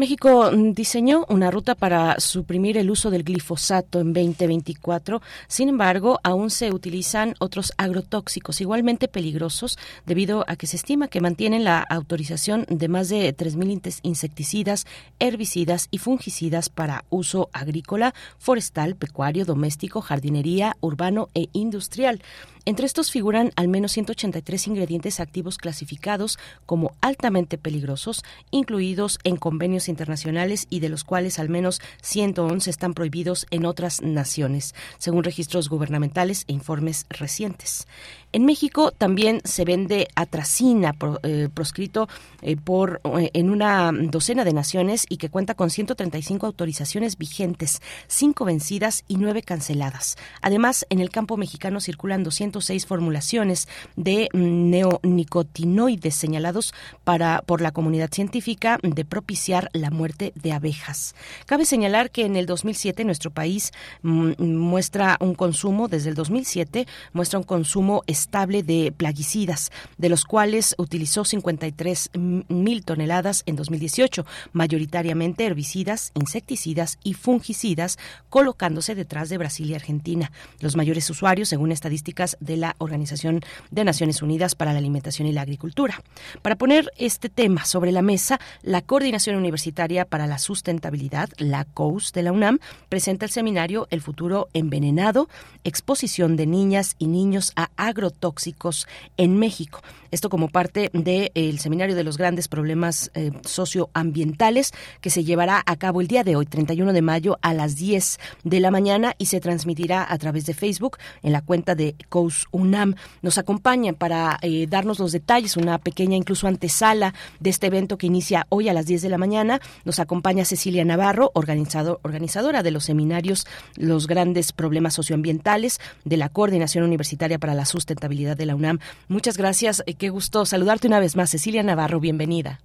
[0.00, 5.20] México mm, diseñó una ruta para suprimir el uso del glifosato en 2024.
[5.46, 11.20] Sin embargo, aún se utilizan otros agrotóxicos igualmente peligrosos debido a que se estima que
[11.20, 14.86] mantienen la autorización de más de 3.000 insecticidas,
[15.18, 22.22] herbicidas y fungicidas para uso agrícola, forestal, pecuario, doméstico, jardinería, urbano e industrial.
[22.66, 29.88] Entre estos figuran al menos 183 ingredientes activos clasificados como altamente peligrosos, incluidos en convenios
[29.88, 35.68] internacionales y de los cuales al menos 111 están prohibidos en otras naciones, según registros
[35.70, 37.86] gubernamentales e informes recientes.
[38.32, 40.94] En México también se vende atracina
[41.24, 42.08] eh, proscrito
[42.42, 47.82] eh, por eh, en una docena de naciones y que cuenta con 135 autorizaciones vigentes,
[48.06, 50.16] 5 vencidas y 9 canceladas.
[50.42, 53.66] Además, en el campo mexicano circulan 206 formulaciones
[53.96, 61.16] de neonicotinoides señalados para por la comunidad científica de propiciar la muerte de abejas.
[61.46, 66.86] Cabe señalar que en el 2007 nuestro país mm, muestra un consumo desde el 2007
[67.12, 74.26] muestra un consumo estable de plaguicidas, de los cuales utilizó 53 mil toneladas en 2018,
[74.52, 77.98] mayoritariamente herbicidas, insecticidas y fungicidas,
[78.28, 83.40] colocándose detrás de Brasil y Argentina, los mayores usuarios según estadísticas de la Organización
[83.70, 86.02] de Naciones Unidas para la Alimentación y la Agricultura.
[86.42, 92.12] Para poner este tema sobre la mesa, la Coordinación Universitaria para la Sustentabilidad, la COUS
[92.12, 95.28] de la UNAM, presenta el seminario El futuro envenenado,
[95.64, 99.80] exposición de niñas y niños a agro tóxicos en México.
[100.10, 105.76] Esto como parte del Seminario de los Grandes Problemas eh, Socioambientales que se llevará a
[105.76, 109.26] cabo el día de hoy, 31 de mayo, a las 10 de la mañana y
[109.26, 112.96] se transmitirá a través de Facebook en la cuenta de COUS UNAM.
[113.22, 118.06] Nos acompañan para eh, darnos los detalles, una pequeña incluso antesala de este evento que
[118.06, 119.60] inicia hoy a las 10 de la mañana.
[119.84, 123.46] Nos acompaña Cecilia Navarro, organizador, organizadora de los seminarios
[123.76, 127.64] Los Grandes Problemas Socioambientales de la Coordinación Universitaria para la
[128.08, 128.78] De la UNAM.
[129.08, 129.82] Muchas gracias.
[129.86, 131.30] Eh, qué gusto saludarte una vez más.
[131.30, 132.60] Cecilia Navarro, bienvenida.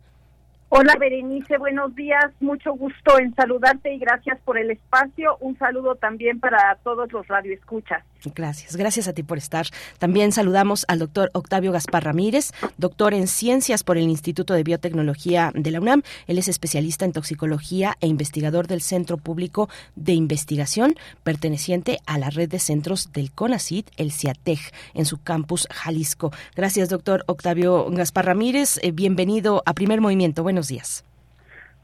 [0.78, 5.38] Hola Berenice, buenos días, mucho gusto en saludarte y gracias por el espacio.
[5.40, 8.04] Un saludo también para todos los radioescuchas.
[8.36, 9.68] Gracias, gracias a ti por estar.
[10.00, 15.52] También saludamos al doctor Octavio Gaspar Ramírez, doctor en ciencias por el Instituto de Biotecnología
[15.54, 16.02] de la UNAM.
[16.28, 22.32] Él es especialista en toxicología e investigador del Centro Público de Investigación, perteneciente a la
[22.32, 24.60] red de centros del CONACID, el CIATEG,
[24.94, 26.34] en su campus Jalisco.
[26.54, 28.80] Gracias, doctor Octavio Gaspar Ramírez.
[28.82, 31.04] Eh, bienvenido a Primer Movimiento buenos días.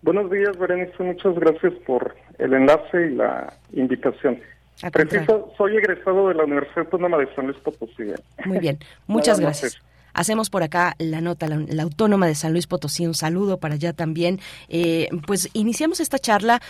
[0.02, 1.04] Buenos días, Berenice.
[1.04, 4.40] Muchas gracias por el enlace y la invitación.
[4.92, 8.04] Preciso, soy egresado de la Universidad Autónoma de San Luis Potosí.
[8.46, 9.80] Muy bien, muchas gracias.
[10.14, 13.94] Hacemos por acá la nota, la, Autónoma de San Luis Potosí, un saludo para allá
[13.94, 14.40] también.
[14.68, 16.62] Eh, pues iniciamos esta charla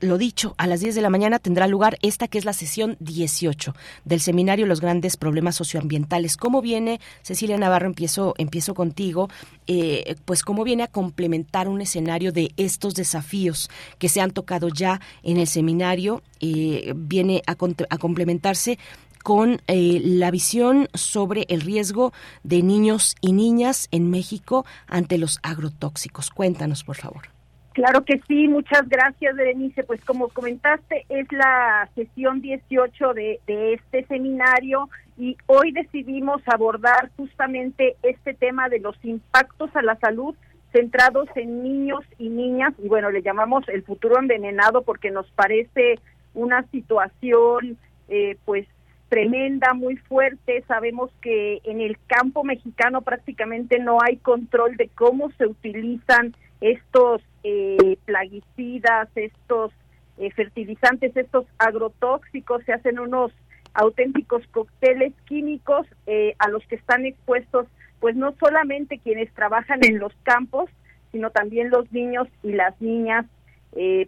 [0.00, 2.96] lo dicho, a las 10 de la mañana tendrá lugar esta que es la sesión
[3.00, 6.36] 18 del seminario Los grandes problemas socioambientales.
[6.36, 9.28] ¿Cómo viene, Cecilia Navarro, empiezo, empiezo contigo,
[9.66, 14.68] eh, pues cómo viene a complementar un escenario de estos desafíos que se han tocado
[14.68, 16.22] ya en el seminario?
[16.40, 18.78] Eh, viene a, a complementarse
[19.22, 22.12] con eh, la visión sobre el riesgo
[22.44, 26.30] de niños y niñas en México ante los agrotóxicos.
[26.30, 27.35] Cuéntanos, por favor.
[27.76, 29.84] Claro que sí, muchas gracias, Berenice.
[29.84, 34.88] Pues como comentaste, es la sesión 18 de, este seminario
[35.18, 40.34] y hoy decidimos abordar justamente este tema de los impactos a la salud
[40.72, 45.98] centrados en niños y niñas y bueno, le llamamos el futuro envenenado porque nos parece
[46.32, 47.76] una situación
[48.08, 48.66] eh, pues
[49.10, 50.64] tremenda, muy fuerte.
[50.66, 57.20] Sabemos que en el campo mexicano prácticamente no hay control de cómo se utilizan estos
[57.48, 59.70] eh, plaguicidas, estos
[60.18, 63.30] eh, fertilizantes, estos agrotóxicos, se hacen unos
[63.72, 67.68] auténticos cócteles químicos eh, a los que están expuestos,
[68.00, 70.68] pues no solamente quienes trabajan en los campos,
[71.12, 73.26] sino también los niños y las niñas,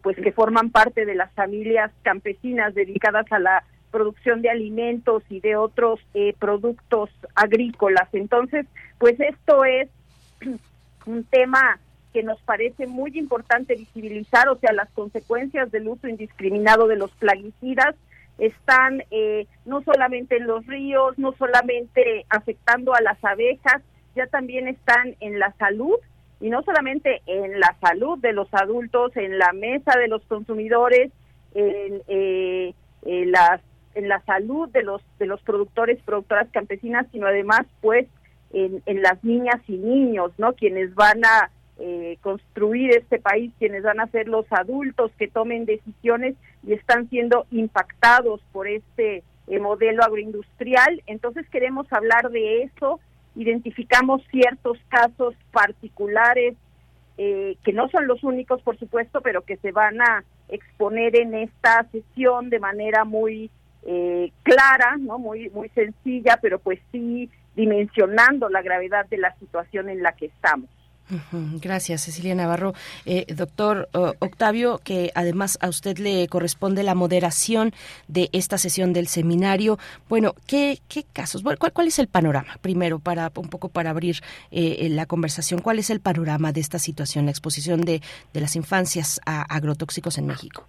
[0.02, 3.62] pues que forman parte de las familias campesinas dedicadas a la
[3.92, 6.00] producción de alimentos y de otros
[6.38, 8.08] productos agrícolas.
[8.14, 8.66] Entonces,
[8.98, 9.88] pues esto es
[11.06, 11.78] un tema
[12.12, 17.10] que nos parece muy importante visibilizar, o sea, las consecuencias del uso indiscriminado de los
[17.12, 17.94] plaguicidas
[18.38, 23.82] están eh, no solamente en los ríos, no solamente afectando a las abejas,
[24.14, 25.96] ya también están en la salud
[26.40, 31.10] y no solamente en la salud de los adultos, en la mesa de los consumidores,
[31.54, 33.60] en, eh, las
[33.94, 38.06] en la salud de los de los productores productoras campesinas sino además pues
[38.52, 43.82] en, en las niñas y niños no quienes van a eh, construir este país quienes
[43.82, 46.34] van a ser los adultos que tomen decisiones
[46.66, 51.02] y están siendo impactados por este eh, modelo agroindustrial.
[51.06, 53.00] Entonces queremos hablar de eso.
[53.34, 56.56] Identificamos ciertos casos particulares
[57.16, 61.34] eh, que no son los únicos, por supuesto, pero que se van a exponer en
[61.34, 63.50] esta sesión de manera muy
[63.84, 69.88] eh, clara, no muy muy sencilla, pero pues sí dimensionando la gravedad de la situación
[69.88, 70.70] en la que estamos.
[71.60, 72.74] Gracias, Cecilia Navarro.
[73.06, 77.72] Eh, doctor Octavio, que además a usted le corresponde la moderación
[78.08, 79.78] de esta sesión del seminario.
[80.08, 81.42] Bueno, ¿qué, qué casos?
[81.42, 82.56] ¿cuál, ¿Cuál es el panorama?
[82.60, 84.16] Primero, para un poco para abrir
[84.50, 88.00] eh, la conversación, ¿cuál es el panorama de esta situación, la exposición de,
[88.32, 90.66] de las infancias a agrotóxicos en México?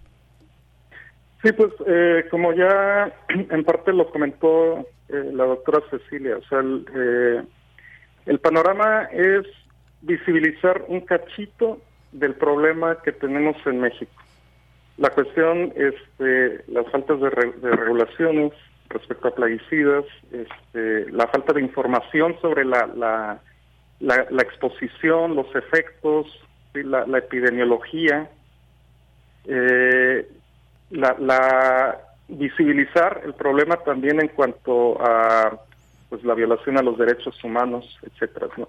[1.44, 7.48] Sí, pues eh, como ya en parte lo comentó la doctora Cecilia, o sea, el,
[8.28, 9.44] el panorama es
[10.02, 11.82] visibilizar un cachito
[12.12, 14.12] del problema que tenemos en México.
[14.98, 18.52] La cuestión, este, las faltas de, regulaciones
[18.90, 23.40] respecto a plaguicidas, este, la falta de información sobre la, la,
[24.00, 26.28] la, exposición, los efectos,
[26.74, 28.30] la, epidemiología,
[29.46, 30.28] eh,
[30.90, 35.60] la, visibilizar el problema también en cuanto a
[36.10, 38.48] pues la violación a los derechos humanos, etcétera.
[38.58, 38.68] ¿no?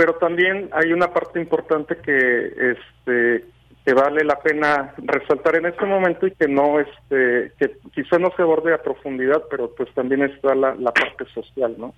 [0.00, 3.44] Pero también hay una parte importante que este
[3.84, 8.30] que vale la pena resaltar en este momento y que no este que quizá no
[8.34, 11.92] se aborde a profundidad pero pues también está la, la parte social no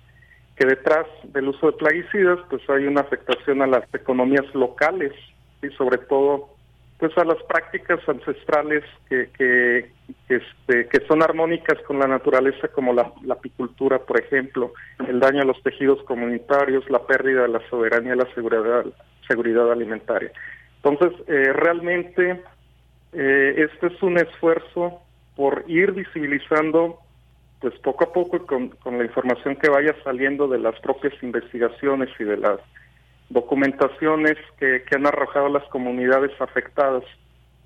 [0.57, 5.13] que detrás del uso de plaguicidas pues hay una afectación a las economías locales
[5.61, 6.52] y sobre todo
[7.03, 9.91] pues a las prácticas ancestrales que, que,
[10.29, 14.71] este, que son armónicas con la naturaleza como la, apicultura, por ejemplo,
[15.05, 18.85] el daño a los tejidos comunitarios, la pérdida de la soberanía y la seguridad,
[19.27, 20.31] seguridad alimentaria.
[20.81, 22.41] Entonces, eh, realmente
[23.11, 25.01] eh, este es un esfuerzo
[25.35, 26.99] por ir visibilizando
[27.59, 32.07] pues poco a poco con, con la información que vaya saliendo de las propias investigaciones
[32.17, 32.61] y de las
[33.33, 37.03] documentaciones que, han arrojado las comunidades afectadas,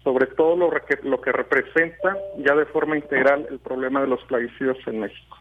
[0.03, 4.23] sobre todo lo que, lo que representa ya de forma integral el problema de los
[4.23, 5.37] plaguicidas en México.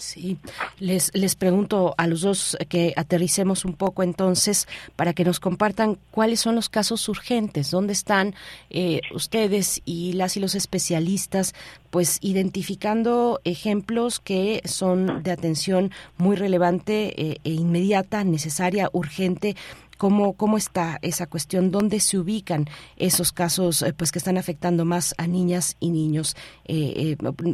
[0.00, 0.38] Sí,
[0.78, 4.66] les, les pregunto a los dos que aterricemos un poco entonces
[4.96, 8.34] para que nos compartan cuáles son los casos urgentes, dónde están
[8.70, 11.54] eh, ustedes y las y los especialistas,
[11.90, 19.54] pues identificando ejemplos que son de atención muy relevante eh, e inmediata, necesaria, urgente
[19.98, 21.70] ¿Cómo, ¿Cómo está esa cuestión?
[21.70, 26.36] ¿Dónde se ubican esos casos eh, pues que están afectando más a niñas y niños?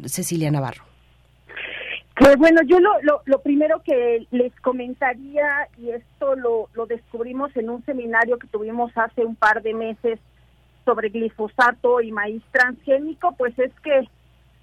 [0.06, 0.95] Cecilia Navarro.
[2.18, 7.68] Pues bueno, yo lo, lo, primero que les comentaría, y esto lo, lo descubrimos en
[7.68, 10.18] un seminario que tuvimos hace un par de meses
[10.86, 14.08] sobre glifosato y maíz transgénico, pues es que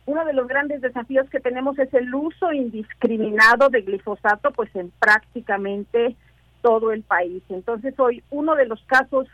[0.08, 4.92] uno de los grandes desafíos que tenemos es el uso indiscriminado de glifosato, pues en
[5.00, 6.16] prácticamente
[6.64, 7.44] todo el país.
[7.50, 9.28] Entonces hoy uno de los casos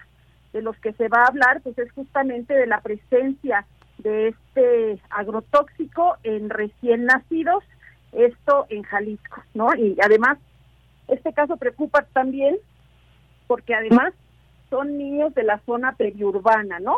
[0.51, 3.65] de los que se va a hablar, pues es justamente de la presencia
[3.99, 7.63] de este agrotóxico en recién nacidos
[8.11, 9.73] esto en Jalisco, ¿no?
[9.75, 10.37] Y además,
[11.07, 12.57] este caso preocupa también
[13.47, 14.13] porque además
[14.69, 16.97] son niños de la zona periurbana, ¿no?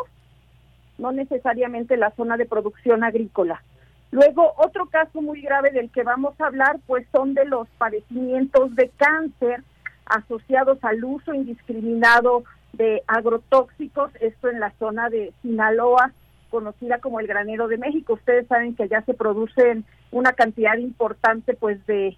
[0.98, 3.62] No necesariamente la zona de producción agrícola.
[4.10, 8.74] Luego, otro caso muy grave del que vamos a hablar, pues son de los padecimientos
[8.76, 9.62] de cáncer
[10.04, 12.44] asociados al uso indiscriminado
[12.74, 16.12] de agrotóxicos, esto en la zona de Sinaloa,
[16.52, 18.12] conocida como el granero de México.
[18.12, 22.16] Ustedes saben que allá se producen una cantidad importante pues de,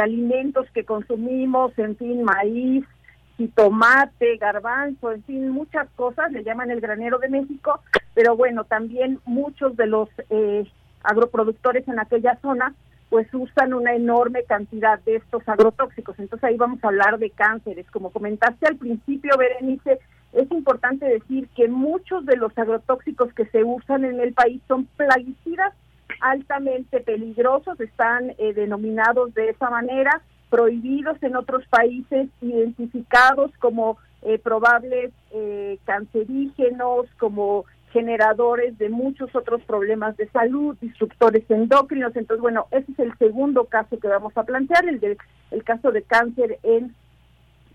[0.00, 2.84] alimentos que consumimos, en fin, maíz,
[3.36, 7.80] y tomate, garbanzo, en fin, muchas cosas, le llaman el granero de México,
[8.14, 10.64] pero bueno, también muchos de los eh,
[11.02, 12.74] agroproductores en aquella zona
[13.10, 16.18] pues usan una enorme cantidad de estos agrotóxicos.
[16.18, 17.88] Entonces ahí vamos a hablar de cánceres.
[17.92, 20.00] Como comentaste al principio, Berenice,
[20.34, 24.86] es importante decir que muchos de los agrotóxicos que se usan en el país son
[24.96, 25.72] plaguicidas
[26.20, 34.38] altamente peligrosos, están eh, denominados de esa manera, prohibidos en otros países, identificados como eh,
[34.38, 42.14] probables eh, cancerígenos, como generadores de muchos otros problemas de salud, disruptores endocrinos.
[42.16, 45.16] Entonces, bueno, ese es el segundo caso que vamos a plantear, el, de,
[45.50, 46.94] el caso de cáncer en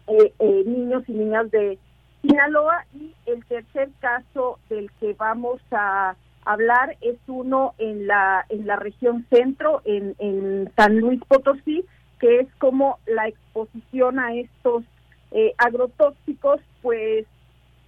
[0.07, 1.77] eh, niños y niñas de
[2.21, 6.15] Sinaloa y el tercer caso del que vamos a
[6.45, 11.85] hablar es uno en la en la región centro en, en San Luis Potosí
[12.19, 14.83] que es como la exposición a estos
[15.31, 17.25] eh, agrotóxicos pues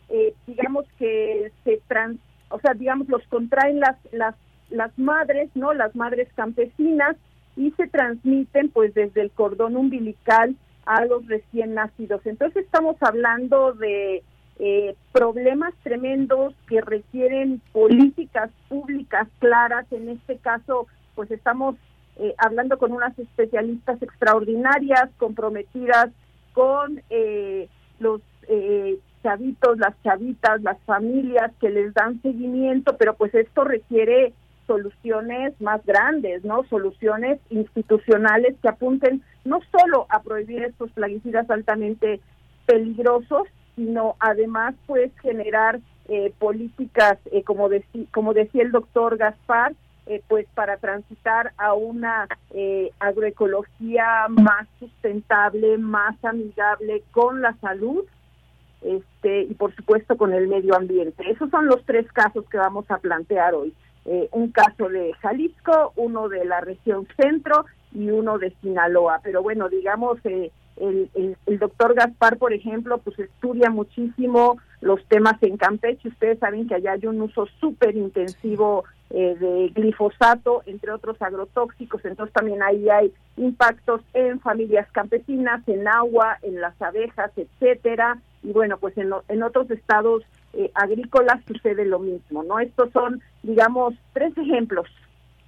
[0.10, 4.36] eh, digamos que se trans o sea digamos los contraen las las
[4.70, 7.16] las madres no las madres campesinas
[7.56, 10.56] y se transmiten pues desde el cordón umbilical
[10.86, 14.24] a los recién nacidos entonces estamos hablando de
[14.64, 19.92] eh, problemas tremendos que requieren políticas públicas claras.
[19.92, 20.86] En este caso,
[21.16, 21.78] pues estamos
[22.18, 26.12] eh, hablando con unas especialistas extraordinarias, comprometidas
[26.54, 28.22] con eh, los
[29.24, 34.32] chavitos, las chavitas, las familias que les dan seguimiento, pero pues esto requiere
[34.72, 36.64] soluciones más grandes, ¿no?
[36.70, 42.22] Soluciones institucionales que apunten no solo a prohibir estos plaguicidas altamente
[42.66, 47.68] peligrosos, sino además pues generar eh, políticas, eh, como,
[48.34, 49.74] decía el doctor Gaspar,
[50.06, 52.30] eh, pues para transitar a una
[53.00, 58.06] agroecología más sustentable, más amigable con la salud
[58.82, 61.30] este, y por supuesto con el medio ambiente.
[61.30, 63.74] Esos son los tres casos que vamos a plantear hoy.
[64.32, 69.20] Un caso de Jalisco, uno de la región centro y uno de Sinaloa.
[69.24, 71.10] Pero bueno, digamos, eh, el,
[71.46, 76.10] el, doctor Gaspar, por ejemplo, pues estudia muchísimo los temas en Campeche.
[76.10, 82.04] Ustedes saben que allá hay un uso súper intensivo eh, de glifosato, entre otros agrotóxicos.
[82.06, 88.20] Entonces también ahí hay impactos en familias campesinas, en agua, en las abejas, etcétera.
[88.44, 90.24] Y bueno, pues en, en otros estados
[90.54, 92.60] eh, agrícolas sucede lo mismo, ¿no?
[92.60, 94.88] Estos son, digamos, tres ejemplos,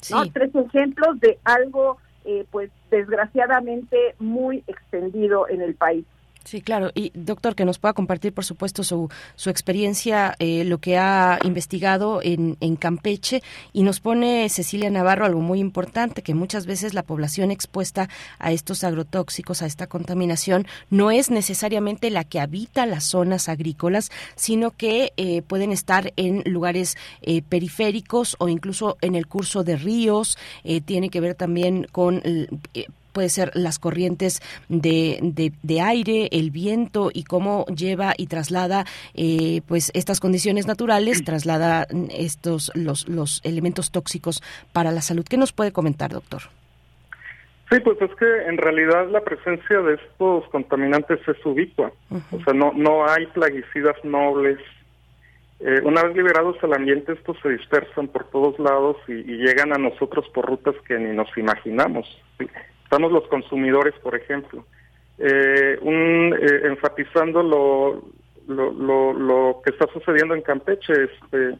[0.09, 0.25] ¿no?
[0.31, 6.05] Tres ejemplos de algo eh, pues desgraciadamente muy extendido en el país.
[6.43, 6.91] Sí, claro.
[6.93, 11.39] Y doctor, que nos pueda compartir, por supuesto, su, su experiencia, eh, lo que ha
[11.45, 13.41] investigado en, en Campeche.
[13.71, 18.09] Y nos pone Cecilia Navarro algo muy importante, que muchas veces la población expuesta
[18.39, 24.11] a estos agrotóxicos, a esta contaminación, no es necesariamente la que habita las zonas agrícolas,
[24.35, 29.77] sino que eh, pueden estar en lugares eh, periféricos o incluso en el curso de
[29.77, 30.37] ríos.
[30.85, 32.21] tiene que ver también con
[33.13, 35.19] puede ser las corrientes de,
[35.61, 41.87] de, aire, el viento y cómo lleva y traslada eh, pues estas condiciones naturales, traslada
[42.09, 44.41] estos los, los elementos tóxicos
[44.73, 45.25] para la salud.
[45.29, 46.41] ¿Qué nos puede comentar, doctor?
[47.73, 51.91] Sí, pues es que en realidad la presencia de estos contaminantes es ubicua.
[52.31, 54.59] O sea, no, no hay plaguicidas nobles.
[55.59, 59.73] Eh, una vez liberados al ambiente, estos se dispersan por todos lados y, y, llegan
[59.73, 62.05] a nosotros por rutas que ni nos imaginamos.
[62.93, 64.67] Estamos los consumidores, por ejemplo.
[65.17, 68.03] Eh, un, eh, enfatizando lo,
[68.47, 71.57] lo, lo, que está sucediendo en Campeche, este,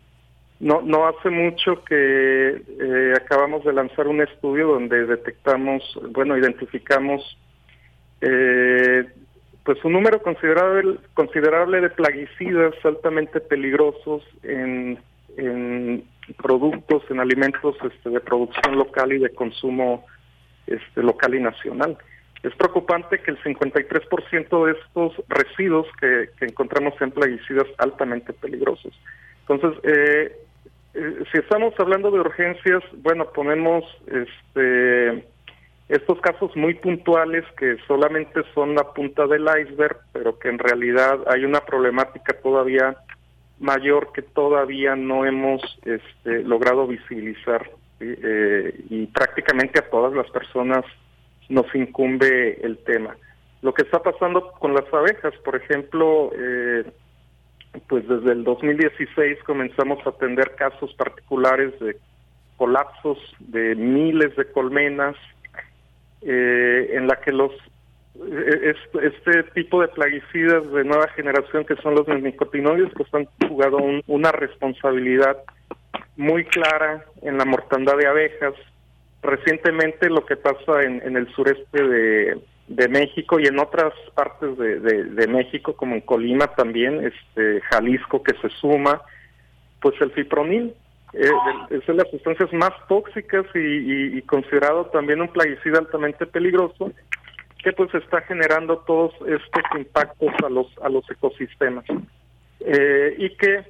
[0.60, 5.82] no, no hace mucho que eh, acabamos de lanzar un estudio donde detectamos,
[6.12, 7.40] bueno, identificamos
[9.64, 15.00] pues un número considerable, considerable de plaguicidas altamente peligrosos en,
[15.36, 16.04] en
[16.38, 20.06] productos, en alimentos este, de producción local y de consumo
[20.68, 21.98] este, local y nacional.
[22.44, 28.94] Es preocupante que el 53% de estos residuos que, encontramos sean plaguicidas altamente peligrosos.
[29.48, 30.36] Entonces, eh,
[30.94, 35.26] eh, si estamos hablando de urgencias, bueno, ponemos este,
[35.88, 41.20] estos casos muy puntuales que solamente son la punta del iceberg, pero que en realidad
[41.28, 42.96] hay una problemática todavía
[43.60, 47.70] mayor que todavía no hemos este, logrado visibilizar
[48.00, 50.86] eh, y prácticamente a todas las personas
[51.50, 53.16] nos incumbe el tema.
[53.62, 56.84] Lo que está pasando con las abejas, por ejemplo, eh,
[57.88, 61.98] pues desde el 2016 comenzamos a atender casos particulares de
[62.58, 65.16] colapsos de miles de colmenas,
[66.22, 67.52] eh, en la que los
[69.02, 74.32] este, tipo de plaguicidas de nueva generación que son los nicotinoides pues han jugado una
[74.32, 75.38] responsabilidad
[76.16, 78.54] muy clara en la mortandad de abejas.
[79.22, 85.76] Recientemente lo que pasa en, el sureste de, México y en otras partes de, México,
[85.76, 89.02] como en Colima también, este Jalisco que se suma,
[89.82, 90.74] pues el fipronil
[91.14, 91.30] eh,
[91.70, 96.92] es de las sustancias más tóxicas y, considerado también un plaguicida altamente peligroso
[97.64, 101.86] que pues está generando todos estos impactos a los a los ecosistemas
[102.60, 103.64] eh, y que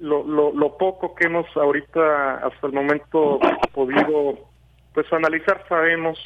[0.00, 3.38] lo, lo, poco que hemos ahorita hasta el momento
[3.72, 4.38] podido
[4.94, 6.18] pues analizar sabemos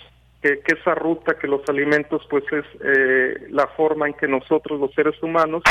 [0.42, 4.92] que, esa ruta, que los alimentos, pues es eh, la forma en que nosotros los
[4.94, 5.62] seres humanos,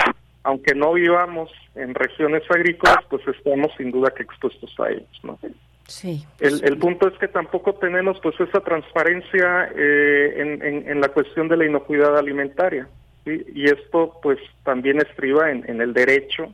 [0.43, 5.39] aunque no vivamos en regiones agrícolas, pues estamos sin duda que expuestos a ellos, ¿no?
[5.87, 6.25] Sí.
[6.39, 11.47] El, el punto es que tampoco tenemos pues esa transparencia eh, en, en, la cuestión
[11.47, 12.89] de la inocuidad alimentaria.
[13.25, 16.53] Y esto pues también estriba en, en el derecho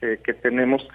[0.00, 0.86] que tenemos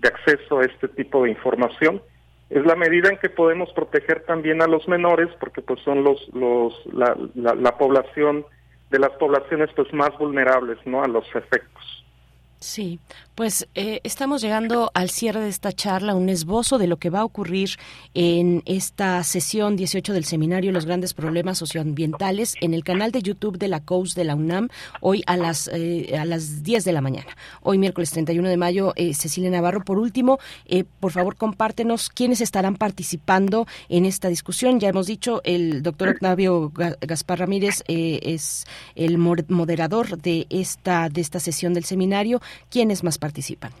[0.00, 2.02] de acceso a este tipo de información.
[2.50, 6.28] Es la medida en que podemos proteger también a los menores porque pues son los
[6.32, 8.46] los la, la población
[8.90, 12.04] de las poblaciones pues más vulnerables no a los efectos
[12.60, 12.98] Sí,
[13.36, 17.20] pues eh, estamos llegando al cierre de esta charla, un esbozo de lo que va
[17.20, 17.70] a ocurrir
[18.14, 23.56] en esta sesión 18 del seminario Los grandes problemas socioambientales en el canal de YouTube
[23.56, 24.70] de la COUS de la UNAM,
[25.00, 27.28] hoy a las, eh, a las 10 de la mañana.
[27.62, 30.40] Hoy miércoles 31 de mayo, eh, Cecilia Navarro, por último,
[30.98, 34.80] por favor compártenos quiénes estarán participando en esta discusión.
[34.80, 38.66] Ya hemos dicho, el doctor Octavio Gaspar Ramírez es
[38.96, 42.40] el moderador de esta, de esta sesión del seminario.
[42.70, 43.72] ¿Quiénes más participan?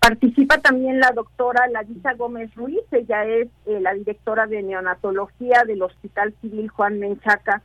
[0.00, 5.82] Participa también la doctora Larisa Gómez Ruiz, ella es eh, la directora de neonatología del
[5.82, 7.62] Hospital Civil Juan Menchaca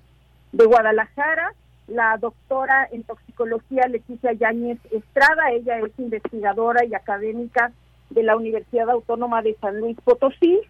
[0.51, 1.53] de Guadalajara,
[1.87, 7.71] la doctora en toxicología Leticia Yáñez Estrada, ella es investigadora y académica
[8.09, 10.61] de la Universidad Autónoma de San Luis Potosí,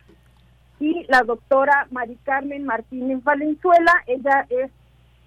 [0.81, 4.71] y la doctora Mari Carmen Martínez Valenzuela, ella es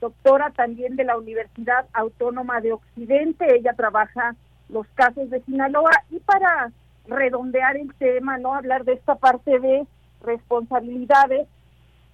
[0.04, 4.36] doctora también de la Universidad Autónoma de Occidente, ella trabaja
[4.68, 5.92] los casos de Sinaloa.
[6.10, 6.70] Y para
[7.08, 9.86] redondear el tema, no hablar de esta parte de
[10.22, 11.48] responsabilidades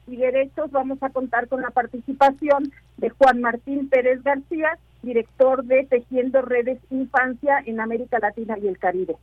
[0.07, 5.85] y derechos, vamos a contar con la participación de Juan Martín Pérez García, director de
[5.87, 9.17] Tejiendo Redes Infancia en América Latina y el Caribe.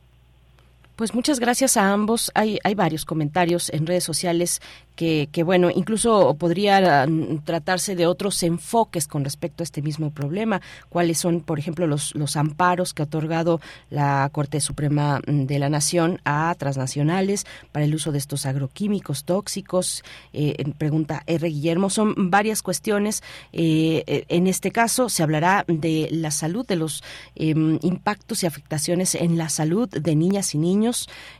[0.98, 2.32] Pues muchas gracias a ambos.
[2.34, 4.60] Hay, hay varios comentarios en redes sociales
[4.96, 10.60] que, bueno, incluso podría mm, tratarse de otros enfoques con respecto a este mismo problema.
[10.88, 13.60] ¿Cuáles son, por ejemplo, los, los amparos que ha otorgado
[13.90, 19.22] la Corte Suprema mm, de la Nación a transnacionales para el uso de estos agroquímicos
[19.22, 20.02] tóxicos?
[20.32, 21.48] Eh, pregunta R.
[21.48, 21.90] Guillermo.
[21.90, 23.22] Son varias cuestiones.
[23.52, 27.04] Eh, eh, en este caso se hablará de la salud, de los
[27.36, 30.87] em, impactos y afectaciones en la salud de niñas y niños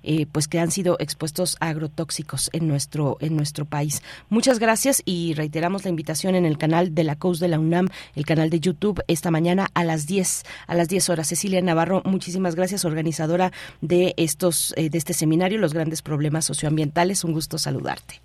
[0.02, 4.02] eh, pues que han sido expuestos a agrotóxicos en nuestro en nuestro país.
[4.28, 7.88] Muchas gracias y reiteramos la invitación en el canal de la COUS de la UNAM,
[8.14, 11.28] el canal de YouTube esta mañana a las 10 a las 10 horas.
[11.28, 17.24] Cecilia Navarro, muchísimas gracias, organizadora de estos eh, de este seminario Los grandes problemas socioambientales.
[17.24, 18.20] Un gusto saludarte.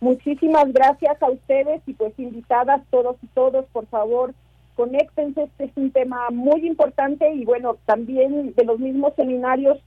[0.00, 4.34] Muchísimas gracias a ustedes y pues invitadas todos y todos, por favor,
[4.74, 9.78] conéctense, este es un tema muy importante y bueno, también de los mismos seminarios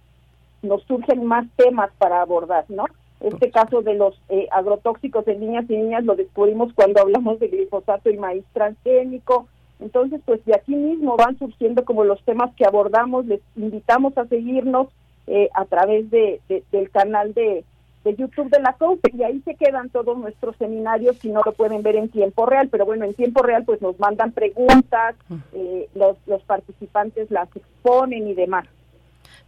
[0.65, 2.85] nos surgen más temas para abordar, ¿no?
[3.21, 7.47] Este caso de los eh, agrotóxicos en niñas y niñas lo descubrimos cuando hablamos de
[7.47, 9.47] glifosato y maíz transgénico.
[9.79, 13.25] Entonces, pues de aquí mismo van surgiendo como los temas que abordamos.
[13.25, 14.87] Les invitamos a seguirnos
[15.27, 17.63] eh, a través de, del canal de,
[18.05, 21.51] de YouTube de la COPE y ahí se quedan todos nuestros seminarios si no lo
[21.53, 25.15] pueden ver en tiempo real, pero bueno, en tiempo real pues nos mandan preguntas,
[25.53, 28.67] eh, los, los participantes las exponen y demás.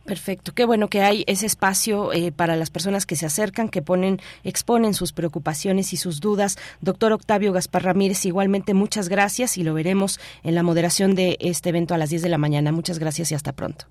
[0.07, 3.81] Perfecto, qué bueno que hay ese espacio eh, para las personas que se acercan, que
[3.81, 6.57] ponen, exponen sus preocupaciones y sus dudas.
[6.79, 11.69] Doctor Octavio Gaspar Ramírez, igualmente muchas gracias y lo veremos en la moderación de este
[11.69, 12.71] evento a las 10 de la mañana.
[12.71, 13.83] Muchas gracias y hasta pronto.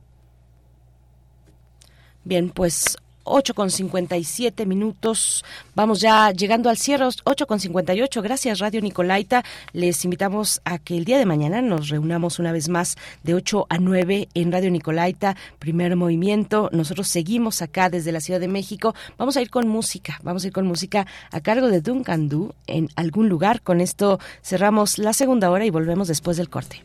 [2.25, 5.45] Bien, pues 8 con 57 minutos.
[5.75, 8.23] Vamos ya llegando al cierre, 8 con 58.
[8.23, 9.45] Gracias, Radio Nicolaita.
[9.73, 13.67] Les invitamos a que el día de mañana nos reunamos una vez más de 8
[13.69, 16.71] a 9 en Radio Nicolaita, primer movimiento.
[16.73, 18.95] Nosotros seguimos acá desde la Ciudad de México.
[19.19, 22.55] Vamos a ir con música, vamos a ir con música a cargo de Duncan Du
[22.67, 23.61] en algún lugar.
[23.61, 26.83] Con esto cerramos la segunda hora y volvemos después del corte.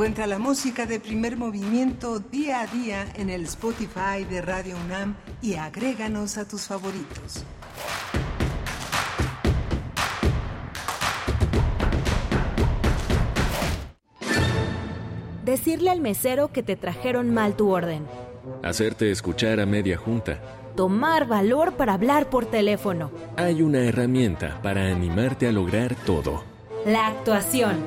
[0.00, 5.14] Encuentra la música de primer movimiento día a día en el Spotify de Radio UNAM
[5.42, 7.44] y agréganos a tus favoritos.
[15.44, 18.06] Decirle al mesero que te trajeron mal tu orden.
[18.62, 20.40] Hacerte escuchar a media junta.
[20.76, 23.10] Tomar valor para hablar por teléfono.
[23.36, 26.42] Hay una herramienta para animarte a lograr todo.
[26.86, 27.84] La actuación.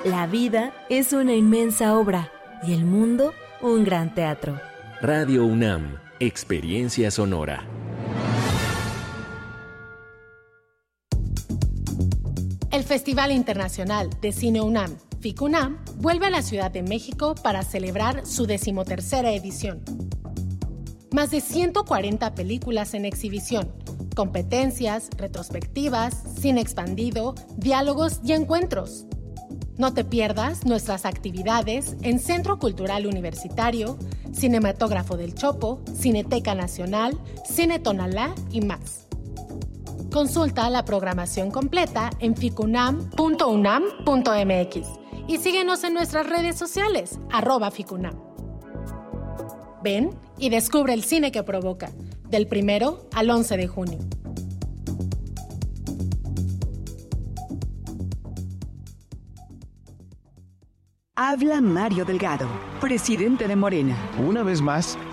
[0.07, 2.31] La vida es una inmensa obra
[2.63, 4.61] y el mundo un gran teatro.
[5.01, 7.67] Radio UNAM, Experiencia Sonora.
[12.71, 18.25] El Festival Internacional de Cine UNAM, FICUNAM, vuelve a la Ciudad de México para celebrar
[18.27, 19.83] su decimotercera edición.
[21.13, 23.73] Más de 140 películas en exhibición,
[24.15, 29.09] competencias, retrospectivas, cine expandido, diálogos y encuentros.
[29.79, 33.99] No te pierdas nuestras actividades en Centro Cultural Universitario,
[34.33, 39.07] Cinematógrafo del Chopo, Cineteca Nacional, Cine Tonalá y más.
[40.11, 44.89] Consulta la programación completa en ficunam.unam.mx
[45.29, 48.19] y síguenos en nuestras redes sociales, arroba ficunam.
[49.83, 51.93] Ven y descubre el cine que provoca,
[52.31, 53.99] del primero al 11 de junio.
[61.19, 62.47] Habla Mario Delgado,
[62.79, 63.97] presidente de Morena.
[64.19, 64.99] Una vez más,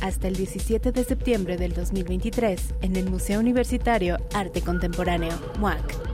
[0.00, 6.10] Hasta el 17 de septiembre del 2023 en el Museo Universitario Arte Contemporáneo, MUAC.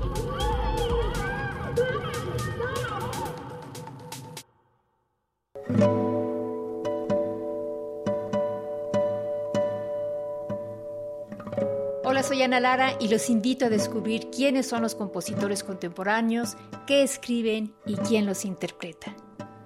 [12.02, 16.56] Hola, soy Ana Lara y los invito a descubrir quiénes son los compositores contemporáneos,
[16.88, 19.14] qué escriben y quién los interpreta.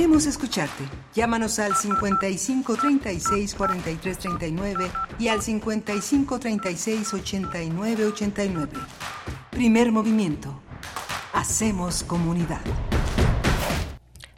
[0.00, 0.84] Queremos escucharte.
[1.14, 8.72] Llámanos al 55 36 43 39 y al 55 36 89 89.
[9.50, 10.58] Primer movimiento.
[11.34, 12.62] Hacemos comunidad.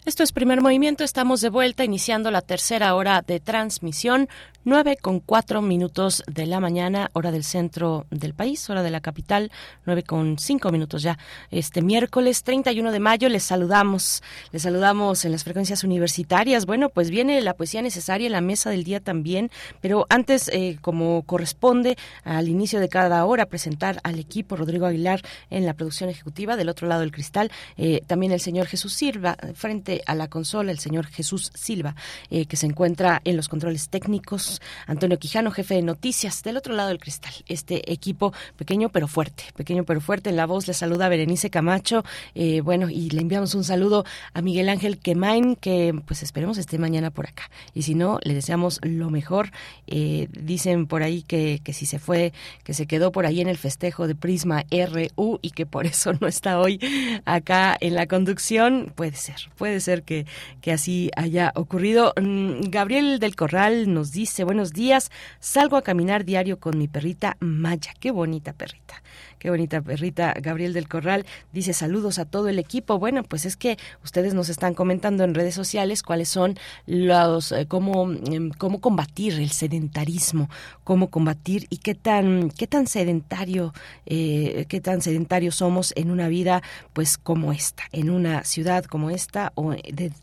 [0.05, 4.29] Esto es primer movimiento, estamos de vuelta iniciando la tercera hora de transmisión,
[4.65, 9.01] nueve con cuatro minutos de la mañana, hora del centro del país, hora de la
[9.01, 9.51] capital,
[9.87, 11.19] nueve con cinco minutos ya.
[11.51, 14.23] Este miércoles 31 de mayo les saludamos,
[14.53, 16.67] les saludamos en las frecuencias universitarias.
[16.67, 21.23] Bueno, pues viene la poesía necesaria la mesa del día también, pero antes, eh, como
[21.23, 26.57] corresponde al inicio de cada hora, presentar al equipo Rodrigo Aguilar en la producción ejecutiva,
[26.57, 30.73] del otro lado del cristal, eh, también el señor Jesús Silva, frente a la consola
[30.73, 31.95] el señor Jesús Silva,
[32.31, 34.52] eh, que se encuentra en los controles técnicos,
[34.87, 37.33] Antonio Quijano, jefe de noticias, del otro lado del cristal.
[37.47, 40.31] Este equipo pequeño pero fuerte, pequeño pero fuerte.
[40.31, 42.05] En la voz le saluda Berenice Camacho,
[42.35, 44.05] eh, bueno, y le enviamos un saludo
[44.35, 47.51] a Miguel Ángel Quemain, que pues esperemos esté mañana por acá.
[47.75, 49.51] Y si no, le deseamos lo mejor.
[49.87, 52.33] Eh, dicen por ahí que, que si se fue,
[52.65, 56.13] que se quedó por ahí en el festejo de Prisma RU y que por eso
[56.21, 56.81] no está hoy
[57.25, 60.27] acá en la conducción, puede ser, puede ser que,
[60.61, 62.13] que así haya ocurrido.
[62.21, 65.11] Mm, Gabriel del Corral nos dice, buenos días,
[65.41, 69.03] salgo a caminar diario con mi perrita Maya, qué bonita perrita.
[69.43, 70.35] Qué bonita perrita.
[70.41, 73.01] Gabriel del Corral dice saludos a todo el equipo.
[73.01, 76.57] Bueno, pues es que ustedes nos están comentando en redes sociales cuáles son
[76.87, 80.49] los, eh, cómo, em, cómo combatir el sedentarismo,
[80.85, 83.75] cómo combatir y qué tan, qué tan sedentario,
[84.07, 86.63] eh, qué tan sedentarios somos en una vida
[86.93, 89.75] pues como esta, en una ciudad como esta o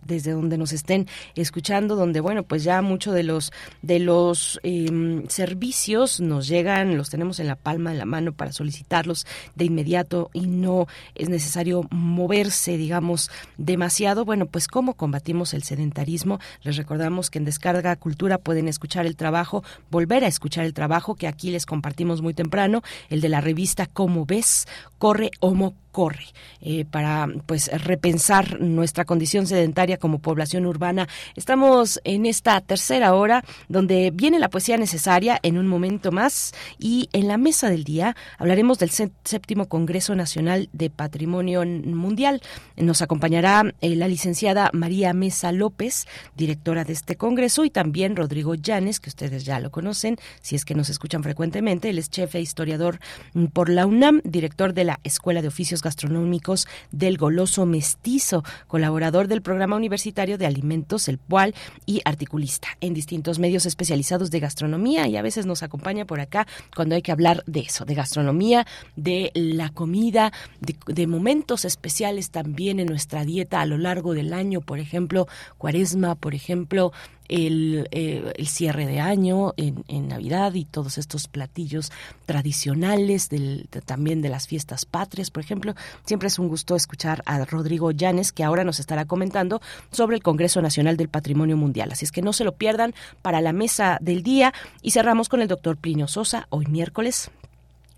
[0.06, 3.52] desde donde nos estén escuchando, donde bueno, pues ya mucho de los,
[3.82, 8.54] de los em, servicios nos llegan, los tenemos en la palma de la mano para
[8.54, 9.09] solicitarlos
[9.56, 14.26] de inmediato y no es necesario moverse, digamos, demasiado.
[14.26, 16.40] Bueno, pues cómo combatimos el sedentarismo.
[16.64, 21.16] Les recordamos que en Descarga Cultura pueden escuchar el trabajo, volver a escuchar el trabajo
[21.16, 24.68] que aquí les compartimos muy temprano, el de la revista Cómo ves,
[24.98, 26.28] corre Homo corre
[26.62, 31.10] eh, para pues repensar nuestra condición sedentaria como población urbana.
[31.36, 37.10] Estamos en esta tercera hora donde viene la poesía necesaria en un momento más y
[37.12, 42.42] en la mesa del día hablaremos del séptimo Congreso Nacional de Patrimonio Mundial.
[42.78, 46.08] Nos acompañará eh, la licenciada María Mesa López,
[46.38, 50.64] directora de este congreso, y también Rodrigo Llanes, que ustedes ya lo conocen, si es
[50.64, 51.90] que nos escuchan frecuentemente.
[51.90, 53.00] Él es chef e historiador
[53.34, 59.28] mm, por la UNAM, director de la Escuela de Oficios Gastronómicos del Goloso Mestizo, colaborador
[59.28, 61.56] del Programa Universitario de Alimentos, el PUAL,
[61.88, 66.46] y articulista en distintos medios especializados de gastronomía y a veces nos acompaña por acá
[66.76, 72.80] cuando hay que hablar de eso, de gastronomía, de la comida, de, momentos especiales también
[72.80, 76.92] en nuestra dieta a lo largo del año, por ejemplo, cuaresma, por ejemplo,
[77.30, 81.92] el, eh, el, cierre de año en, Navidad y todos estos platillos
[82.26, 85.76] tradicionales del, también de las fiestas patrias, por ejemplo.
[86.06, 89.62] Siempre es un gusto escuchar a Rodrigo Llanes, que ahora nos estará comentando
[89.92, 91.92] sobre el Congreso Nacional del Patrimonio Mundial.
[91.92, 95.42] Así es que no se lo pierdan para la mesa del día y cerramos con
[95.42, 97.32] el doctor Plinio Sosa, hoy miércoles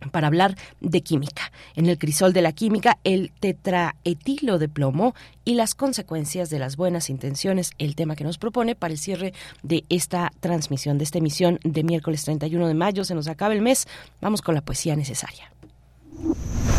[0.09, 1.51] para hablar de química.
[1.75, 5.13] En el crisol de la química, el tetraetilo de plomo
[5.45, 9.33] y las consecuencias de las buenas intenciones, el tema que nos propone para el cierre
[9.63, 13.03] de esta transmisión, de esta emisión de miércoles 31 de mayo.
[13.03, 13.85] Se nos acaba el mes.
[14.21, 15.51] Vamos con la poesía necesaria.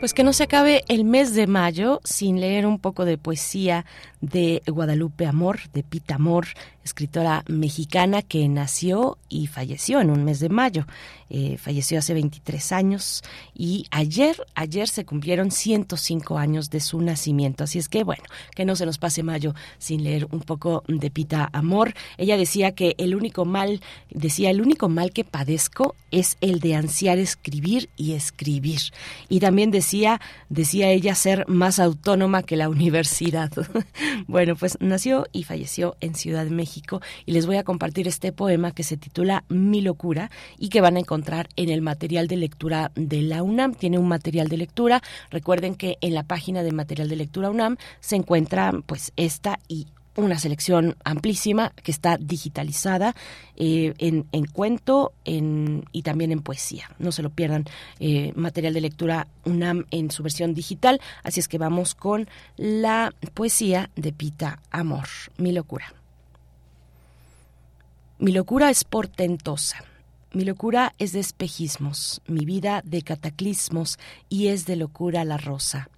[0.00, 3.84] Pues que no se acabe el mes de mayo sin leer un poco de poesía
[4.20, 6.46] de Guadalupe Amor, de Pita Amor,
[6.82, 10.86] escritora mexicana que nació y falleció en un mes de mayo.
[11.30, 13.22] Eh, falleció hace 23 años
[13.54, 17.64] y ayer, ayer se cumplieron 105 años de su nacimiento.
[17.64, 18.22] Así es que, bueno,
[18.56, 21.92] que no se nos pase mayo sin leer un poco de Pita Amor.
[22.16, 26.74] Ella decía que el único mal, decía, el único mal que padezco es el de
[26.74, 28.80] ansiar escribir y escribir.
[29.28, 33.50] Y también decía decía ella, ser más autónoma que la universidad.
[34.26, 38.32] bueno, pues nació y falleció en Ciudad de México y les voy a compartir este
[38.32, 42.36] poema que se titula Mi locura y que van a encontrar en el material de
[42.36, 43.74] lectura de la UNAM.
[43.74, 45.02] Tiene un material de lectura.
[45.30, 49.86] Recuerden que en la página de material de lectura UNAM se encuentra pues esta y
[50.18, 53.14] una selección amplísima que está digitalizada
[53.56, 56.90] eh, en, cuento en, y también en poesía.
[56.98, 57.64] No se lo pierdan,
[58.00, 61.00] eh, material de lectura UNAM en su versión digital.
[61.22, 65.92] Así es que vamos con la poesía de Pita Amor, Mi locura.
[68.18, 69.84] Mi locura es portentosa.
[70.32, 75.88] Mi locura es de espejismos, mi vida de cataclismos y es de locura la rosa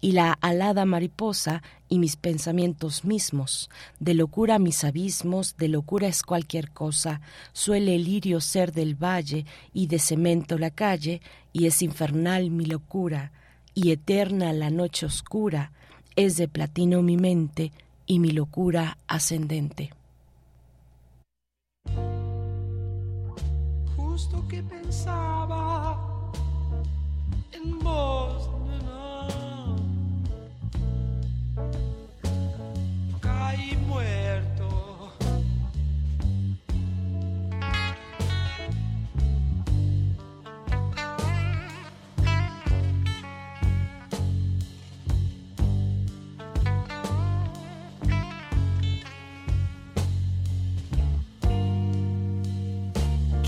[0.00, 3.70] y la alada mariposa y mis pensamientos mismos.
[3.98, 7.20] De locura mis abismos, de locura es cualquier cosa.
[7.52, 11.20] Suele el lirio ser del valle y de cemento la calle,
[11.52, 13.32] y es infernal mi locura,
[13.74, 15.72] y eterna la noche oscura.
[16.16, 17.72] Es de platino mi mente
[18.06, 19.92] y mi locura ascendente.
[23.96, 26.32] Justo que pensaba
[27.52, 28.57] en vos
[33.88, 35.10] muerto.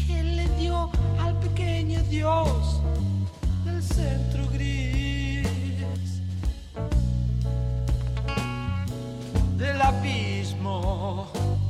[0.06, 0.90] ¿Qué le dio
[1.20, 2.79] al pequeño Dios
[10.60, 11.69] 什么？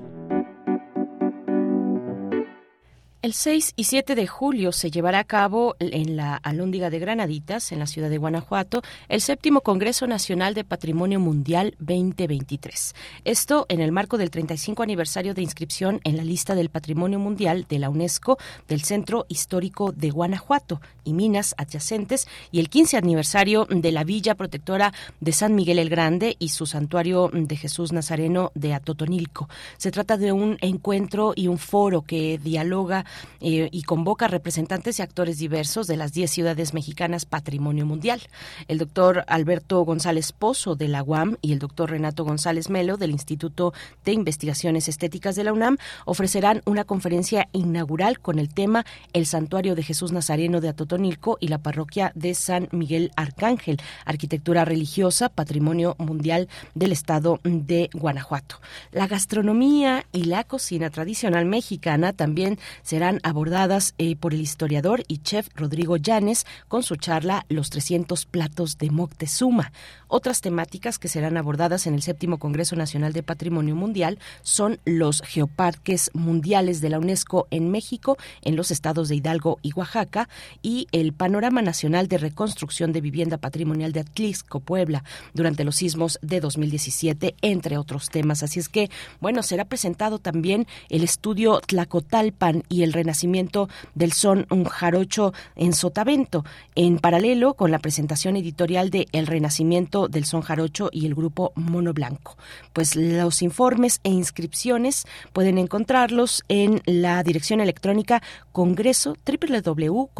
[3.31, 7.71] El 6 y 7 de julio se llevará a cabo en la Alhóndiga de Granaditas,
[7.71, 12.93] en la ciudad de Guanajuato, el séptimo Congreso Nacional de Patrimonio Mundial 2023.
[13.23, 17.65] Esto en el marco del 35 aniversario de inscripción en la lista del Patrimonio Mundial
[17.69, 18.37] de la UNESCO
[18.67, 24.35] del Centro Histórico de Guanajuato y minas adyacentes y el 15 aniversario de la Villa
[24.35, 24.91] Protectora
[25.21, 29.47] de San Miguel el Grande y su santuario de Jesús Nazareno de Atotonilco.
[29.77, 33.05] Se trata de un encuentro y un foro que dialoga
[33.39, 38.21] y convoca representantes y actores diversos de las 10 ciudades mexicanas Patrimonio Mundial.
[38.67, 43.11] El doctor Alberto González Pozo de la UAM y el doctor Renato González Melo del
[43.11, 43.73] Instituto
[44.05, 49.75] de Investigaciones Estéticas de la UNAM ofrecerán una conferencia inaugural con el tema El Santuario
[49.75, 55.95] de Jesús Nazareno de Atotonilco y la parroquia de San Miguel Arcángel, arquitectura religiosa, patrimonio
[55.97, 58.61] mundial del estado de Guanajuato.
[58.91, 65.17] La gastronomía y la cocina tradicional mexicana también serán abordadas eh, por el historiador y
[65.17, 69.71] chef Rodrigo Llanes con su charla Los 300 platos de Moctezuma.
[70.07, 75.21] Otras temáticas que serán abordadas en el séptimo Congreso Nacional de Patrimonio Mundial son los
[75.21, 80.29] geoparques mundiales de la UNESCO en México, en los estados de Hidalgo y Oaxaca,
[80.61, 86.19] y el Panorama Nacional de Reconstrucción de Vivienda Patrimonial de Atlisco, Puebla, durante los sismos
[86.21, 88.43] de 2017, entre otros temas.
[88.43, 88.89] Así es que,
[89.19, 95.73] bueno, será presentado también el estudio Tlacotalpan y el renacimiento del son un jarocho en
[95.73, 96.45] Sotavento,
[96.75, 101.51] en paralelo con la presentación editorial de El renacimiento del son jarocho y el grupo
[101.55, 102.37] Mono Blanco.
[102.73, 108.21] Pues los informes e inscripciones pueden encontrarlos en la dirección electrónica
[108.51, 110.11] congreso www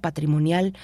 [0.00, 0.74] patrimonial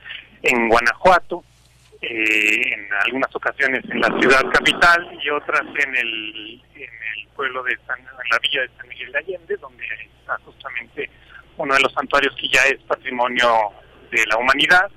[0.44, 1.44] en Guanajuato,
[2.02, 7.64] eh, en algunas ocasiones en la ciudad capital y otras en el, en el pueblo
[7.64, 9.86] de San, la villa de San Miguel de Allende, donde
[10.20, 11.10] está justamente
[11.58, 13.48] uno de los santuarios que ya es patrimonio
[14.12, 14.90] de la humanidad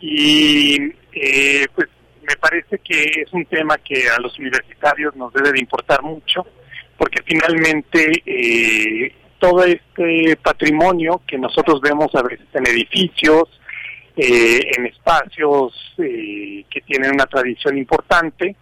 [0.00, 1.88] y eh, pues
[2.22, 6.46] me parece que es un tema que a los universitarios nos debe de importar mucho,
[6.96, 13.60] porque finalmente eh, todo este patrimonio que nosotros vemos a veces en edificios,
[14.16, 18.56] eh, en espacios que tienen una tradición importante,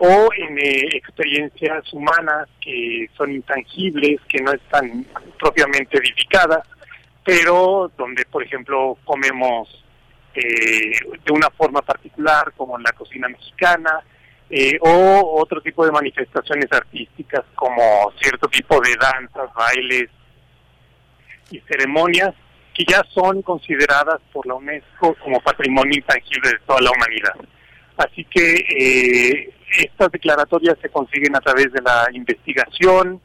[0.00, 0.58] o en
[0.94, 5.06] experiencias humanas que son intangibles, que no están
[5.38, 6.66] propiamente edificadas,
[7.24, 9.80] pero donde, por ejemplo, comemos
[10.34, 10.92] eh,
[11.24, 14.00] de una forma particular, como en la cocina mexicana,
[14.48, 20.10] eh, o otro tipo de manifestaciones artísticas como cierto tipo de danzas, bailes
[21.50, 22.34] y ceremonias
[22.74, 27.34] que ya son consideradas por la UNESCO como patrimonio intangible de toda la humanidad.
[27.96, 33.20] Así que eh, estas declaratorias se consiguen a través de la investigación,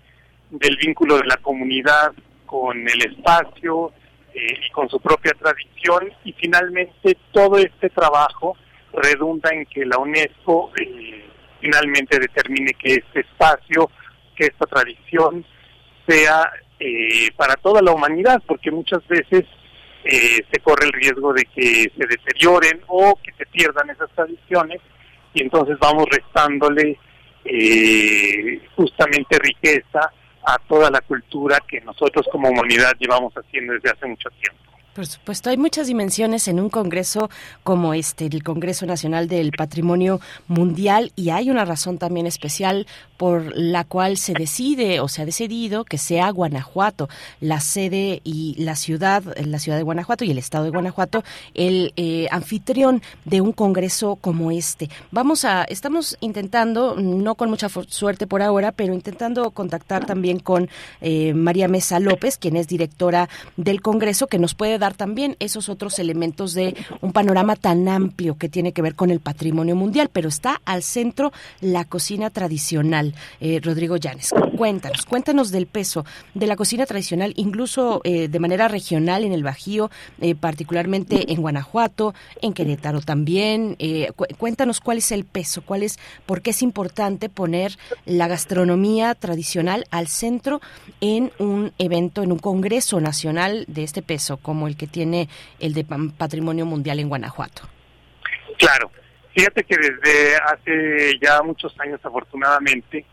[0.49, 2.14] del vínculo de la comunidad
[2.45, 3.94] con el espacio,
[4.38, 6.12] eh, y con su propia tradición.
[6.26, 8.57] Y finalmente todo este trabajo
[8.91, 11.24] redunda en que la UNESCO eh,
[11.62, 13.90] finalmente determine que este espacio,
[14.36, 15.45] que esta tradición
[16.06, 19.45] sea eh, para toda la humanidad, porque muchas veces
[20.07, 24.80] se corre el riesgo de que se deterioren o que se pierdan esas tradiciones.
[25.34, 26.99] Y entonces vamos restándole
[28.76, 30.12] justamente riqueza
[30.45, 34.74] a toda la cultura que nosotros como humanidad llevamos haciendo desde hace mucho tiempo.
[34.95, 37.30] Por supuesto, hay muchas dimensiones en un congreso
[37.63, 43.57] como este, el Congreso Nacional del Patrimonio Mundial, y hay una razón también especial por
[43.57, 47.09] la cual se decide o se ha decidido que sea Guanajuato
[47.41, 51.91] la sede y la ciudad, la ciudad de Guanajuato y el estado de Guanajuato, el
[51.97, 54.89] eh, anfitrión de un congreso como este.
[55.11, 60.69] Vamos a, estamos intentando, no con mucha suerte por ahora, pero intentando contactar también con
[61.01, 63.27] eh, María Mesa López, quien es directora
[63.57, 68.38] del congreso, que nos puede dar también esos otros elementos de un panorama tan amplio
[68.38, 71.32] que tiene que ver con el patrimonio mundial, pero está al centro
[71.62, 73.16] la cocina tradicional.
[73.40, 78.68] Eh, Rodrigo Llanes, cuéntanos, cuéntanos del peso de la cocina tradicional, incluso eh, de manera
[78.68, 79.90] regional en el Bajío,
[80.22, 83.78] eh, particularmente en Guanajuato, en Querétaro también.
[84.38, 89.86] cuéntanos cuál es el peso, cuál es, por qué es importante poner la gastronomía tradicional
[89.91, 90.62] al centro
[91.02, 95.30] en un evento, en un congreso nacional de este peso, como el que tiene
[95.60, 95.85] el de
[96.18, 97.64] Patrimonio Mundial en Guanajuato.
[98.57, 98.91] Claro,
[99.35, 103.06] fíjate que desde hace ya muchos años, afortunadamente,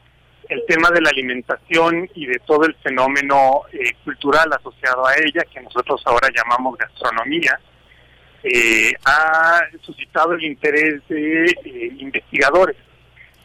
[0.48, 5.44] el tema de la alimentación y de todo el fenómeno eh, cultural asociado a ella,
[5.52, 7.58] que nosotros ahora llamamos gastronomía,
[8.42, 12.76] eh, ha suscitado el interés de eh, investigadores.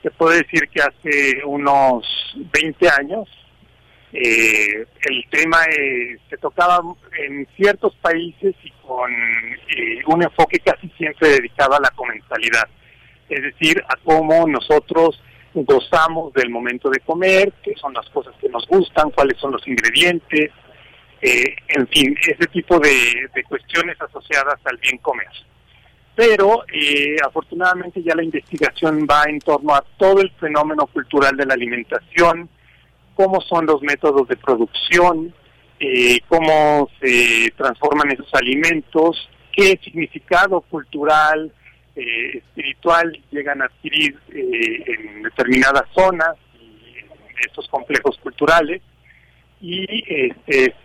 [0.01, 3.27] Se puede decir que hace unos 20 años
[4.13, 6.79] eh, el tema eh, se tocaba
[7.19, 12.67] en ciertos países y con eh, un enfoque casi siempre dedicado a la comensalidad,
[13.27, 15.21] es decir, a cómo nosotros
[15.53, 19.67] gozamos del momento de comer, qué son las cosas que nos gustan, cuáles son los
[19.67, 20.51] ingredientes,
[21.19, 25.27] en fin, ese tipo de, de, cuestiones asociadas al bien comer.
[26.15, 26.63] Pero
[27.25, 32.49] afortunadamente ya la investigación va en torno a todo el fenómeno cultural de la alimentación,
[33.17, 35.33] cómo son los métodos de producción,
[35.79, 41.51] eh, cómo se transforman esos alimentos, qué significado cultural,
[41.95, 48.83] eh, espiritual llegan a adquirir eh, en determinadas zonas y en estos complejos culturales.
[49.59, 50.75] Y este,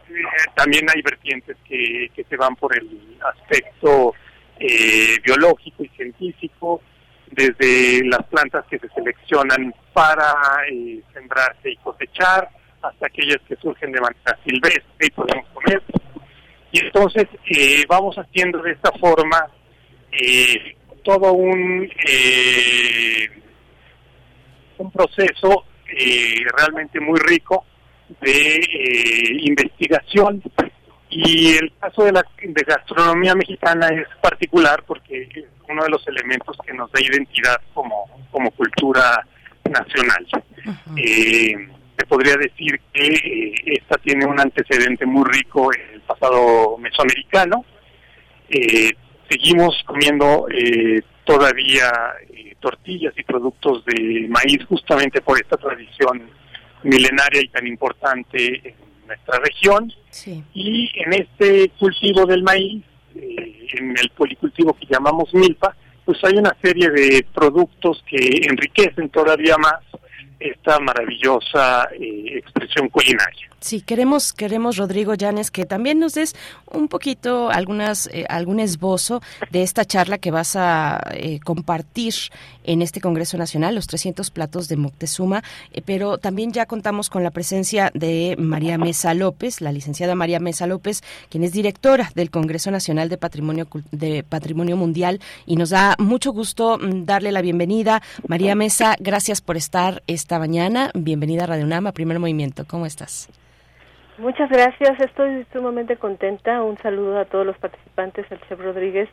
[0.55, 2.89] también hay vertientes que, que se van por el
[3.37, 4.15] aspecto
[5.25, 6.81] biológico y científico,
[7.33, 10.35] desde las plantas que se seleccionan para
[10.71, 12.49] eh, sembrarse y cosechar,
[12.83, 15.83] hasta aquellas que surgen de manera silvestre y podemos comer.
[16.73, 19.47] Y entonces eh, vamos haciendo de esta forma
[20.13, 21.89] eh, todo un,
[24.79, 25.65] un proceso
[26.57, 27.67] realmente muy rico
[28.21, 28.61] de
[29.43, 30.43] investigación
[31.15, 36.07] y el caso de la de gastronomía mexicana es particular porque es uno de los
[36.09, 39.27] elementos que nos da identidad como, como cultura
[39.65, 40.27] nacional.
[40.97, 46.79] eh, te podría decir que eh, esta tiene un antecedente muy rico en el pasado
[46.79, 47.65] mesoamericano.
[48.49, 48.91] Eh,
[49.29, 51.91] seguimos comiendo eh, todavía
[52.61, 56.31] tortillas y productos de maíz justamente por esta tradición
[56.85, 58.75] milenaria y tan importante
[59.13, 59.93] nuestra región.
[60.55, 62.83] Y en este cultivo del maíz,
[63.15, 65.75] eh, en el policultivo que llamamos milpa,
[66.05, 69.81] pues hay una serie de productos que enriquecen todavía más
[70.41, 73.52] esta maravillosa eh, expresión culinaria.
[73.63, 76.35] Sí, queremos, queremos Rodrigo Llanes que también nos des
[76.69, 82.13] un poquito algunas, eh, algún esbozo de esta charla que vas a eh, compartir
[82.65, 85.45] en este Congreso Nacional, los 300 platos de Moctezuma,
[85.85, 90.67] pero también ya contamos con la presencia de María Mesa López, la licenciada María Mesa
[90.67, 95.95] López, quien es directora del Congreso Nacional de Patrimonio de Patrimonio Mundial y nos da
[96.01, 98.03] mucho gusto mm, darle la bienvenida.
[98.27, 100.91] María Mesa, gracias por estar esta mañana.
[100.95, 102.65] Bienvenida a Radio Nama, Primer Movimiento.
[102.67, 103.29] ¿Cómo estás?
[104.19, 106.63] Muchas gracias, estoy sumamente contenta.
[106.63, 109.09] Un saludo a todos los participantes, al chef Rodríguez.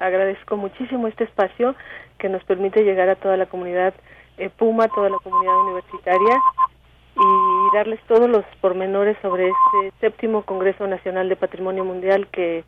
[0.00, 1.76] agradezco muchísimo este espacio
[2.18, 3.94] que nos permite llegar a toda la comunidad
[4.36, 6.36] eh, Puma, toda la comunidad universitaria
[7.16, 12.64] y darles todos los pormenores sobre este séptimo Congreso Nacional de Patrimonio Mundial que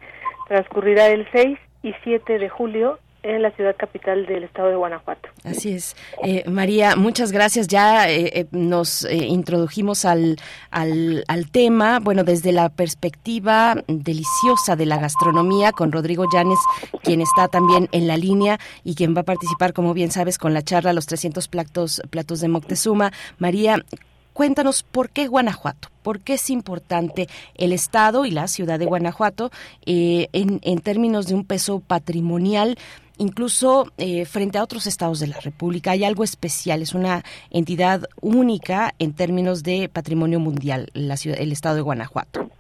[0.47, 5.29] transcurrirá el 6 y 7 de julio en la ciudad capital del estado de Guanajuato.
[5.45, 5.97] Así es.
[6.23, 7.67] Eh, María, muchas gracias.
[7.67, 10.37] Ya eh, eh, nos introdujimos al,
[10.71, 16.59] al, al, tema, bueno, desde la perspectiva deliciosa de la gastronomía con Rodrigo Llanes,
[17.03, 20.55] quien está también en la línea y quien va a participar, como bien sabes, con
[20.55, 23.13] la charla Los 300 platos, platos de Moctezuma.
[23.39, 23.85] María,
[24.33, 29.51] cuéntanos por qué Guanajuato, por qué es importante el Estado y la ciudad de Guanajuato
[29.85, 32.77] en, en términos de un peso patrimonial
[33.19, 35.93] incluso eh, frente a otros estados de la República.
[35.93, 41.53] Hay algo especial, es una entidad única en términos de patrimonio mundial, la ciudad, el
[41.53, 42.51] estado de Guanajuato.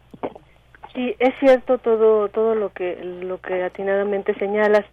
[0.94, 4.86] Sí, es cierto todo todo lo que lo que atinadamente señalas.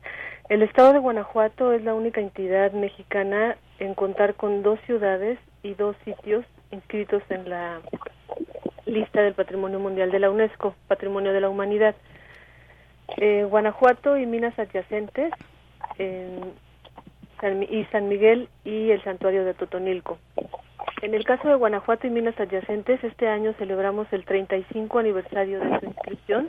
[0.49, 5.73] El estado de Guanajuato es la única entidad mexicana en contar con dos ciudades y
[5.75, 7.79] dos sitios inscritos en la
[8.85, 11.95] lista del Patrimonio Mundial de la UNESCO, Patrimonio de la Humanidad.
[13.17, 15.31] Eh, Guanajuato y minas adyacentes
[15.99, 20.17] y San Miguel y el santuario de Totonilco.
[21.01, 25.79] En el caso de Guanajuato y minas adyacentes, este año celebramos el 35 aniversario de
[25.79, 26.47] su inscripción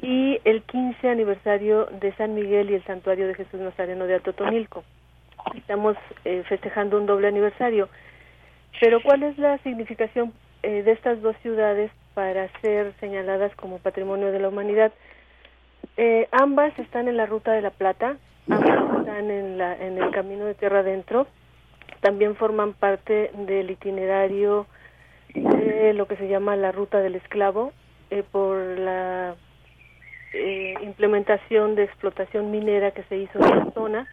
[0.00, 4.84] y el 15 aniversario de San Miguel y el santuario de Jesús Nazareno de Atotonilco.
[5.54, 7.88] Estamos eh, festejando un doble aniversario.
[8.80, 14.32] Pero ¿cuál es la significación eh, de estas dos ciudades para ser señaladas como patrimonio
[14.32, 14.92] de la humanidad?
[15.96, 18.16] Eh, ambas están en la ruta de la Plata,
[18.48, 21.26] están en, la, en el camino de tierra adentro.
[22.00, 24.66] También forman parte del itinerario
[25.34, 27.72] de lo que se llama la ruta del esclavo
[28.10, 29.36] eh, por la
[30.34, 34.08] eh, implementación de explotación minera que se hizo en la zona.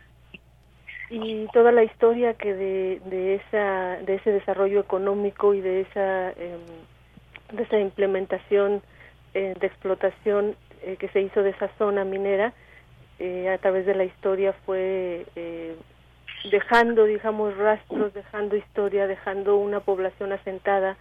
[1.09, 6.30] Y toda la historia que de, de esa de ese desarrollo económico y de esa
[6.32, 6.59] em,
[7.51, 8.83] de esa implementación
[9.33, 10.56] eh, de explotación
[10.98, 12.53] que se hizo de esa zona minera
[13.20, 15.26] a través de la historia fue
[16.52, 20.98] dejando, digamos, rastros, dejando historia, dejando una población asentada,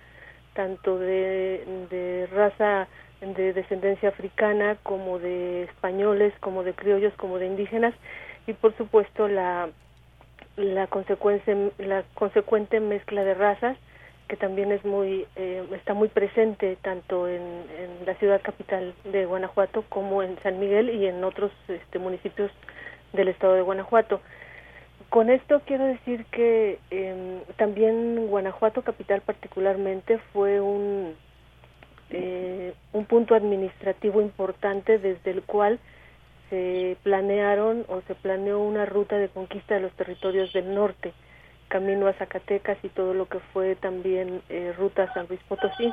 [0.55, 2.89] tanto de, de raza
[3.21, 7.95] de descendencia africana como de españoles, como de criollos, como de indígenas
[8.47, 9.69] y por supuesto la
[10.57, 13.77] la consecuencia la consecuente mezcla de razas
[14.29, 19.25] que también es muy eh, está muy presente tanto en, en, la ciudad capital de
[19.25, 22.51] Guanajuato como en San Miguel y en otros este, municipios
[23.13, 24.21] del estado de Guanajuato.
[25.09, 31.17] Con esto quiero decir que eh, también Guanajuato capital particularmente fue un
[32.11, 35.79] eh, un punto administrativo importante desde el cual
[36.49, 41.13] se planearon o se planeó una ruta de conquista de los territorios del norte,
[41.69, 45.93] camino a Zacatecas y todo lo que fue también eh, ruta San Luis Potosí.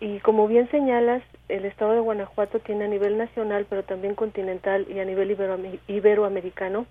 [0.00, 4.86] Y como bien señalas, el estado de Guanajuato tiene a nivel nacional, pero también continental
[4.90, 5.30] y a nivel
[5.88, 6.86] iberoamericano,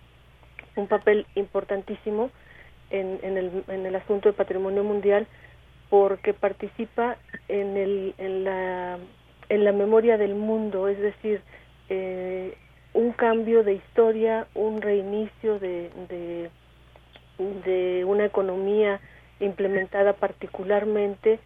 [0.76, 2.32] un papel importantísimo
[2.90, 5.28] en, en, el, en el asunto de patrimonio mundial
[5.90, 8.98] porque participa en, el, en, la,
[9.50, 11.42] en la memoria del mundo, es decir,
[11.90, 12.58] eh,
[12.94, 16.50] un cambio de historia, un reinicio de, de,
[17.38, 19.00] de una economía
[19.40, 21.40] implementada particularmente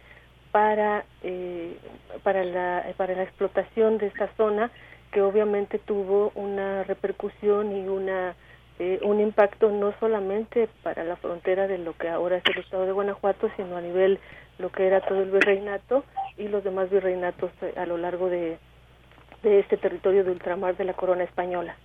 [0.52, 1.76] para, eh,
[2.22, 4.70] para, la, para la explotación de esta zona
[5.12, 8.34] que obviamente tuvo una repercusión y una
[8.80, 12.86] eh, un impacto no solamente para la frontera de lo que ahora es el estado
[12.86, 14.18] de Guanajuato, sino a nivel
[14.58, 16.02] lo que era todo el virreinato
[16.38, 18.56] y los demás virreinatos eh, a lo largo de,
[19.42, 21.76] de este territorio de ultramar de la corona española.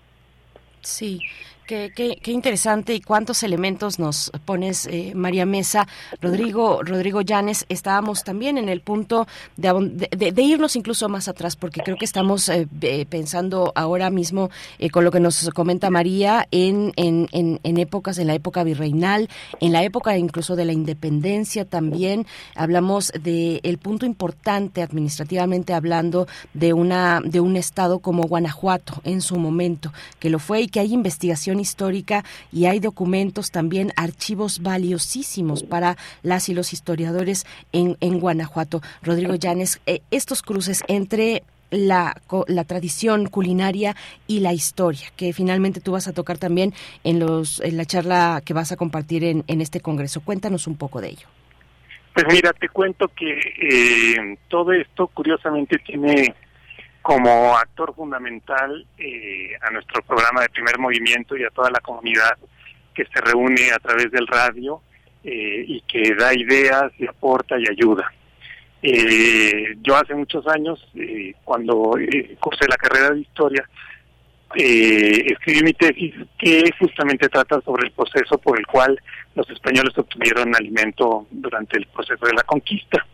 [0.79, 1.19] Sí,
[1.67, 5.87] Qué, qué, interesante y cuántos elementos nos pones, eh, María Mesa.
[6.21, 9.27] Rodrigo, Rodrigo Llanes, estábamos también en el punto
[9.57, 12.67] de, de, irnos incluso más atrás, porque creo que estamos eh,
[13.09, 18.27] pensando ahora mismo eh, con lo que nos comenta María en, en, en, épocas, en
[18.27, 19.27] la época virreinal,
[19.59, 22.27] en la época incluso de la independencia también.
[22.53, 29.21] Hablamos del el punto importante administrativamente hablando de, una, de un estado como Guanajuato en
[29.21, 34.61] su momento, que lo fue y que hay investigación histórica y hay documentos también, archivos
[34.61, 38.81] valiosísimos para las y los historiadores en, en Guanajuato.
[39.01, 42.15] Rodrigo Llanes, eh, estos cruces entre la,
[42.47, 43.95] la, tradición culinaria
[44.27, 48.41] y la historia, que finalmente tú vas a tocar también en, los, en la charla
[48.45, 50.21] que vas a compartir en, en este congreso.
[50.21, 51.27] Cuéntanos un poco de ello.
[52.13, 56.33] Pues mira, te cuento que eh, todo esto curiosamente tiene
[57.05, 62.35] como actor fundamental eh, a nuestro programa de primer movimiento y a toda la comunidad
[62.95, 64.81] que se reúne a través del radio
[65.23, 68.11] eh, y que da ideas y aporta y ayuda.
[68.81, 70.83] Eh, yo hace muchos años,
[71.43, 71.93] cuando
[72.39, 73.69] cursé la carrera de historia,
[74.55, 78.99] escribí mi tesis que justamente trata sobre el proceso por el cual
[79.35, 83.05] los españoles obtuvieron alimento durante el proceso de la conquista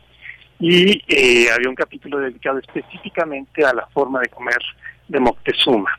[0.61, 4.61] y eh, había un capítulo dedicado específicamente a la forma de comer
[5.07, 5.98] de Moctezuma.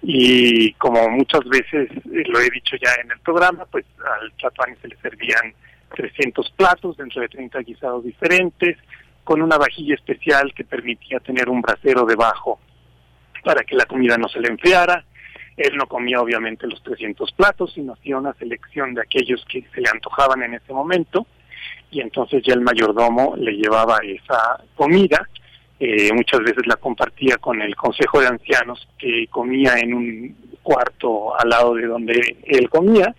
[0.00, 3.84] Y como muchas veces eh, lo he dicho ya en el programa, pues
[4.20, 5.52] al Tlatuani se le servían
[5.94, 8.78] 300 platos dentro de 30 guisados diferentes,
[9.22, 12.58] con una vajilla especial que permitía tener un brasero debajo
[13.44, 15.04] para que la comida no se le enfriara.
[15.58, 19.82] Él no comía obviamente los 300 platos, sino hacía una selección de aquellos que se
[19.82, 21.26] le antojaban en ese momento
[21.90, 25.28] y entonces ya el mayordomo le llevaba esa comida
[25.78, 31.38] eh, muchas veces la compartía con el Consejo de Ancianos que comía en un cuarto
[31.38, 33.14] al lado de donde él comía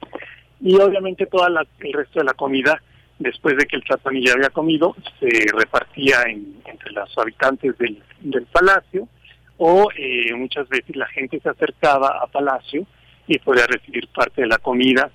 [0.62, 2.82] y obviamente todo el resto de la comida
[3.18, 8.46] después de que el Tlatuani ya había comido se repartía entre los habitantes del, del
[8.46, 9.08] palacio
[9.58, 12.86] o eh, muchas veces la gente se acercaba a palacio
[13.28, 15.10] y podía recibir parte de la comida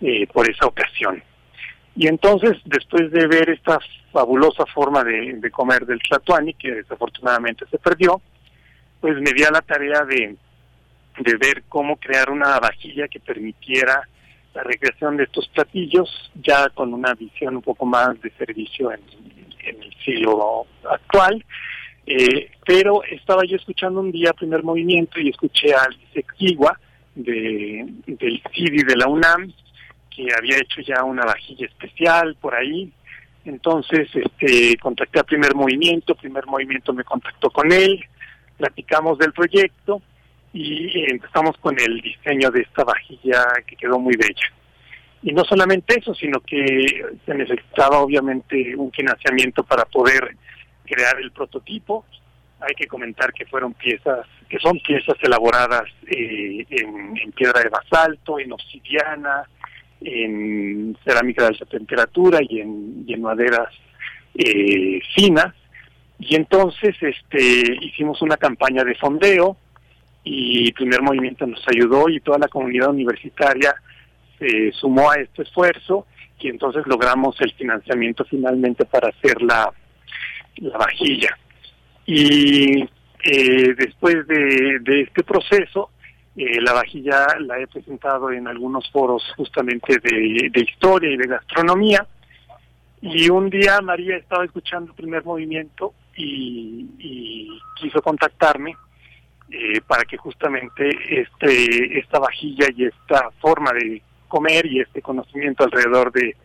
[0.00, 1.22] eh, por esa ocasión.
[1.94, 3.78] Y entonces, después de ver esta
[4.12, 8.20] fabulosa forma de, comer del Tlatuani, que desafortunadamente se perdió,
[9.00, 10.36] pues me di a la tarea de,
[11.18, 14.08] de ver cómo crear una vajilla que permitiera
[14.54, 19.00] la recreación de estos platillos, ya con una visión un poco más de servicio en,
[19.64, 21.44] el siglo actual.
[22.04, 26.78] Eh, pero estaba yo escuchando un día primer movimiento y escuché a Alice Kiwa
[27.14, 29.52] de, del CIDI de la UNAM
[30.14, 32.92] que había hecho ya una vajilla especial por ahí.
[33.44, 38.04] Entonces, este, contacté a Primer Movimiento, Primer Movimiento me contactó con él,
[38.56, 40.00] platicamos del proyecto
[40.52, 44.52] y empezamos con el diseño de esta vajilla que quedó muy bella.
[45.22, 50.36] Y no solamente eso, sino que se necesitaba obviamente un financiamiento para poder
[50.84, 52.04] crear el prototipo.
[52.60, 57.68] Hay que comentar que fueron piezas, que son piezas elaboradas eh, en, en, piedra de
[57.68, 59.44] basalto, en obsidiana,
[60.04, 63.68] en cerámica de alta temperatura y en, maderas
[64.34, 65.54] eh, finas.
[66.18, 69.56] Y entonces este, hicimos una campaña de fondeo
[70.24, 73.74] y Primer Movimiento nos ayudó y toda la comunidad universitaria
[74.38, 76.06] se sumó a este esfuerzo
[76.38, 79.72] y entonces logramos el financiamiento finalmente para hacer la,
[80.56, 81.36] la vajilla.
[82.06, 82.82] Y
[83.24, 85.90] eh, después de, de este proceso,
[86.34, 92.06] eh, la vajilla la he presentado en algunos foros justamente de, historia y de gastronomía.
[93.02, 98.76] Y un día María estaba escuchando el primer movimiento y, quiso contactarme
[99.50, 105.64] eh, para que justamente este esta vajilla y esta forma de comer y este conocimiento
[105.64, 106.36] alrededor de,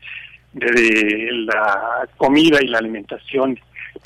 [0.54, 3.60] de, la comida y la alimentación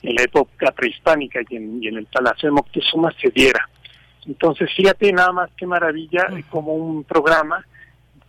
[0.03, 3.67] en la época prehispánica y en, y en el Palacio de Moctezuma se diera.
[4.27, 7.65] Entonces, fíjate nada más qué maravilla, como un programa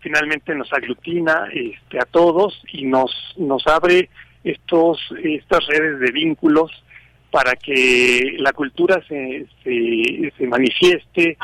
[0.03, 4.11] finalmente nos aglutina este, a todos y nos, nos abre
[4.45, 6.71] estos, estas redes de vínculos
[7.31, 11.39] para que la cultura se, se, se manifieste,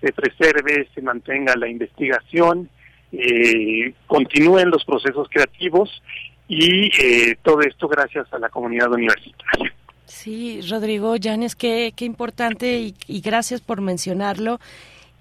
[0.00, 2.68] se preserve, se mantenga la investigación,
[3.10, 6.02] eh, continúen los procesos creativos
[6.46, 9.74] y eh, todo esto gracias a la comunidad universitaria.
[10.14, 14.60] Sí, Rodrigo Llanes, qué, qué importante y, y gracias por mencionarlo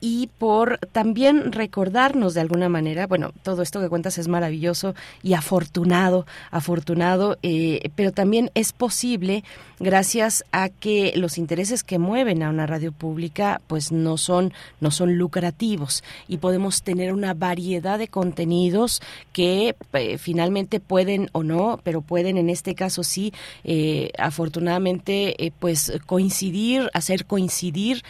[0.01, 5.35] y por también recordarnos de alguna manera, bueno, todo esto que cuentas es maravilloso y
[5.35, 9.43] afortunado, afortunado, eh, pero también es posible
[9.79, 14.89] gracias a que los intereses que mueven a una radio pública pues no son, no
[14.89, 16.03] son lucrativos.
[16.27, 19.01] Y podemos tener una variedad de contenidos
[19.33, 25.93] que eh, finalmente pueden o no, pero pueden en este caso sí, eh, afortunadamente pues
[26.07, 28.03] coincidir, hacer coincidir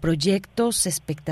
[0.00, 1.27] proyectos, espectáculos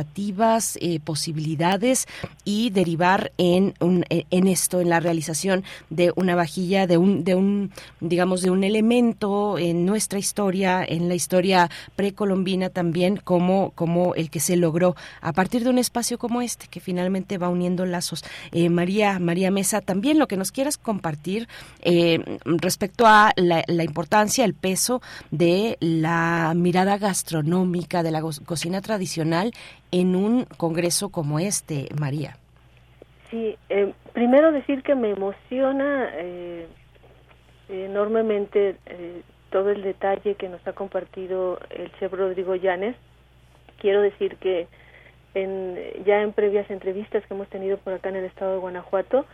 [0.80, 2.06] eh, posibilidades
[2.44, 7.24] y derivar en, un, eh, en esto, en la realización de una vajilla, de un,
[7.24, 13.70] de un, digamos, de un elemento en nuestra historia, en la historia precolombina también, como,
[13.70, 17.48] como el que se logró a partir de un espacio como este, que finalmente va
[17.48, 18.24] uniendo lazos.
[18.52, 21.48] Eh, María, María Mesa, también lo que nos quieras compartir
[22.44, 25.00] respecto a la importancia, el peso
[25.30, 29.52] de la mirada gastronómica, de la cocina tradicional
[29.90, 32.36] en un congreso como este, María?
[33.30, 36.66] Sí, eh, primero decir que me emociona eh,
[37.68, 42.96] enormemente eh, todo el detalle que nos ha compartido el chef Rodrigo Llanes.
[43.80, 44.68] Quiero decir que
[45.34, 49.26] en, ya en previas entrevistas que hemos tenido por acá en el estado de Guanajuato,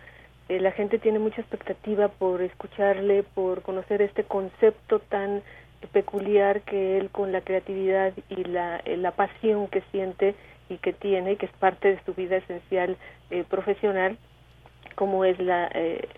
[0.48, 5.42] la gente tiene mucha expectativa por escucharle, por conocer este concepto tan
[5.88, 10.34] peculiar que él con la creatividad y la, eh, la pasión que siente
[10.68, 12.96] y que tiene, que es parte de su vida esencial
[13.30, 14.16] eh, profesional,
[14.94, 16.08] como es la eh,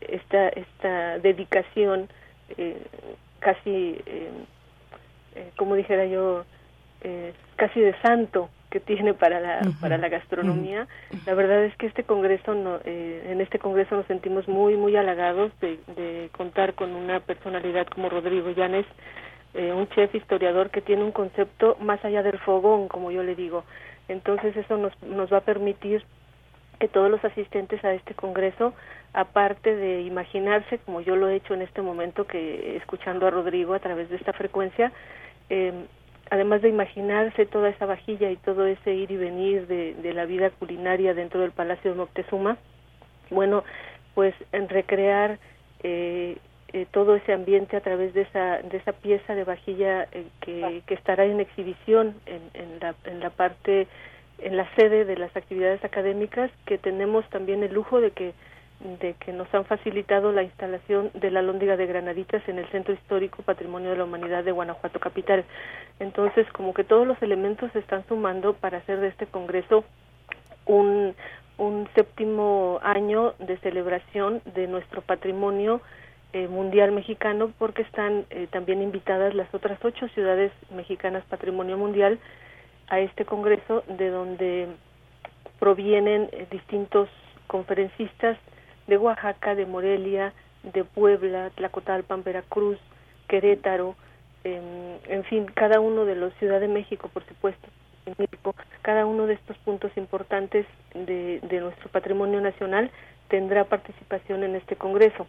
[0.00, 2.08] esta esta dedicación
[3.38, 3.98] casi
[5.56, 6.44] como dijera yo
[7.56, 10.88] casi de santo que tiene para la para la gastronomía.
[11.26, 14.96] La verdad es que este congreso no, eh, en este congreso nos sentimos muy muy
[14.96, 18.86] halagados de, contar con una personalidad como Rodrigo Llanes
[19.52, 23.34] eh, un chef historiador que tiene un concepto más allá del fogón como yo le
[23.34, 23.64] digo.
[24.08, 26.02] Entonces eso nos nos va a permitir
[26.80, 28.72] que todos los asistentes a este congreso,
[29.12, 33.74] aparte de imaginarse, como yo lo he hecho en este momento, que escuchando a Rodrigo
[33.74, 34.90] a través de esta frecuencia,
[35.50, 35.72] eh,
[36.30, 40.50] además de imaginarse toda esa vajilla y todo ese ir y venir de, la vida
[40.50, 42.58] culinaria dentro del Palacio de Moctezuma,
[43.30, 43.64] bueno,
[44.14, 45.38] pues en recrear
[45.82, 46.36] eh,
[46.72, 50.82] eh, todo ese ambiente a través de esa, de esa pieza de vajilla eh, que,
[50.86, 53.86] que, estará en exhibición en, en, la, en la parte,
[54.38, 58.32] en la sede de las actividades académicas, que tenemos también el lujo de que
[59.00, 62.94] de que nos han facilitado la instalación de la lóndiga de Granaditas en el Centro
[62.94, 65.44] Histórico Patrimonio de la Humanidad de Guanajuato Capital.
[66.00, 69.84] Entonces, como que todos los elementos se están sumando para hacer de este Congreso
[70.66, 71.14] un,
[71.58, 75.80] un séptimo año de celebración de nuestro patrimonio
[76.32, 82.18] eh, mundial mexicano porque están eh, también invitadas las otras ocho ciudades mexicanas patrimonio mundial
[82.88, 84.68] a este congreso de donde
[85.58, 87.10] provienen eh, distintos
[87.48, 88.38] conferencistas
[88.92, 92.78] de Oaxaca, de Morelia, de Puebla, Tlacotalpan, Veracruz,
[93.26, 93.96] Querétaro,
[94.44, 97.66] eh, en fin, cada uno de los Ciudad de México, por supuesto,
[98.04, 102.90] en México, cada uno de estos puntos importantes de, de nuestro patrimonio nacional
[103.28, 105.26] tendrá participación en este Congreso.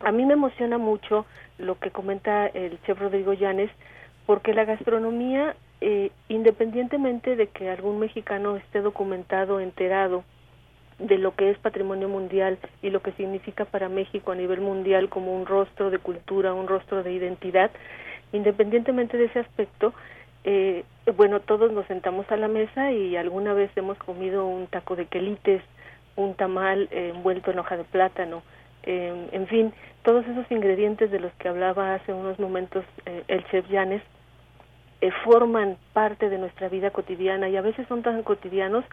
[0.00, 1.24] A mí me emociona mucho
[1.56, 3.70] lo que comenta el chef Rodrigo Llanes,
[4.26, 10.22] porque la gastronomía, eh, independientemente de que algún mexicano esté documentado, enterado
[11.00, 15.08] de lo que es patrimonio mundial y lo que significa para México a nivel mundial
[15.08, 17.70] como un rostro de cultura, un rostro de identidad,
[18.32, 19.92] independientemente de ese aspecto,
[20.44, 20.84] eh,
[21.16, 25.06] bueno, todos nos sentamos a la mesa y alguna vez hemos comido un taco de
[25.06, 25.62] quelites,
[26.16, 28.42] un tamal eh, envuelto en hoja de plátano,
[28.82, 29.72] eh, en fin,
[30.02, 35.76] todos esos ingredientes de los que hablaba hace unos momentos eh, el chef eh, forman
[35.92, 38.84] parte de nuestra vida cotidiana y a veces son tan cotidianos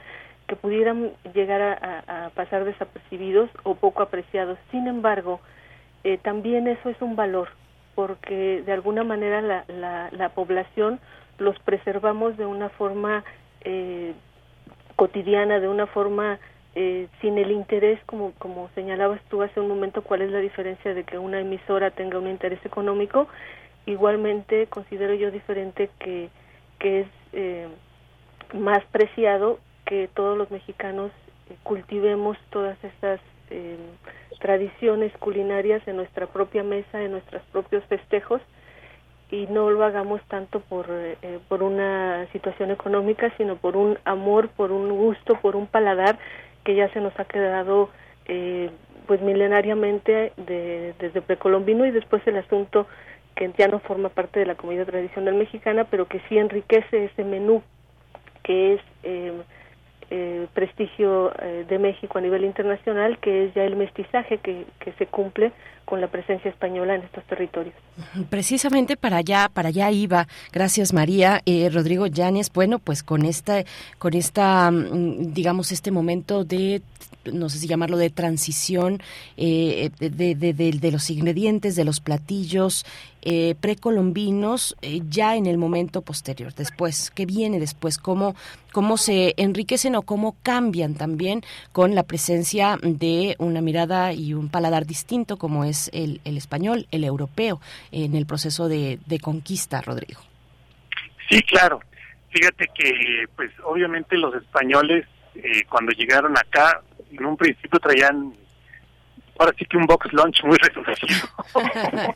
[0.48, 4.58] que pudieran llegar a, pasar desapercibidos o poco apreciados.
[4.72, 5.40] Sin embargo,
[6.04, 7.50] eh, también eso es un valor
[7.96, 11.00] porque de alguna manera la, la, la población
[11.40, 13.24] los preservamos de una forma
[13.62, 14.14] eh,
[14.96, 16.40] cotidiana, de una forma
[16.76, 20.94] eh, sin el interés, como, como señalabas tú hace un momento, cuál es la diferencia
[20.94, 23.28] de que una emisora tenga un interés económico,
[23.86, 26.30] igualmente considero yo diferente que,
[26.78, 27.68] que es eh,
[28.54, 31.12] más preciado que todos los mexicanos
[31.50, 33.78] eh, cultivemos todas estas eh,
[34.40, 38.42] tradiciones culinarias en nuestra propia mesa, en nuestros propios festejos,
[39.30, 44.50] y no lo hagamos tanto por, eh, por una situación económica, sino por un amor,
[44.50, 46.18] por un gusto, por un paladar
[46.64, 47.90] que ya se nos ha quedado
[48.26, 48.70] eh,
[49.06, 52.88] pues milenariamente de, desde precolombino y después el asunto
[53.36, 57.24] que ya no forma parte de la comida tradicional mexicana, pero que sí enriquece ese
[57.24, 57.62] menú
[58.44, 59.34] que es eh,
[60.10, 64.94] eh, prestigio eh, de México a nivel internacional, que es ya el mestizaje que, que
[64.94, 65.52] se cumple
[65.88, 67.74] con la presencia española en estos territorios.
[68.30, 70.28] Precisamente para allá, para allá iba.
[70.52, 72.52] Gracias María, eh, Rodrigo Yáñez.
[72.52, 73.64] Bueno, pues con esta,
[73.98, 76.82] con esta, mm, digamos, este momento de
[77.32, 79.02] no sé si llamarlo de transición
[79.36, 82.86] eh, de, de, de, de, los ingredientes, de los platillos
[83.30, 87.98] eh, precolombinos, eh, ya en el momento posterior, después, ¿qué viene después?
[87.98, 88.38] ¿Cómo,
[88.72, 91.42] ¿Cómo se enriquecen o cómo cambian también
[91.74, 96.88] con la presencia de una mirada y un paladar distinto como es el, el español,
[96.92, 97.60] el europeo,
[97.92, 100.22] en el proceso de, de conquista, Rodrigo?
[101.30, 101.82] Sí, claro.
[102.30, 106.82] Fíjate que, pues, obviamente los españoles, eh, cuando llegaron acá,
[107.12, 108.34] en un principio traían
[109.40, 111.28] ahora sí que un box lunch muy reducido.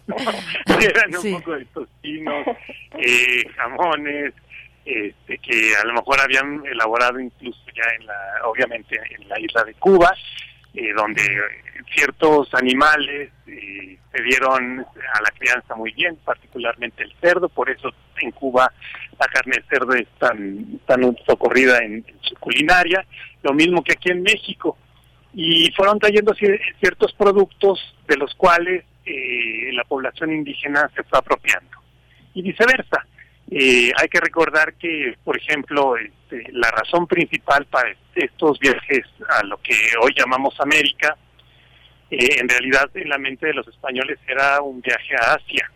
[0.81, 1.33] Eran un sí.
[1.33, 2.47] poco de tostinos,
[2.97, 4.33] eh, jamones,
[4.85, 9.63] este, que a lo mejor habían elaborado incluso ya en la, obviamente en la isla
[9.63, 10.11] de Cuba,
[10.73, 11.21] eh, donde
[11.93, 17.91] ciertos animales eh, se dieron a la crianza muy bien, particularmente el cerdo, por eso
[18.21, 18.71] en Cuba
[19.19, 23.05] la carne de cerdo es tan, tan socorrida en, en su culinaria,
[23.43, 24.77] lo mismo que aquí en México
[25.33, 31.77] y fueron trayendo ciertos productos de los cuales eh, la población indígena se fue apropiando
[32.33, 33.05] y viceversa.
[33.49, 39.43] Eh, hay que recordar que, por ejemplo, este, la razón principal para estos viajes a
[39.43, 41.17] lo que hoy llamamos América,
[42.09, 45.69] eh, en realidad en la mente de los españoles era un viaje a Asia,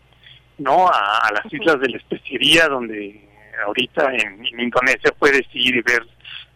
[0.57, 3.21] no a, a las islas de la especería, donde
[3.65, 6.05] ahorita en, en Indonesia puedes ir y ver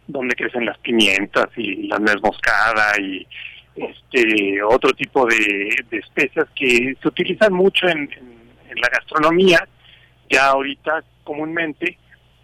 [0.10, 3.26] donde crecen las pimientas y la nuez moscada y
[3.76, 8.10] este otro tipo de, especias que se utilizan mucho en,
[8.76, 9.68] la gastronomía
[10.30, 11.98] ya ahorita comúnmente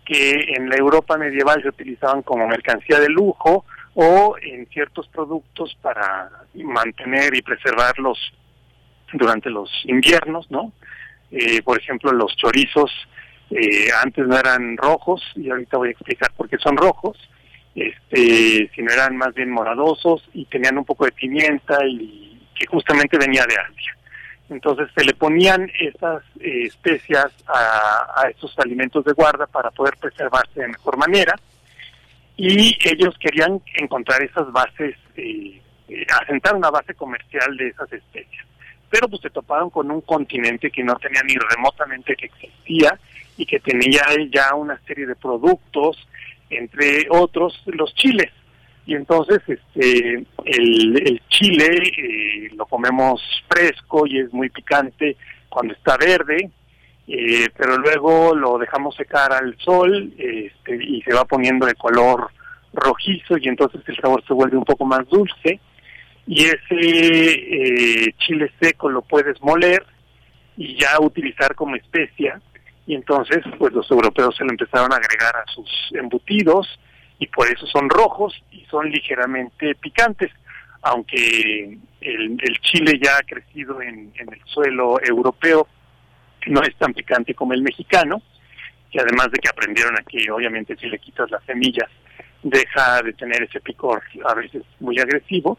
[0.06, 5.78] que en la Europa medieval se utilizaban como mercancía de lujo o en ciertos productos
[5.82, 8.18] para mantener y preservarlos
[9.14, 10.74] durante los inviernos, ¿no?
[11.32, 12.92] Eh, por ejemplo, los chorizos
[13.52, 17.18] eh, antes no eran rojos y ahorita voy a explicar por qué son rojos,
[17.76, 23.18] este, sino eran más bien moradosos y tenían un poco de pimienta y que justamente
[23.18, 23.98] venía de Asia.
[24.50, 29.96] Entonces se le ponían esas eh, especias a, a estos alimentos de guarda para poder
[29.98, 31.36] preservarse de mejor manera
[32.38, 38.46] y ellos querían encontrar esas bases, eh, eh, asentar una base comercial de esas especias.
[38.90, 42.98] Pero pues se toparon con un continente que no tenía ni remotamente que existía
[43.38, 46.08] y que tenía ya una serie de productos,
[46.50, 48.32] entre otros los chiles.
[48.86, 55.18] Y entonces este el, chile eh, lo comemos fresco y es muy picante
[55.50, 56.52] cuando está verde,
[57.08, 62.30] eh, pero luego lo dejamos secar al sol este, y se va poniendo de color
[62.74, 65.60] rojizo y entonces el sabor se vuelve un poco más dulce
[66.28, 69.84] y ese eh, chile seco lo puedes moler
[70.58, 72.42] y ya utilizar como especia
[72.88, 76.68] y entonces pues los europeos se lo empezaron a agregar a sus embutidos
[77.20, 80.32] y por eso son rojos y son ligeramente picantes,
[80.82, 85.68] aunque el, el chile ya ha crecido en, en, el suelo europeo,
[86.48, 88.22] no es tan picante como el mexicano,
[88.92, 91.90] y además de que aprendieron aquí, obviamente si le quitas las semillas,
[92.44, 95.58] deja de tener ese picor a veces muy agresivo,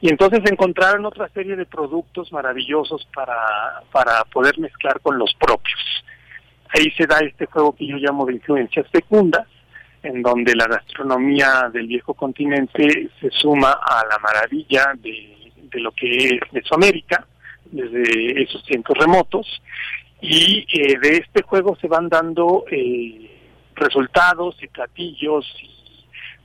[0.00, 6.04] y entonces encontraron otra serie de productos maravillosos para, para poder mezclar con los propios.
[6.74, 9.46] Ahí se da este juego que yo llamo de influencias fecundas,
[10.02, 16.26] en donde la gastronomía del viejo continente se suma a la maravilla de, lo que
[16.26, 17.26] es Mesoamérica,
[17.70, 19.62] desde esos tiempos remotos,
[20.20, 23.30] y eh, de este juego se van dando eh,
[23.74, 25.70] resultados y platillos y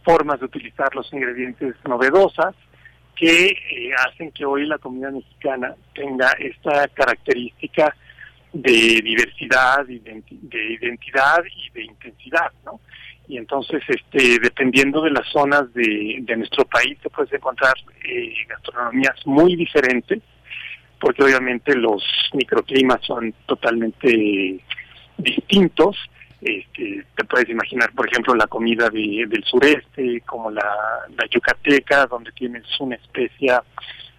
[0.04, 2.56] formas de utilizar los ingredientes novedosas
[3.16, 7.96] que eh, hacen que hoy la comida mexicana tenga esta característica
[8.54, 12.80] de diversidad, de identidad y de intensidad, ¿no?
[13.28, 17.74] y entonces este dependiendo de las zonas de, de nuestro país te puedes encontrar
[18.04, 20.22] eh, gastronomías muy diferentes
[21.00, 24.60] porque obviamente los microclimas son totalmente
[25.18, 25.98] distintos
[26.42, 30.64] este, te puedes imaginar por ejemplo la comida de, del sureste como la,
[31.32, 33.64] yucateca donde tienes una especia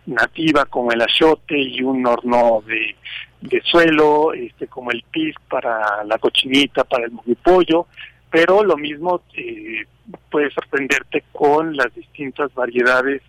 [0.07, 2.97] nativa como el achiote y un horno de,
[3.45, 7.87] de suelo este como el pis para la cochinita para el pollo
[8.31, 9.85] pero lo mismo eh,
[10.31, 13.23] puede sorprenderte con las distintas variedades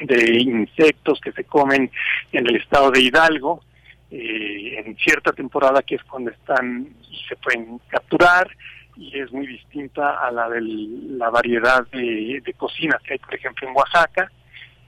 [0.00, 1.90] de insectos que se comen
[2.32, 3.62] en el estado de Hidalgo,
[4.10, 8.48] eh, en cierta temporada que es cuando están y se pueden capturar,
[8.96, 13.34] y es muy distinta a la de la variedad de, de cocinas que hay, por
[13.34, 14.30] ejemplo, en Oaxaca,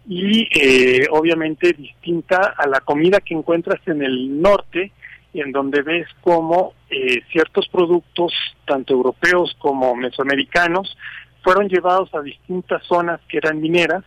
[0.08, 4.92] y eh, obviamente distinta a la comida que encuentras en el norte,
[5.34, 8.32] en donde ves cómo eh, ciertos productos,
[8.66, 10.96] tanto europeos como mesoamericanos,
[11.42, 14.04] fueron llevados a distintas zonas que eran mineras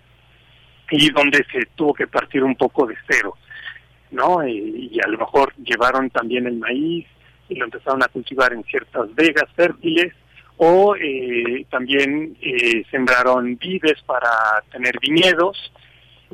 [0.91, 3.35] y donde se tuvo que partir un poco de cero,
[4.11, 4.45] ¿no?
[4.47, 7.07] Y, y a lo mejor llevaron también el maíz
[7.49, 10.13] y lo empezaron a cultivar en ciertas vegas fértiles
[10.65, 14.29] o eh, también eh, sembraron vides para
[14.71, 15.71] tener viñedos.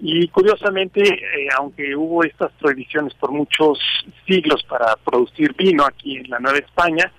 [0.02, 3.80] Y curiosamente, eh, aunque hubo estas prohibiciones por muchos
[4.28, 7.12] siglos para producir vino aquí en la Nueva España,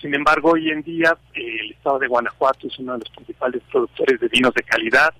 [0.00, 3.62] sin embargo, hoy en día eh, el estado de Guanajuato es uno de los principales
[3.70, 5.14] productores de vinos de calidad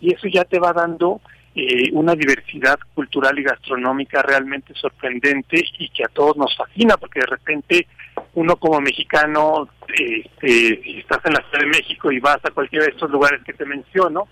[0.00, 1.20] y eso ya te va dando
[1.60, 7.18] eh, una diversidad cultural y gastronómica realmente sorprendente y que a todos nos fascina porque
[7.18, 7.88] de repente
[8.34, 12.84] uno como mexicano, este, si estás en la Ciudad de México y vas a cualquiera
[12.84, 14.28] de estos lugares que te menciono,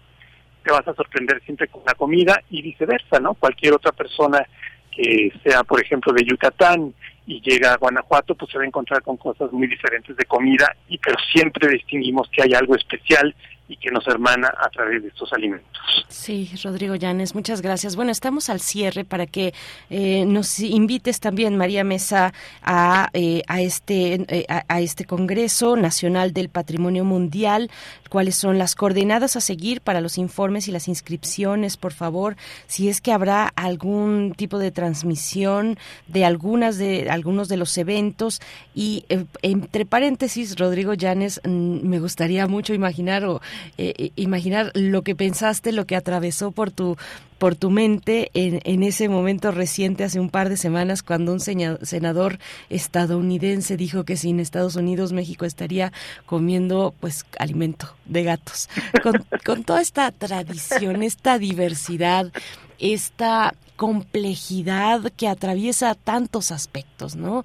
[0.63, 3.35] te vas a sorprender siempre con la comida y viceversa, ¿no?
[3.35, 4.47] Cualquier otra persona
[4.95, 6.95] que sea, por ejemplo, de Yucatán
[7.27, 10.77] y llega a Guanajuato, pues se va a encontrar con cosas muy diferentes de comida,
[10.89, 13.35] y pero siempre distinguimos que hay algo especial
[13.69, 15.67] y que nos hermana a través de estos alimentos.
[16.09, 17.97] Sí, Rodrigo Llanes, muchas gracias.
[17.97, 19.55] Bueno, estamos al cierre para que
[19.91, 26.33] eh, nos invites también, María Mesa, a, eh, a este, eh, a, este Congreso Nacional
[26.33, 27.71] del Patrimonio Mundial.
[28.09, 32.37] ¿Cuáles son las coordenadas a seguir para los informes y las inscripciones, por favor?
[32.69, 38.41] Si es que habrá algún tipo de transmisión de algunas de algunos de los eventos
[38.75, 39.05] y
[39.43, 43.41] entre paréntesis, Rodrigo Llanes, mm, me gustaría mucho imaginar o
[43.79, 46.97] eh, imaginar lo que pensaste, lo que atravesó por tu
[47.39, 51.41] por tu mente en, en ese momento reciente, hace un par de semanas, cuando un
[51.41, 52.39] senador
[52.71, 55.93] estadounidense dijo que sin Estados Unidos México estaría
[56.25, 58.69] comiendo pues alimento de gatos.
[59.03, 62.33] Con, con toda esta tradición, esta diversidad,
[62.79, 67.45] esta complejidad que atraviesa tantos aspectos, ¿no?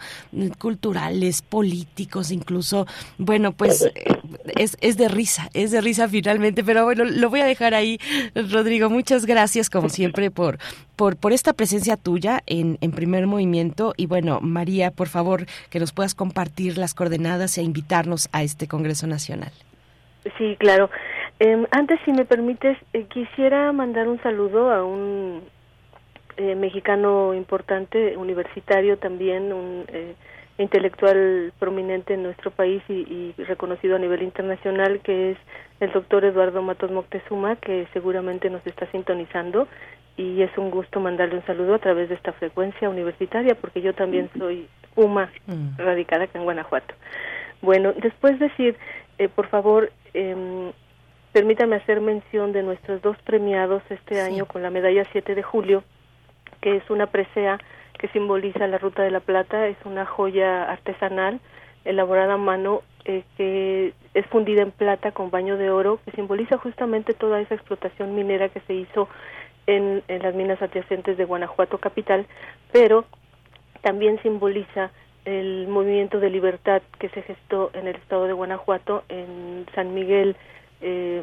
[0.58, 2.88] Culturales, políticos, incluso,
[3.18, 3.92] bueno, pues
[4.56, 8.00] es, es de risa, es de risa finalmente, pero bueno, lo voy a dejar ahí,
[8.34, 8.90] Rodrigo.
[8.90, 10.58] Muchas gracias, como siempre, por,
[10.96, 13.94] por, por esta presencia tuya en, en primer movimiento.
[13.98, 18.68] Y bueno, María, por favor, que nos puedas compartir las coordenadas e invitarnos a este
[18.68, 19.52] Congreso Nacional.
[20.38, 20.90] Sí, claro.
[21.40, 25.42] Eh, antes, si me permites, eh, quisiera mandar un saludo a un
[26.38, 30.14] eh, mexicano importante, universitario también, un eh,
[30.60, 35.38] intelectual prominente en nuestro país y, y, reconocido a nivel internacional, que es
[35.82, 39.68] el doctor Eduardo Matos Moctezuma, que seguramente nos está sintonizando
[40.16, 43.94] y es un gusto mandarle un saludo a través de esta frecuencia universitaria, porque yo
[43.94, 45.78] también soy UMA, mm.
[45.78, 46.94] radicada acá en Guanajuato.
[47.64, 48.78] Bueno, después decir,
[49.18, 50.72] eh, por favor, eh,
[51.32, 54.22] permítame hacer mención de nuestros dos premiados este sí.
[54.22, 55.84] año con la medalla 7 de julio,
[56.62, 57.58] que es una presea
[57.98, 61.40] que simboliza la Ruta de la Plata, es una joya artesanal
[61.86, 67.14] elaborada a mano que es fundida en plata con baño de oro, que simboliza justamente
[67.14, 69.08] toda esa explotación minera que se hizo
[69.68, 72.26] en, en las minas adyacentes de Guanajuato capital,
[72.72, 73.06] pero
[73.82, 74.92] también simboliza
[75.26, 80.36] el movimiento de libertad que se gestó en el estado de Guanajuato, en San Miguel,
[80.82, 81.22] eh,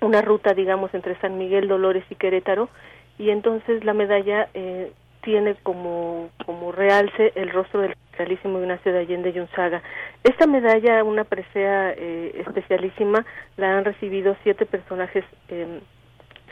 [0.00, 2.70] una ruta, digamos, entre San Miguel, Dolores y Querétaro,
[3.18, 8.98] y entonces la medalla eh, tiene como, como realce el rostro del realísimo Ignacio de
[8.98, 9.82] Allende y Unzaga.
[10.24, 13.24] Esta medalla, una presea eh, especialísima,
[13.56, 15.80] la han recibido siete personajes, eh,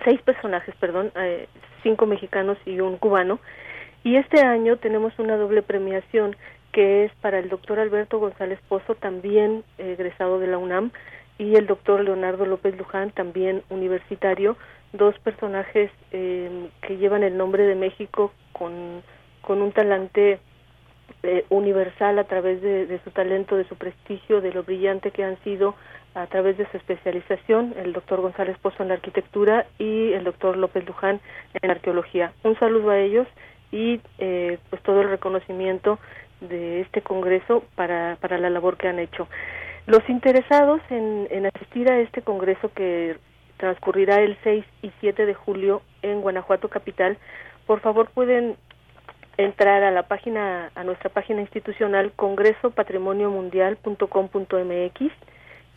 [0.05, 1.47] seis personajes, perdón, eh,
[1.83, 3.39] cinco mexicanos y un cubano,
[4.03, 6.37] y este año tenemos una doble premiación
[6.73, 10.91] que es para el doctor Alberto González Pozo, también egresado de la UNAM,
[11.39, 14.57] y el doctor Leonardo López Luján, también universitario,
[14.93, 19.03] dos personajes eh, que llevan el nombre de México con,
[19.43, 20.41] con un talante
[21.23, 25.25] eh, universal a través de, de, su talento, de su prestigio, de lo brillante que
[25.25, 25.75] han sido
[26.15, 30.57] a través de su especialización, el doctor González Pozo en la arquitectura y el doctor
[30.57, 31.21] López Luján
[31.61, 32.33] en arqueología.
[32.43, 33.27] Un saludo a ellos
[33.71, 35.99] y eh, pues todo el reconocimiento
[36.41, 39.29] de este congreso para, para la labor que han hecho.
[39.87, 43.17] Los interesados en, en asistir a este congreso que
[43.57, 47.19] transcurrirá el 6 y 7 de julio en Guanajuato Capital,
[47.67, 48.57] por favor pueden
[49.39, 55.13] entrar a la página, a nuestra página institucional congresopatrimoniomundial.com.mx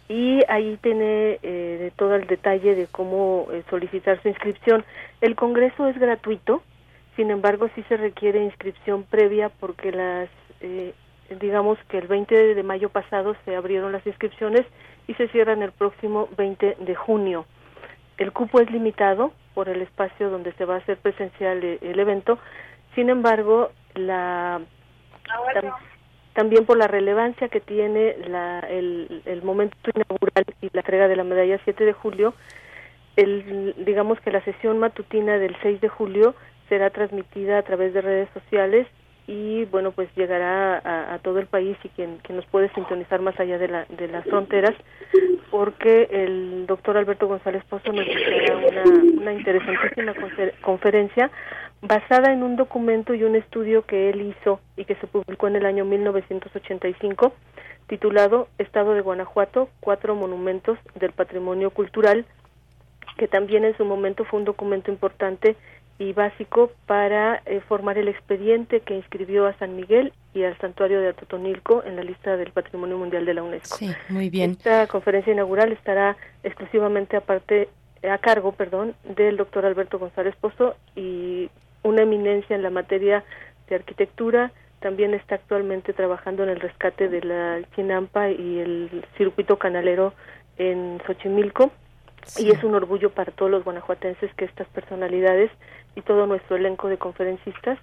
[0.10, 4.84] y ahí tiene eh, todo el detalle de cómo eh, solicitar su inscripción.
[5.22, 6.62] El congreso es gratuito,
[7.16, 10.28] sin embargo sí se requiere inscripción previa porque las,
[10.60, 10.94] eh,
[11.40, 14.66] digamos que el 20 de mayo pasado se abrieron las inscripciones
[15.08, 17.46] y se cierran el próximo 20 de junio.
[18.18, 22.00] El cupo es limitado por el espacio donde se va a hacer presencial el, el
[22.00, 22.38] evento,
[22.96, 24.62] sin embargo, la
[25.54, 25.72] tam,
[26.34, 31.16] también por la relevancia que tiene la, el, el momento inaugural y la entrega de
[31.16, 32.34] la medalla 7 de julio,
[33.16, 36.36] el, digamos que la sesión matutina del 6 de julio
[36.70, 38.88] será transmitida a través de redes sociales
[39.28, 43.22] y bueno pues llegará a, a todo el país y quien, quien nos puede sintonizar
[43.22, 44.74] más allá de, la, de las fronteras
[45.52, 48.84] porque el doctor Alberto González Pozo nos dará una,
[49.22, 51.30] una interesantísima confer conferencia
[51.82, 55.56] basada en un documento y un estudio que él hizo y que se publicó en
[55.56, 57.34] el año 1985
[57.88, 62.26] titulado Estado de Guanajuato, cuatro monumentos del patrimonio cultural
[63.18, 65.56] que también en su momento fue un documento importante
[66.00, 71.00] y básico para eh, formar el expediente que inscribió a San Miguel y al santuario
[71.00, 73.76] de Atotonilco en la lista del Patrimonio Mundial de la UNESCO.
[73.76, 74.52] Sí, muy bien.
[74.52, 77.70] Esta conferencia inaugural estará exclusivamente aparte
[78.10, 81.52] a cargo, perdón, del doctor Alberto González Pozo y
[81.84, 83.24] una eminencia en la materia
[83.68, 89.58] de arquitectura, también está actualmente trabajando en el rescate de la Chinampa y el circuito
[89.58, 90.14] canalero
[90.58, 91.72] en Xochimilco.
[92.26, 92.48] Sí.
[92.48, 95.52] Y es un orgullo para todos los guanajuatenses que estas personalidades
[95.96, 97.80] y todo nuestro elenco de conferencistas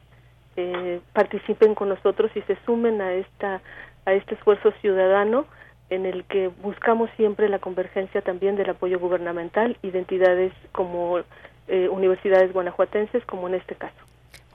[0.56, 3.60] eh, participen con nosotros y se sumen a esta
[4.04, 5.46] a este esfuerzo ciudadano
[5.90, 11.20] en el que buscamos siempre la convergencia también del apoyo gubernamental y de entidades como
[11.68, 13.96] eh, universidades guanajuatenses, como en este caso.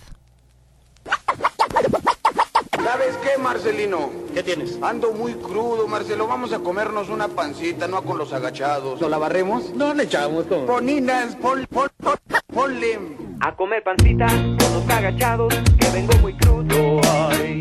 [2.83, 4.10] ¿Sabes qué, Marcelino?
[4.33, 4.78] ¿Qué tienes?
[4.81, 6.26] Ando muy crudo, Marcelo.
[6.26, 9.02] Vamos a comernos una pancita, no con los agachados.
[9.02, 9.74] ¿Lo la barremos?
[9.74, 10.65] No le echamos todo.
[10.65, 12.16] Poninas, pon, pon, pon,
[12.47, 12.99] ponle.
[13.41, 17.02] A comer pancita con los agachados, que vengo muy crudo.
[17.28, 17.60] Ay.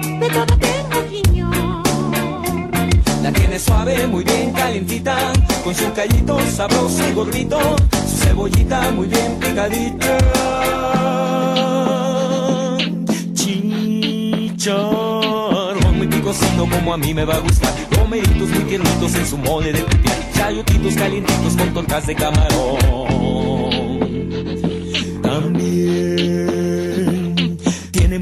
[3.24, 5.16] La tiene suave, muy bien calientita,
[5.64, 7.58] con su callito sabroso y gordito,
[8.06, 10.18] su cebollita muy bien picadita.
[14.54, 19.38] Chicharrón muy picosito como a mí me va a gustar, romeritos muy tiernitos en su
[19.38, 22.78] mole de pipián, chayotitos calientitos con tortas de camarón.
[25.22, 26.03] También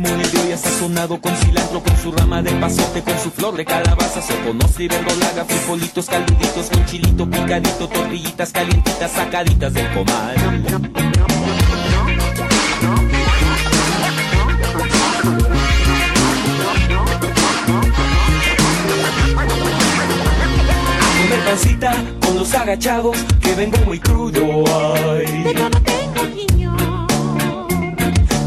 [0.02, 3.66] mole de olla sazonado con cilantro, con su rama de pasote, con su flor de
[3.66, 10.36] calabaza, se conoce verdolaga, frijolitos calditos con chilito picadito, tortillitas calientitas sacaditas del comal.
[21.22, 21.94] comer pancita
[22.26, 24.64] con los agachados que vengo muy crudo.
[25.14, 26.01] Ay.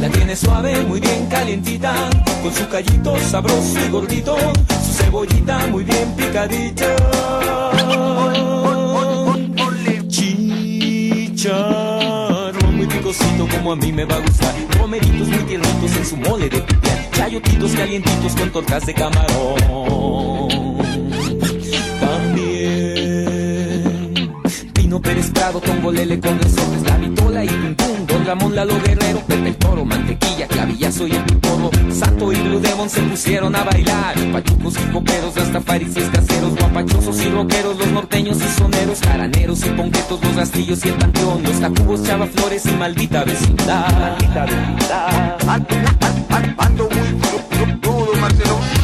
[0.05, 1.95] La tiene suave, muy bien calientita,
[2.43, 4.37] con su callito sabroso y gordito,
[4.85, 6.95] su cebollita muy bien picadita.
[10.09, 11.57] Chicharrón
[12.77, 16.51] muy picosito como a mí me va a gustar, romeritos muy tiernitos en su mole
[16.51, 19.57] de pipián, chayotitos calientitos con tortas de camarón.
[21.99, 23.25] También
[24.75, 26.39] Pino Pérez Prado, Tongolele con
[26.85, 31.25] la vitola y pum pum, Ramón Lalo Guerrero, Pepe el Toro, Mantequilla, Clavillazo y el
[31.25, 36.57] Piporro, Santo y Blue Demon se pusieron a bailar, pachucos y coperos, rastafaris y caseros,
[36.57, 41.43] guapachosos y rockeros, los norteños y soneros, jaraneros y ponquetos, los rastillos y el panteón,
[41.43, 43.93] los tacubos, chava flores y maldita vecindad.
[43.99, 45.37] Maldita vecindad.
[46.59, 48.84] Ando muy crudo, Marcelo.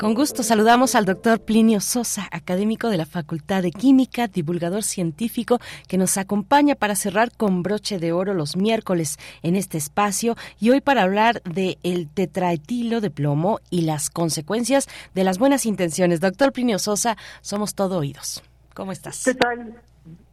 [0.00, 5.58] Con gusto saludamos al doctor Plinio Sosa, académico de la Facultad de Química, divulgador científico,
[5.88, 10.70] que nos acompaña para cerrar con broche de oro los miércoles en este espacio y
[10.70, 16.20] hoy para hablar de el tetraetilo de plomo y las consecuencias de las buenas intenciones.
[16.20, 18.42] Doctor Plinio Sosa, somos todo oídos.
[18.72, 19.22] ¿Cómo estás?
[19.22, 19.82] ¿Qué tal?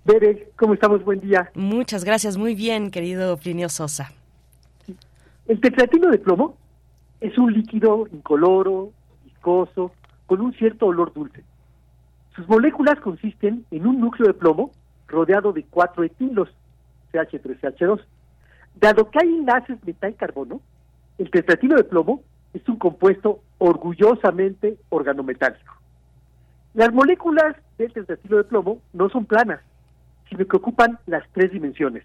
[0.06, 1.04] Bere, ¿cómo estamos?
[1.04, 1.52] Buen día.
[1.56, 4.14] Muchas gracias, muy bien, querido Plinio Sosa.
[5.46, 6.56] El tetratilo de plomo
[7.20, 8.94] es un líquido incoloro,
[9.42, 11.44] con un cierto olor dulce.
[12.36, 14.72] Sus moléculas consisten en un núcleo de plomo
[15.08, 16.50] rodeado de cuatro etilos,
[17.14, 18.02] CH3CH2.
[18.76, 20.62] Dado que hay enlaces metal-carbono,
[21.18, 22.22] el tetratilo de plomo
[22.54, 25.74] es un compuesto orgullosamente organometálico.
[26.74, 29.62] Las moléculas del tetratilo de plomo no son planas,
[30.30, 32.04] sino que ocupan las tres dimensiones.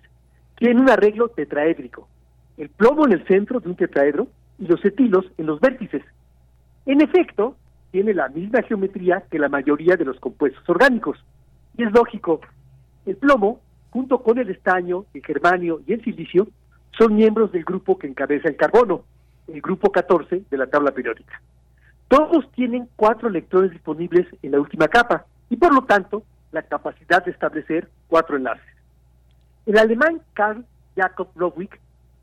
[0.57, 2.09] Tienen un arreglo tetraédrico,
[2.57, 4.29] el plomo en el centro de un tetraedro
[4.59, 6.03] y los etilos en los vértices.
[6.87, 7.57] En efecto,
[7.91, 11.19] tiene la misma geometría que la mayoría de los compuestos orgánicos.
[11.77, 12.41] Y es lógico,
[13.07, 16.49] el plomo, junto con el estaño, el germanio y el silicio,
[16.99, 19.05] son miembros del grupo que encabeza el carbono,
[19.49, 21.41] el grupo 14 de la tabla periódica.
[22.09, 27.25] Todos tienen cuatro electrones disponibles en la última capa y por lo tanto la capacidad
[27.25, 28.67] de establecer cuatro enlaces.
[29.67, 30.65] El alemán Karl
[30.97, 31.71] Jakob Ludwig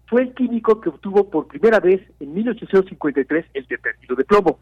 [0.10, 4.60] fue el químico que obtuvo por primera vez en 1853 el tetratilo de plomo.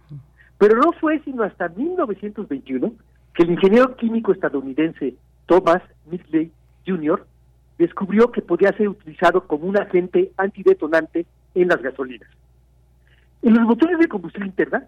[0.57, 2.91] Pero no fue sino hasta 1921
[3.33, 6.51] que el ingeniero químico estadounidense Thomas Midgley
[6.85, 7.25] Jr.
[7.77, 12.29] descubrió que podía ser utilizado como un agente antidetonante en las gasolinas.
[13.41, 14.85] En los motores de combustión interna,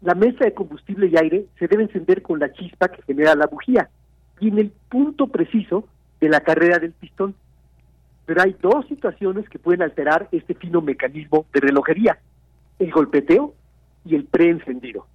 [0.00, 3.46] la mezcla de combustible y aire se debe encender con la chispa que genera la
[3.46, 3.90] bujía
[4.40, 5.84] y en el punto preciso
[6.20, 7.34] de la carrera del pistón.
[8.28, 12.18] Pero hay dos situaciones que pueden alterar este fino mecanismo de relojería,
[12.78, 13.54] el golpeteo
[14.04, 15.06] y el preencendido.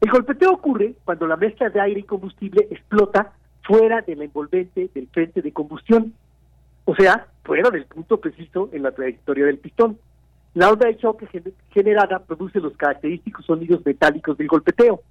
[0.00, 4.88] El golpeteo ocurre cuando la mezcla de aire y combustible explota fuera de la envolvente
[4.94, 6.14] del frente de combustión,
[6.86, 9.98] o sea, fuera del punto preciso en la trayectoria del pistón.
[10.54, 11.28] La onda de choque
[11.72, 15.02] generada produce los característicos sonidos metálicos del golpeteo.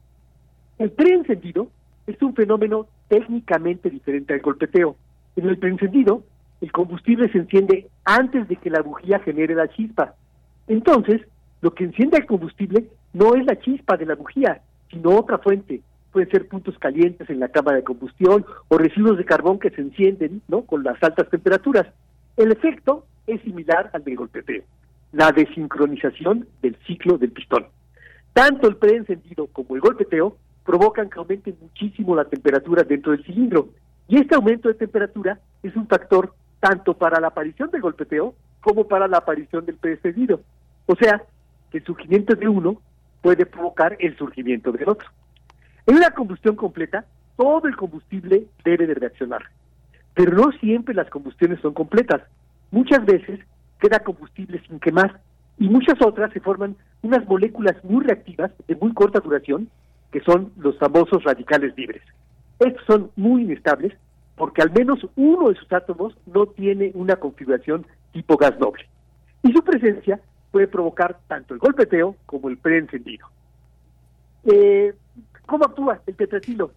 [0.80, 1.68] El preencendido
[2.08, 4.96] es un fenómeno técnicamente diferente al golpeteo.
[5.36, 6.24] En el preencendido,
[6.62, 10.16] el combustible se enciende antes de que la bujía genere la chispa.
[10.68, 11.22] Entonces,
[11.62, 15.82] lo que enciende el combustible no es la chispa de la bujía, sino otra fuente.
[16.12, 19.82] Pueden ser puntos calientes en la cámara de combustión o residuos de carbón que se
[19.82, 20.62] encienden ¿no?
[20.62, 21.88] con las altas temperaturas.
[22.38, 24.64] El efecto es similar al del golpeteo,
[25.12, 27.66] la desincronización del ciclo del pistón.
[28.34, 33.70] Tanto el preencendido como el golpeteo provocan que aumente muchísimo la temperatura dentro del cilindro.
[34.08, 36.34] Y este aumento de temperatura es un factor
[36.66, 40.42] tanto para la aparición del golpeteo como para la aparición del preencendido.
[40.88, 41.22] O sea,
[41.70, 42.82] que el surgimiento de uno
[43.22, 45.08] puede provocar el surgimiento del otro.
[45.86, 47.06] En una combustión completa,
[47.38, 49.44] todo el combustible debe de reaccionar.
[50.16, 52.24] Pero no siempre las combustiones son completas.
[52.72, 53.42] Muchas veces
[53.80, 55.22] queda combustible sin quemar
[55.60, 59.70] y muchas otras se forman unas moléculas muy reactivas de muy corta duración
[60.12, 62.02] que son los famosos radicales libres.
[62.58, 63.94] Estos son muy inestables
[64.36, 68.86] porque al menos uno de sus átomos no tiene una configuración tipo gas noble.
[69.44, 70.20] Y su presencia
[70.52, 73.28] puede provocar tanto el golpeteo como el preencendido.
[74.46, 74.94] Eh,
[75.46, 76.72] ¿Cómo actúa el tetratilo?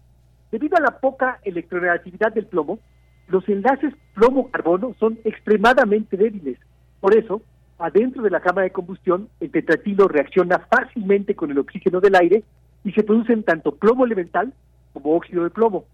[0.51, 2.79] Debido a la poca electronegatividad del plomo,
[3.27, 6.57] los enlaces plomo-carbono son extremadamente débiles.
[6.99, 7.41] Por eso,
[7.77, 12.43] adentro de la cámara de combustión, el tetratilo reacciona fácilmente con el oxígeno del aire
[12.83, 14.53] y se producen tanto plomo elemental
[14.93, 15.85] como óxido de plomo.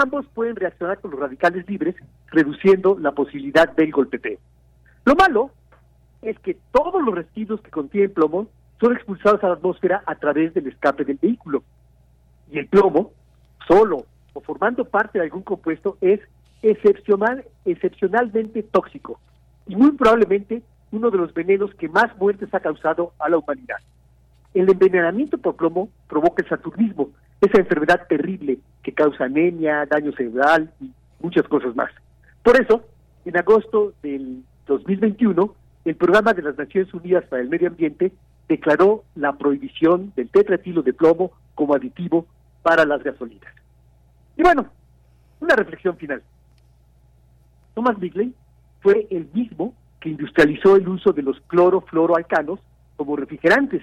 [0.00, 1.94] Ambos pueden reaccionar con los radicales libres,
[2.28, 4.38] reduciendo la posibilidad del golpeteo.
[5.04, 5.50] Lo malo
[6.22, 8.46] es que todos los residuos que contienen plomo
[8.80, 11.62] son expulsados a la atmósfera a través del escape del vehículo.
[12.50, 13.12] Y el plomo,
[13.68, 16.20] solo o formando parte de algún compuesto, es
[16.62, 19.20] excepcional, excepcionalmente tóxico
[19.66, 23.76] y muy probablemente uno de los venenos que más muertes ha causado a la humanidad.
[24.54, 27.10] El envenenamiento por plomo provoca el saturnismo,
[27.42, 30.90] esa enfermedad terrible que causa anemia, daño cerebral y
[31.20, 31.90] muchas cosas más.
[32.42, 32.84] Por eso,
[33.24, 35.54] en agosto del 2021,
[35.84, 38.12] el Programa de las Naciones Unidas para el Medio Ambiente
[38.48, 42.26] declaró la prohibición del tetratilo de plomo como aditivo
[42.62, 43.52] para las gasolinas.
[44.36, 44.68] Y bueno,
[45.40, 46.22] una reflexión final.
[47.74, 48.34] Thomas Bigley
[48.80, 52.60] fue el mismo que industrializó el uso de los clorofluoroalcanos
[52.96, 53.82] como refrigerantes,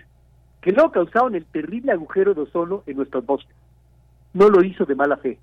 [0.62, 3.56] que no causaron el terrible agujero de ozono en nuestra atmósfera.
[4.34, 5.40] No lo hizo de mala fe.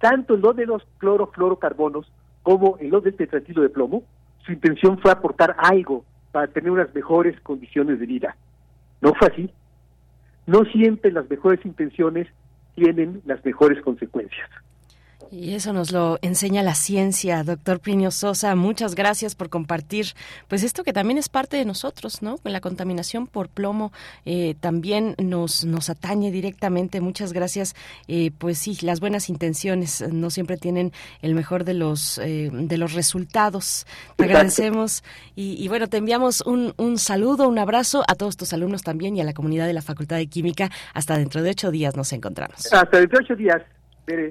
[0.00, 2.10] Tanto en lo de los clorofluorocarbonos
[2.42, 4.04] como en lo del tetratilo de plomo,
[4.44, 8.36] su intención fue aportar algo para tener unas mejores condiciones de vida.
[9.00, 9.50] No fue así.
[10.46, 12.28] No siempre las mejores intenciones
[12.74, 14.48] tienen las mejores consecuencias.
[15.36, 18.54] Y eso nos lo enseña la ciencia, doctor Plinio Sosa.
[18.54, 20.06] Muchas gracias por compartir,
[20.46, 22.36] pues esto que también es parte de nosotros, ¿no?
[22.44, 23.92] La contaminación por plomo
[24.24, 27.00] eh, también nos nos atañe directamente.
[27.00, 27.74] Muchas gracias.
[28.06, 32.78] Eh, pues sí, las buenas intenciones no siempre tienen el mejor de los eh, de
[32.78, 33.86] los resultados.
[34.14, 35.02] Te agradecemos
[35.34, 39.16] y, y, bueno, te enviamos un, un saludo, un abrazo a todos tus alumnos también
[39.16, 40.70] y a la comunidad de la Facultad de Química.
[40.92, 42.72] Hasta dentro de ocho días nos encontramos.
[42.72, 43.62] Hasta dentro de ocho días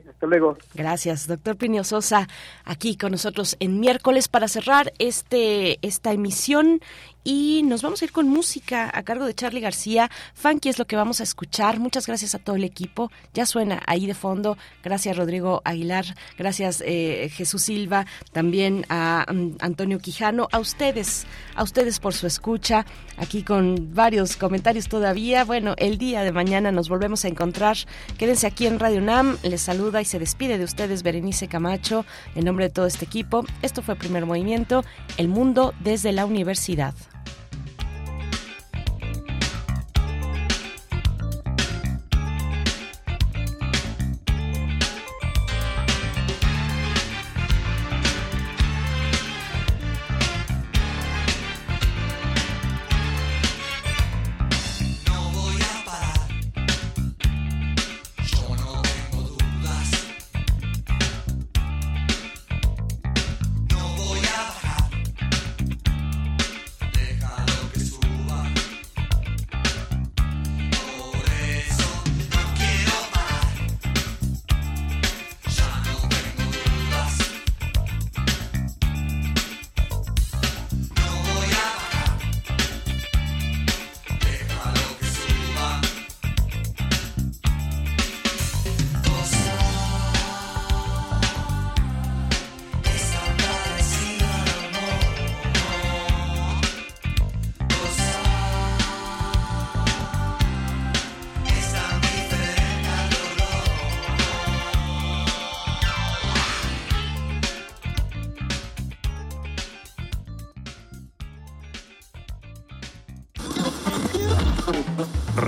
[0.09, 0.57] hasta luego.
[0.75, 2.27] Gracias, doctor Plinio Sosa,
[2.63, 6.81] aquí con nosotros en miércoles para cerrar este esta emisión
[7.23, 10.09] y nos vamos a ir con música a cargo de Charlie García.
[10.33, 11.79] Funky es lo que vamos a escuchar.
[11.79, 13.11] Muchas gracias a todo el equipo.
[13.33, 14.57] Ya suena ahí de fondo.
[14.83, 16.05] Gracias Rodrigo Aguilar,
[16.37, 22.27] gracias eh, Jesús Silva, también a um, Antonio Quijano, a ustedes, a ustedes por su
[22.27, 22.85] escucha.
[23.17, 25.45] Aquí con varios comentarios todavía.
[25.45, 27.77] Bueno, el día de mañana nos volvemos a encontrar.
[28.17, 29.37] Quédense aquí en Radio Nam.
[29.43, 33.45] Les saluda y se despide de ustedes Berenice Camacho en nombre de todo este equipo.
[33.61, 34.83] Esto fue Primer Movimiento,
[35.17, 36.93] El Mundo desde la Universidad.